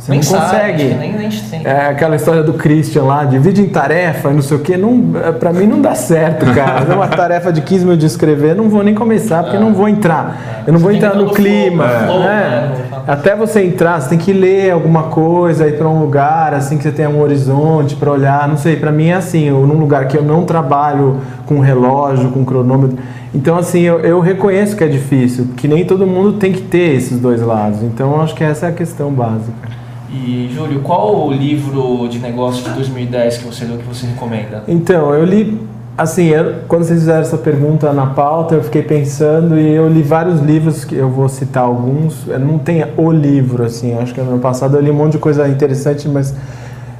Você 0.00 0.12
nem 0.12 0.20
não 0.20 0.26
sabe, 0.26 0.44
consegue. 0.44 0.84
Nem, 0.94 1.12
nem 1.12 1.30
é 1.62 1.88
aquela 1.88 2.16
história 2.16 2.42
do 2.42 2.54
Christian 2.54 3.02
lá, 3.02 3.24
divide 3.24 3.60
em 3.60 3.68
tarefa, 3.68 4.30
não 4.30 4.40
sei 4.40 4.56
o 4.56 4.60
quê. 4.60 4.74
Não, 4.78 5.12
é, 5.22 5.30
pra 5.30 5.52
mim 5.52 5.66
não 5.66 5.82
dá 5.82 5.94
certo, 5.94 6.46
cara. 6.54 6.90
É 6.90 6.94
uma 6.94 7.06
tarefa 7.08 7.52
de 7.52 7.60
15 7.60 7.84
minutos 7.84 8.00
de 8.00 8.06
escrever, 8.06 8.56
não 8.56 8.70
vou 8.70 8.82
nem 8.82 8.94
começar, 8.94 9.42
porque 9.42 9.58
é. 9.58 9.60
não 9.60 9.74
vou 9.74 9.86
entrar. 9.86 10.64
Eu 10.66 10.72
não 10.72 10.80
vou 10.80 10.90
entrar 10.90 11.14
no 11.14 11.30
clima. 11.30 11.86
Flow, 11.86 12.20
né? 12.20 12.26
né? 12.26 12.89
Até 13.10 13.34
você 13.34 13.64
entrar, 13.64 14.00
você 14.00 14.10
tem 14.10 14.18
que 14.18 14.32
ler 14.32 14.70
alguma 14.70 15.02
coisa, 15.02 15.66
ir 15.66 15.76
para 15.76 15.88
um 15.88 15.98
lugar, 15.98 16.54
assim, 16.54 16.76
que 16.76 16.84
você 16.84 16.92
tenha 16.92 17.10
um 17.10 17.20
horizonte 17.20 17.96
para 17.96 18.08
olhar. 18.08 18.46
Não 18.46 18.56
sei, 18.56 18.76
para 18.76 18.92
mim 18.92 19.08
é 19.08 19.14
assim, 19.14 19.48
eu, 19.48 19.66
num 19.66 19.80
lugar 19.80 20.06
que 20.06 20.16
eu 20.16 20.22
não 20.22 20.44
trabalho 20.44 21.16
com 21.44 21.58
relógio, 21.58 22.30
com 22.30 22.44
cronômetro. 22.44 22.96
Então, 23.34 23.58
assim, 23.58 23.80
eu, 23.80 23.98
eu 23.98 24.20
reconheço 24.20 24.76
que 24.76 24.84
é 24.84 24.86
difícil, 24.86 25.48
que 25.56 25.66
nem 25.66 25.84
todo 25.84 26.06
mundo 26.06 26.34
tem 26.34 26.52
que 26.52 26.62
ter 26.62 26.94
esses 26.94 27.18
dois 27.18 27.42
lados. 27.42 27.82
Então, 27.82 28.12
eu 28.12 28.22
acho 28.22 28.32
que 28.32 28.44
essa 28.44 28.66
é 28.66 28.68
a 28.68 28.72
questão 28.72 29.10
básica. 29.10 29.68
E, 30.08 30.48
Júlio, 30.54 30.78
qual 30.78 31.26
o 31.26 31.32
livro 31.32 32.06
de 32.06 32.20
negócio 32.20 32.62
de 32.62 32.70
2010 32.76 33.38
que 33.38 33.44
você 33.44 33.64
leu 33.64 33.78
que 33.78 33.88
você 33.88 34.06
recomenda? 34.06 34.62
Então, 34.68 35.12
eu 35.12 35.24
li, 35.24 35.58
assim, 36.00 36.28
eu, 36.28 36.54
quando 36.66 36.84
vocês 36.84 37.00
fizeram 37.00 37.20
essa 37.20 37.36
pergunta 37.36 37.92
na 37.92 38.06
pauta, 38.06 38.54
eu 38.54 38.62
fiquei 38.62 38.82
pensando 38.82 39.58
e 39.58 39.74
eu 39.74 39.86
li 39.86 40.02
vários 40.02 40.40
livros, 40.40 40.82
que 40.82 40.96
eu 40.96 41.10
vou 41.10 41.28
citar 41.28 41.64
alguns. 41.64 42.26
Eu 42.26 42.40
não 42.40 42.58
tem 42.58 42.82
o 42.96 43.12
livro, 43.12 43.64
assim, 43.64 43.94
acho 43.98 44.14
que 44.14 44.20
no 44.20 44.30
ano 44.30 44.40
passado 44.40 44.76
eu 44.76 44.80
li 44.80 44.90
um 44.90 44.94
monte 44.94 45.12
de 45.12 45.18
coisa 45.18 45.46
interessante, 45.46 46.08
mas 46.08 46.34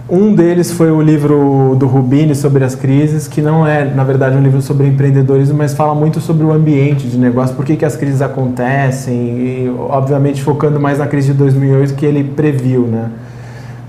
um 0.07 0.35
deles 0.35 0.71
foi 0.71 0.91
o 0.91 1.01
livro 1.01 1.75
do 1.79 1.87
Rubini 1.87 2.35
sobre 2.35 2.63
as 2.63 2.75
crises, 2.75 3.27
que 3.27 3.41
não 3.41 3.67
é, 3.67 3.85
na 3.87 4.05
verdade, 4.05 4.37
um 4.37 4.43
livro 4.43 4.61
sobre 4.61 4.87
empreendedorismo, 4.87 5.57
mas 5.57 5.73
fala 5.73 5.95
muito 5.95 6.21
sobre 6.21 6.45
o 6.45 6.53
ambiente 6.53 7.09
de 7.09 7.17
negócio, 7.17 7.57
por 7.57 7.65
que, 7.65 7.77
que 7.77 7.85
as 7.87 7.97
crises 7.97 8.21
acontecem, 8.21 9.15
e 9.15 9.75
obviamente 9.89 10.43
focando 10.43 10.79
mais 10.79 10.99
na 10.99 11.07
crise 11.07 11.29
de 11.29 11.39
2008 11.39 11.95
que 11.95 12.05
ele 12.05 12.23
previu, 12.23 12.83
né? 12.83 13.09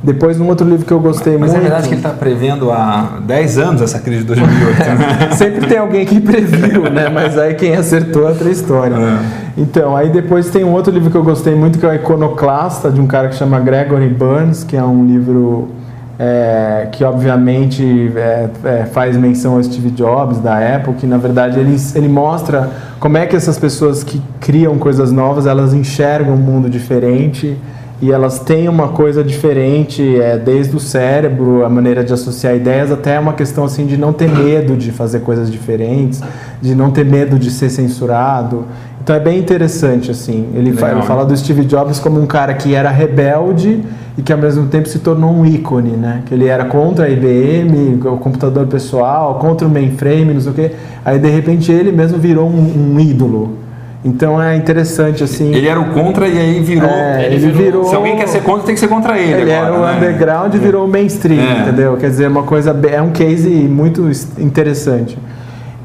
Depois, 0.04 0.40
um 0.40 0.48
outro 0.48 0.68
livro 0.68 0.84
que 0.84 0.92
eu 0.92 1.00
gostei 1.00 1.38
mas 1.38 1.52
muito... 1.52 1.54
Mas 1.54 1.60
é 1.60 1.70
verdade 1.70 1.88
que 1.88 1.94
ele 1.94 2.00
está 2.00 2.10
prevendo 2.10 2.72
há 2.72 3.20
10 3.24 3.58
anos 3.60 3.82
essa 3.84 4.00
crise 4.00 4.22
de 4.22 4.28
2008, 4.28 4.80
né? 4.80 5.30
Sempre 5.38 5.68
tem 5.68 5.78
alguém 5.78 6.06
que 6.06 6.20
previu, 6.20 6.90
né? 6.90 7.08
Mas 7.08 7.38
aí 7.38 7.54
quem 7.54 7.76
acertou 7.76 8.26
é 8.26 8.30
outra 8.30 8.50
história. 8.50 8.96
É. 8.96 9.20
Então, 9.58 9.96
aí 9.96 10.10
depois 10.10 10.50
tem 10.50 10.64
um 10.64 10.72
outro 10.72 10.92
livro 10.92 11.12
que 11.12 11.18
eu 11.18 11.24
gostei 11.24 11.54
muito, 11.54 11.78
que 11.78 11.86
é 11.86 11.90
o 11.90 11.94
Iconoclasta, 11.94 12.90
de 12.90 13.00
um 13.00 13.06
cara 13.06 13.30
que 13.30 13.36
chama 13.36 13.60
Gregory 13.60 14.10
Burns, 14.10 14.64
que 14.64 14.76
é 14.76 14.84
um 14.84 15.06
livro 15.06 15.70
é, 16.18 16.88
que 16.92 17.04
obviamente 17.04 18.12
é, 18.16 18.50
é, 18.64 18.86
faz 18.86 19.18
menção 19.18 19.56
ao 19.56 19.64
Steve 19.64 19.90
Jobs 19.90 20.40
da 20.40 20.76
Apple, 20.76 20.94
que 20.94 21.08
na 21.08 21.18
verdade 21.18 21.60
ele, 21.60 21.76
ele 21.96 22.08
mostra 22.08 22.70
como 23.00 23.18
é 23.18 23.26
que 23.26 23.36
essas 23.36 23.58
pessoas 23.58 24.04
que 24.04 24.22
criam 24.40 24.78
coisas 24.78 25.12
novas 25.12 25.48
elas 25.48 25.74
enxergam 25.74 26.36
um 26.36 26.38
mundo 26.38 26.70
diferente 26.70 27.58
e 28.02 28.12
elas 28.12 28.40
têm 28.40 28.68
uma 28.68 28.88
coisa 28.88 29.24
diferente, 29.24 30.20
é, 30.20 30.36
desde 30.36 30.76
o 30.76 30.80
cérebro, 30.80 31.64
a 31.64 31.70
maneira 31.70 32.04
de 32.04 32.12
associar 32.12 32.56
ideias, 32.56 32.92
até 32.92 33.20
uma 33.20 33.34
questão 33.34 33.64
assim 33.64 33.86
de 33.86 33.96
não 33.96 34.12
ter 34.12 34.28
medo 34.28 34.76
de 34.76 34.92
fazer 34.92 35.20
coisas 35.20 35.52
diferentes, 35.52 36.20
de 36.60 36.74
não 36.74 36.90
ter 36.90 37.06
medo 37.06 37.38
de 37.38 37.52
ser 37.52 37.70
censurado. 37.70 38.66
Então 39.04 39.16
é 39.16 39.20
bem 39.20 39.38
interessante 39.38 40.10
assim. 40.10 40.50
Ele, 40.56 40.72
Legal, 40.72 40.92
ele 40.92 41.02
fala 41.04 41.26
do 41.26 41.38
Steve 41.38 41.64
Jobs 41.64 42.00
como 42.00 42.20
um 42.20 42.26
cara 42.26 42.56
que 42.56 42.74
era 42.74 42.90
rebelde 42.90 43.84
e 44.18 44.24
que 44.24 44.34
ao 44.34 44.40
mesmo 44.40 44.68
tempo 44.68 44.90
se 44.90 44.98
tornou 44.98 45.32
um 45.32 45.46
ícone, 45.46 45.92
né? 45.92 46.24
Que 46.26 46.34
ele 46.34 46.48
era 46.48 46.66
contra 46.66 47.06
a 47.06 47.10
IBM, 47.10 48.00
o 48.04 48.18
computador 48.18 48.66
pessoal, 48.66 49.36
contra 49.36 49.68
o 49.68 49.70
mainframe, 49.70 50.34
não 50.34 50.42
sei 50.42 50.52
o 50.52 50.56
quê. 50.56 50.72
Aí 51.06 51.20
de 51.20 51.30
repente 51.30 51.72
ele 51.72 51.92
mesmo 51.92 52.18
virou 52.18 52.48
um, 52.50 52.94
um 52.96 53.00
ídolo. 53.00 53.58
Então 54.04 54.42
é 54.42 54.56
interessante 54.56 55.24
assim. 55.24 55.54
Ele 55.54 55.68
era 55.68 55.80
o 55.80 55.92
contra 55.92 56.28
e 56.28 56.38
aí 56.38 56.60
virou. 56.60 56.90
É, 56.90 57.28
ele, 57.28 57.38
virou, 57.38 57.56
virou, 57.58 57.84
Se 57.86 57.96
alguém 57.96 58.16
quer 58.16 58.28
ser 58.28 58.42
contra, 58.42 58.66
tem 58.66 58.74
que 58.74 58.80
ser 58.80 58.88
contra 58.88 59.18
ele. 59.18 59.42
Ele 59.42 59.54
agora, 59.54 59.68
era 59.68 59.80
o 59.80 59.86
né? 59.86 59.98
underground 59.98 60.54
e 60.56 60.58
virou 60.58 60.86
o 60.86 60.88
mainstream, 60.88 61.40
é. 61.40 61.60
entendeu? 61.62 61.98
Quer 61.98 62.10
dizer, 62.10 62.28
uma 62.28 62.44
coisa 62.44 62.76
é 62.92 63.02
um 63.02 63.12
case 63.12 63.50
muito 63.50 64.10
interessante. 64.40 65.18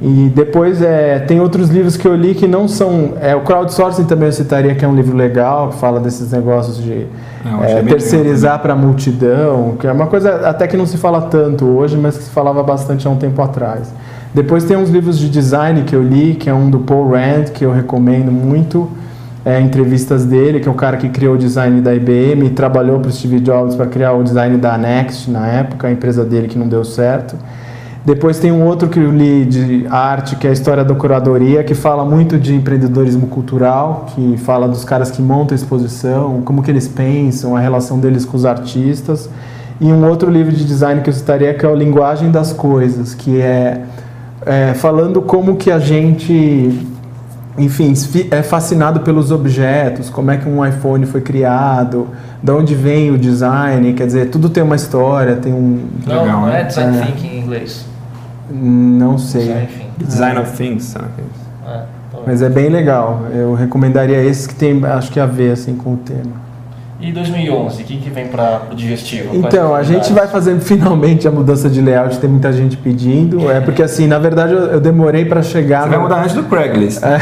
E 0.00 0.31
depois 0.35 0.83
é, 0.83 1.20
tem 1.20 1.40
outros 1.40 1.70
livros 1.70 1.96
que 1.96 2.07
eu 2.07 2.14
li 2.14 2.35
que 2.35 2.46
não 2.46 2.68
são. 2.68 3.14
É, 3.20 3.35
o 3.35 3.40
crowdsourcing 3.40 4.05
também 4.05 4.26
eu 4.26 4.33
citaria 4.33 4.74
que 4.74 4.85
é 4.85 4.88
um 4.88 4.94
livro 4.94 5.16
legal, 5.16 5.70
que 5.70 5.76
fala 5.76 6.00
desses 6.00 6.33
negócios 6.33 6.83
de 6.83 7.07
é, 7.62 7.83
terceirizar 7.83 8.59
para 8.61 8.74
a 8.74 8.76
multidão, 8.76 9.76
que 9.79 9.87
é 9.87 9.92
uma 9.92 10.07
coisa 10.07 10.48
até 10.48 10.66
que 10.66 10.76
não 10.76 10.85
se 10.85 10.98
fala 10.98 11.22
tanto 11.22 11.64
hoje, 11.64 11.96
mas 11.96 12.16
que 12.16 12.24
se 12.24 12.31
falava 12.31 12.62
bastante 12.62 13.07
há 13.07 13.11
um 13.11 13.16
tempo 13.16 13.40
atrás. 13.40 13.90
Depois 14.37 14.64
tem 14.64 14.77
uns 14.77 14.90
livros 14.90 15.18
de 15.18 15.31
design 15.31 15.85
que 15.85 15.96
eu 15.96 16.03
li, 16.03 16.35
que 16.35 16.51
é 16.51 16.53
um 16.53 16.68
do 16.68 16.81
Paul 16.81 17.12
Rand, 17.12 17.44
que 17.55 17.64
eu 17.64 17.72
recomendo 17.72 18.31
muito. 18.31 18.87
É, 19.42 19.59
entrevistas 19.59 20.27
dele, 20.27 20.61
que 20.61 20.68
é 20.68 20.70
o 20.70 20.75
cara 20.75 20.99
que 20.99 21.09
criou 21.09 21.37
o 21.37 21.38
design 21.38 21.81
da 21.81 21.94
IBM 21.94 22.44
e 22.44 22.51
trabalhou 22.51 23.01
para 23.01 23.09
o 23.09 23.12
Steve 23.12 23.40
Jobs 23.40 23.75
para 23.75 23.87
criar 23.87 24.12
o 24.12 24.22
design 24.22 24.59
da 24.59 24.77
Next 24.77 25.31
na 25.31 25.46
época, 25.46 25.88
a 25.88 25.90
empresa 25.90 26.22
dele 26.22 26.49
que 26.49 26.59
não 26.59 26.68
deu 26.68 26.85
certo. 26.85 27.35
Depois 28.05 28.38
tem 28.38 28.53
um 28.53 28.62
outro 28.66 28.90
que 28.90 28.99
eu 28.99 29.11
li 29.11 29.46
de 29.46 29.87
arte, 29.88 30.37
que 30.37 30.46
é 30.46 30.51
a 30.51 30.53
história 30.53 30.85
da 30.85 30.94
curadoria, 30.94 31.64
que 31.64 31.75
fala 31.75 32.05
muito 32.05 32.38
de 32.38 32.55
empreendedorismo 32.55 33.29
cultural, 33.29 34.05
que 34.14 34.37
fala 34.37 34.68
dos 34.68 34.85
caras 34.85 35.11
que 35.11 35.22
montam 35.22 35.55
a 35.55 35.57
exposição, 35.57 36.42
como 36.42 36.62
que 36.62 36.70
eles 36.70 36.87
pensam, 36.87 37.57
a 37.57 37.61
relação 37.61 37.99
deles 37.99 38.27
com 38.27 38.37
os 38.37 38.44
artistas. 38.44 39.31
E 39.81 39.87
um 39.87 40.07
outro 40.07 40.31
livro 40.31 40.53
de 40.53 40.62
design 40.62 41.01
que 41.01 41.09
eu 41.09 41.14
citaria 41.14 41.55
que 41.55 41.64
é 41.64 41.68
o 41.68 41.75
Linguagem 41.75 42.31
das 42.31 42.53
Coisas, 42.53 43.14
que 43.14 43.40
é, 43.40 43.83
é 44.46 44.74
falando 44.74 45.20
como 45.20 45.56
que 45.56 45.70
a 45.70 45.78
gente, 45.78 46.87
enfim, 47.59 47.92
é 48.30 48.42
fascinado 48.42 49.00
pelos 49.00 49.30
objetos, 49.32 50.09
como 50.09 50.30
é 50.30 50.37
que 50.37 50.48
um 50.48 50.64
iPhone 50.64 51.04
foi 51.04 51.20
criado, 51.20 52.09
de 52.40 52.52
onde 52.52 52.74
vem 52.74 53.11
o 53.11 53.18
design, 53.18 53.92
quer 53.92 54.06
dizer, 54.06 54.30
tudo 54.30 54.48
tem 54.48 54.62
uma 54.62 54.76
história, 54.76 55.37
tem 55.37 55.52
um... 55.52 55.88
Não, 56.06 56.22
Legal, 56.22 56.40
não 56.40 56.48
é 56.48 56.62
design 56.62 56.96
é. 56.96 57.02
thinking 57.02 57.28
em 57.28 57.40
inglês. 57.40 57.87
Não 58.48 59.18
sei. 59.18 59.64
Enfim. 59.64 59.87
Design 59.98 60.38
of 60.38 60.56
Things. 60.56 60.94
É, 60.94 61.68
tá 61.68 62.18
Mas 62.24 62.42
é 62.42 62.48
bem 62.48 62.68
legal. 62.68 63.22
Eu 63.32 63.54
recomendaria 63.54 64.22
esses 64.22 64.46
que 64.46 64.54
tem, 64.54 64.85
acho 64.85 65.11
que 65.11 65.18
a 65.18 65.26
ver 65.26 65.52
assim 65.52 65.74
com 65.74 65.94
o 65.94 65.96
tema. 65.96 66.45
E 66.98 67.12
2011, 67.12 67.82
o 67.82 67.85
que, 67.85 67.98
que 67.98 68.09
vem 68.09 68.26
para 68.28 68.62
o 68.72 68.74
digestivo? 68.74 69.37
Então, 69.37 69.74
a 69.74 69.82
gente 69.82 70.12
vai 70.12 70.26
fazendo 70.26 70.61
finalmente 70.64 71.28
a 71.28 71.30
mudança 71.30 71.68
de 71.68 71.80
layout, 71.80 72.18
tem 72.18 72.30
muita 72.30 72.52
gente 72.52 72.76
pedindo. 72.76 73.50
É 73.50 73.61
porque, 73.61 73.82
assim, 73.82 74.06
na 74.06 74.18
verdade, 74.18 74.54
eu, 74.54 74.61
eu 74.61 74.80
demorei 74.80 75.24
para 75.24 75.42
chegar. 75.42 75.80
Você 75.82 75.87
no... 75.87 75.92
vai 75.92 76.02
mudar 76.02 76.22
antes 76.22 76.35
do 76.35 76.44
Craigslist. 76.44 77.02
É, 77.02 77.18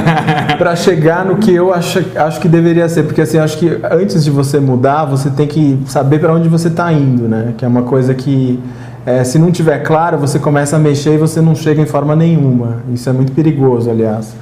para 0.56 0.74
chegar 0.74 1.26
no 1.26 1.36
que 1.36 1.54
eu 1.54 1.74
acho, 1.74 2.02
acho 2.16 2.40
que 2.40 2.48
deveria 2.48 2.88
ser. 2.88 3.02
Porque, 3.02 3.20
assim, 3.20 3.38
acho 3.38 3.58
que 3.58 3.78
antes 3.90 4.24
de 4.24 4.30
você 4.30 4.58
mudar, 4.58 5.04
você 5.04 5.28
tem 5.28 5.46
que 5.46 5.78
saber 5.86 6.20
para 6.20 6.32
onde 6.32 6.48
você 6.48 6.68
está 6.68 6.90
indo, 6.90 7.28
né? 7.28 7.52
Que 7.58 7.64
é 7.66 7.68
uma 7.68 7.82
coisa 7.82 8.14
que 8.14 8.58
é, 9.04 9.24
se 9.24 9.38
não 9.38 9.50
tiver 9.50 9.78
claro, 9.78 10.18
você 10.18 10.38
começa 10.38 10.76
a 10.76 10.78
mexer 10.78 11.14
e 11.14 11.18
você 11.18 11.40
não 11.40 11.54
chega 11.54 11.80
em 11.80 11.86
forma 11.86 12.16
nenhuma. 12.16 12.82
Isso 12.92 13.08
é 13.08 13.12
muito 13.12 13.32
perigoso, 13.32 13.90
aliás. 13.90 14.34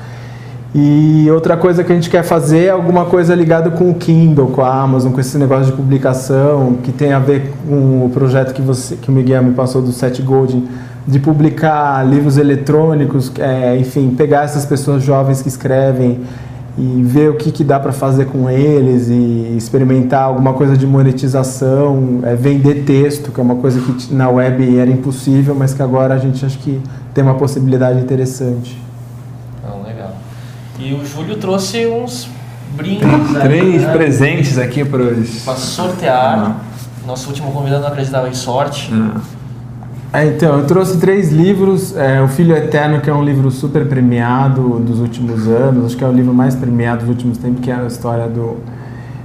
E 0.78 1.30
outra 1.30 1.56
coisa 1.56 1.82
que 1.82 1.90
a 1.90 1.94
gente 1.94 2.10
quer 2.10 2.22
fazer 2.22 2.64
é 2.64 2.70
alguma 2.70 3.06
coisa 3.06 3.34
ligada 3.34 3.70
com 3.70 3.90
o 3.90 3.94
Kindle, 3.94 4.48
com 4.48 4.60
a 4.60 4.82
Amazon, 4.82 5.10
com 5.10 5.18
esse 5.18 5.38
negócio 5.38 5.64
de 5.64 5.72
publicação, 5.72 6.74
que 6.82 6.92
tem 6.92 7.14
a 7.14 7.18
ver 7.18 7.50
com 7.66 8.04
o 8.04 8.10
projeto 8.10 8.52
que, 8.52 8.60
você, 8.60 8.94
que 8.94 9.08
o 9.08 9.12
Miguel 9.12 9.42
me 9.42 9.54
passou 9.54 9.80
do 9.80 9.90
Set 9.90 10.20
Gold, 10.20 10.62
de 11.08 11.18
publicar 11.18 12.06
livros 12.06 12.36
eletrônicos, 12.36 13.32
é, 13.38 13.74
enfim, 13.78 14.14
pegar 14.14 14.44
essas 14.44 14.66
pessoas 14.66 15.02
jovens 15.02 15.40
que 15.40 15.48
escrevem 15.48 16.20
e 16.76 17.02
ver 17.02 17.30
o 17.30 17.36
que, 17.36 17.50
que 17.50 17.64
dá 17.64 17.80
para 17.80 17.92
fazer 17.92 18.26
com 18.26 18.50
eles 18.50 19.08
e 19.08 19.54
experimentar 19.56 20.24
alguma 20.24 20.52
coisa 20.52 20.76
de 20.76 20.86
monetização, 20.86 22.20
é, 22.22 22.34
vender 22.34 22.84
texto, 22.84 23.32
que 23.32 23.40
é 23.40 23.42
uma 23.42 23.56
coisa 23.56 23.80
que 23.80 24.12
na 24.12 24.28
web 24.28 24.78
era 24.78 24.90
impossível, 24.90 25.54
mas 25.54 25.72
que 25.72 25.80
agora 25.82 26.12
a 26.12 26.18
gente 26.18 26.44
acha 26.44 26.58
que 26.58 26.82
tem 27.14 27.24
uma 27.24 27.36
possibilidade 27.36 27.98
interessante. 27.98 28.84
E 30.78 30.92
o 30.92 31.04
Júlio 31.06 31.36
trouxe 31.36 31.86
uns 31.86 32.28
brindes. 32.74 33.08
Três 33.40 33.82
né? 33.82 33.92
presentes 33.92 34.58
aqui 34.58 34.84
para 34.84 35.02
os. 35.02 35.44
Para 35.44 35.54
sortear. 35.54 36.38
Ah. 36.38 36.56
Nosso 37.06 37.28
último 37.28 37.52
convidado 37.52 37.82
não 37.82 37.88
acreditava 37.88 38.28
em 38.28 38.34
sorte. 38.34 38.90
Ah. 38.92 39.20
É, 40.12 40.26
então, 40.26 40.58
eu 40.58 40.66
trouxe 40.66 40.98
três 40.98 41.30
livros. 41.30 41.96
É, 41.96 42.22
o 42.22 42.28
Filho 42.28 42.56
Eterno, 42.56 43.00
que 43.00 43.10
é 43.10 43.14
um 43.14 43.24
livro 43.24 43.50
super 43.50 43.86
premiado 43.86 44.78
dos 44.78 45.00
últimos 45.00 45.46
anos, 45.46 45.86
acho 45.86 45.96
que 45.96 46.04
é 46.04 46.08
o 46.08 46.12
livro 46.12 46.32
mais 46.32 46.54
premiado 46.54 47.00
dos 47.00 47.08
últimos 47.08 47.38
tempos, 47.38 47.60
que 47.60 47.70
é 47.70 47.74
a 47.74 47.86
história 47.86 48.28
do, 48.28 48.56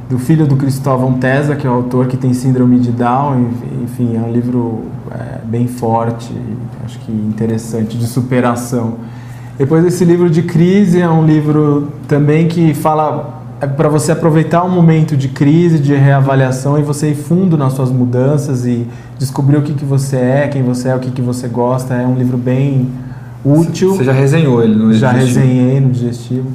do 0.10 0.20
filho 0.20 0.46
do 0.46 0.56
Cristóvão 0.56 1.14
Tesa, 1.14 1.56
que 1.56 1.66
é 1.66 1.70
o 1.70 1.74
autor 1.74 2.08
que 2.08 2.18
tem 2.18 2.34
síndrome 2.34 2.80
de 2.80 2.92
Down. 2.92 3.52
Enfim, 3.84 4.18
é 4.18 4.20
um 4.20 4.32
livro 4.32 4.86
é, 5.12 5.40
bem 5.46 5.68
forte, 5.68 6.34
acho 6.84 7.00
que 7.00 7.12
interessante, 7.12 7.98
de 7.98 8.08
superação. 8.08 8.96
Depois 9.62 9.86
esse 9.86 10.04
livro 10.04 10.28
de 10.28 10.42
crise 10.42 11.00
é 11.00 11.08
um 11.08 11.24
livro 11.24 11.90
também 12.08 12.48
que 12.48 12.74
fala 12.74 13.44
é 13.62 13.68
para 13.68 13.88
você 13.88 14.12
aproveitar 14.12 14.64
um 14.64 14.70
momento 14.72 15.16
de 15.16 15.28
crise, 15.28 15.78
de 15.78 15.94
reavaliação 15.94 16.80
e 16.80 16.82
você 16.82 17.12
ir 17.12 17.16
fundo 17.16 17.56
nas 17.56 17.74
suas 17.74 17.92
mudanças 17.92 18.66
e 18.66 18.88
descobrir 19.20 19.58
o 19.58 19.62
que, 19.62 19.74
que 19.74 19.86
você 19.86 20.16
é, 20.16 20.48
quem 20.48 20.64
você 20.64 20.90
é, 20.90 20.96
o 20.96 21.00
que, 21.00 21.12
que 21.12 21.22
você 21.22 21.48
gosta. 21.48 21.94
É 21.94 22.08
um 22.08 22.16
livro 22.16 22.40
bem 22.40 22.90
útil. 23.46 23.96
Você 23.96 24.04
já 24.04 24.12
resenhou 24.12 24.64
ele 24.64 24.74
no 24.74 24.92
Já 24.96 25.14
digestivo. 25.14 25.40
resenhei 25.42 25.80
no 25.80 25.92
digestivo. 25.92 26.52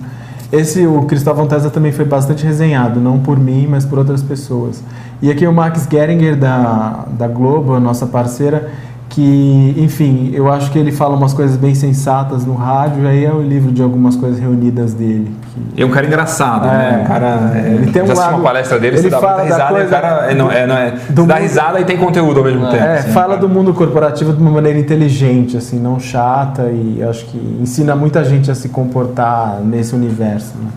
Esse, 0.50 0.84
o 0.84 1.02
Cristóvão 1.02 1.46
Tesa 1.46 1.70
também 1.70 1.92
foi 1.92 2.04
bastante 2.04 2.44
resenhado, 2.44 2.98
não 2.98 3.20
por 3.20 3.38
mim, 3.38 3.68
mas 3.70 3.84
por 3.84 4.00
outras 4.00 4.20
pessoas. 4.20 4.82
E 5.22 5.30
aqui 5.30 5.46
o 5.46 5.52
Max 5.52 5.86
Geringer, 5.88 6.34
da, 6.34 7.04
da 7.16 7.28
Globo, 7.28 7.72
a 7.74 7.78
nossa 7.78 8.04
parceira, 8.04 8.68
que, 9.16 9.74
enfim, 9.78 10.30
eu 10.34 10.52
acho 10.52 10.70
que 10.70 10.78
ele 10.78 10.92
fala 10.92 11.16
umas 11.16 11.32
coisas 11.32 11.56
bem 11.56 11.74
sensatas 11.74 12.44
no 12.44 12.52
rádio, 12.52 13.08
aí 13.08 13.24
é 13.24 13.32
o 13.32 13.40
livro 13.40 13.72
de 13.72 13.80
algumas 13.82 14.14
coisas 14.14 14.38
reunidas 14.38 14.92
dele. 14.92 15.34
Que... 15.74 15.82
É 15.82 15.86
um 15.86 15.90
cara 15.90 16.06
engraçado, 16.06 16.66
né? 16.66 16.74
é, 16.74 16.96
né? 16.98 17.02
Um 17.02 17.06
cara, 17.06 17.52
é, 17.54 17.74
ele 17.76 17.90
tem 17.90 18.02
um 18.02 18.14
lado, 18.14 18.34
uma 18.34 18.42
palestra 18.42 18.78
dele, 18.78 18.96
ele 18.96 19.02
você 19.04 19.08
dá 19.08 19.18
muita 19.18 19.42
risada 19.42 19.68
coisa, 19.70 19.84
e 19.84 19.86
o 19.86 19.90
cara 19.90 20.30
é, 20.30 20.34
não, 20.34 20.52
é, 20.52 20.66
não 20.66 20.76
é, 20.76 20.90
do 21.08 21.24
dá 21.24 21.36
risada 21.36 21.80
e 21.80 21.86
tem 21.86 21.96
conteúdo 21.96 22.40
ao 22.40 22.44
mesmo 22.44 22.66
tempo. 22.66 22.76
É, 22.76 22.98
assim, 22.98 23.12
fala 23.12 23.28
cara. 23.28 23.40
do 23.40 23.48
mundo 23.48 23.72
corporativo 23.72 24.34
de 24.34 24.42
uma 24.42 24.50
maneira 24.50 24.78
inteligente, 24.78 25.56
assim, 25.56 25.78
não 25.78 25.98
chata 25.98 26.64
e 26.64 27.02
acho 27.02 27.24
que 27.24 27.38
ensina 27.58 27.96
muita 27.96 28.22
gente 28.22 28.50
a 28.50 28.54
se 28.54 28.68
comportar 28.68 29.60
nesse 29.64 29.94
universo, 29.94 30.58
né? 30.58 30.68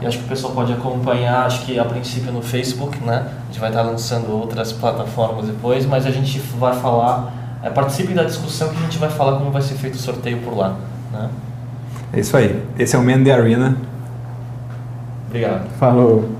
E 0.00 0.06
acho 0.06 0.18
que 0.18 0.26
o 0.26 0.28
pessoal 0.28 0.52
pode 0.52 0.72
acompanhar, 0.72 1.44
acho 1.44 1.66
que 1.66 1.76
a 1.76 1.84
princípio 1.84 2.30
no 2.30 2.40
Facebook, 2.40 3.04
né? 3.04 3.26
A 3.26 3.46
gente 3.50 3.58
vai 3.58 3.70
estar 3.70 3.82
lançando 3.82 4.30
outras 4.30 4.70
plataformas 4.70 5.46
depois, 5.46 5.84
mas 5.86 6.06
a 6.06 6.10
gente 6.12 6.38
vai 6.56 6.76
falar 6.76 7.39
é, 7.62 7.70
participe 7.70 8.14
da 8.14 8.24
discussão 8.24 8.68
que 8.70 8.76
a 8.76 8.80
gente 8.80 8.98
vai 8.98 9.10
falar 9.10 9.38
como 9.38 9.50
vai 9.50 9.62
ser 9.62 9.74
feito 9.74 9.94
o 9.94 9.98
sorteio 9.98 10.38
por 10.38 10.56
lá. 10.56 10.76
Né? 11.12 11.30
É 12.12 12.20
isso 12.20 12.36
aí. 12.36 12.62
Esse 12.78 12.96
é 12.96 12.98
o 12.98 13.04
Man 13.04 13.22
the 13.22 13.32
Arena. 13.32 13.76
Obrigado. 15.28 15.68
Falou. 15.78 16.39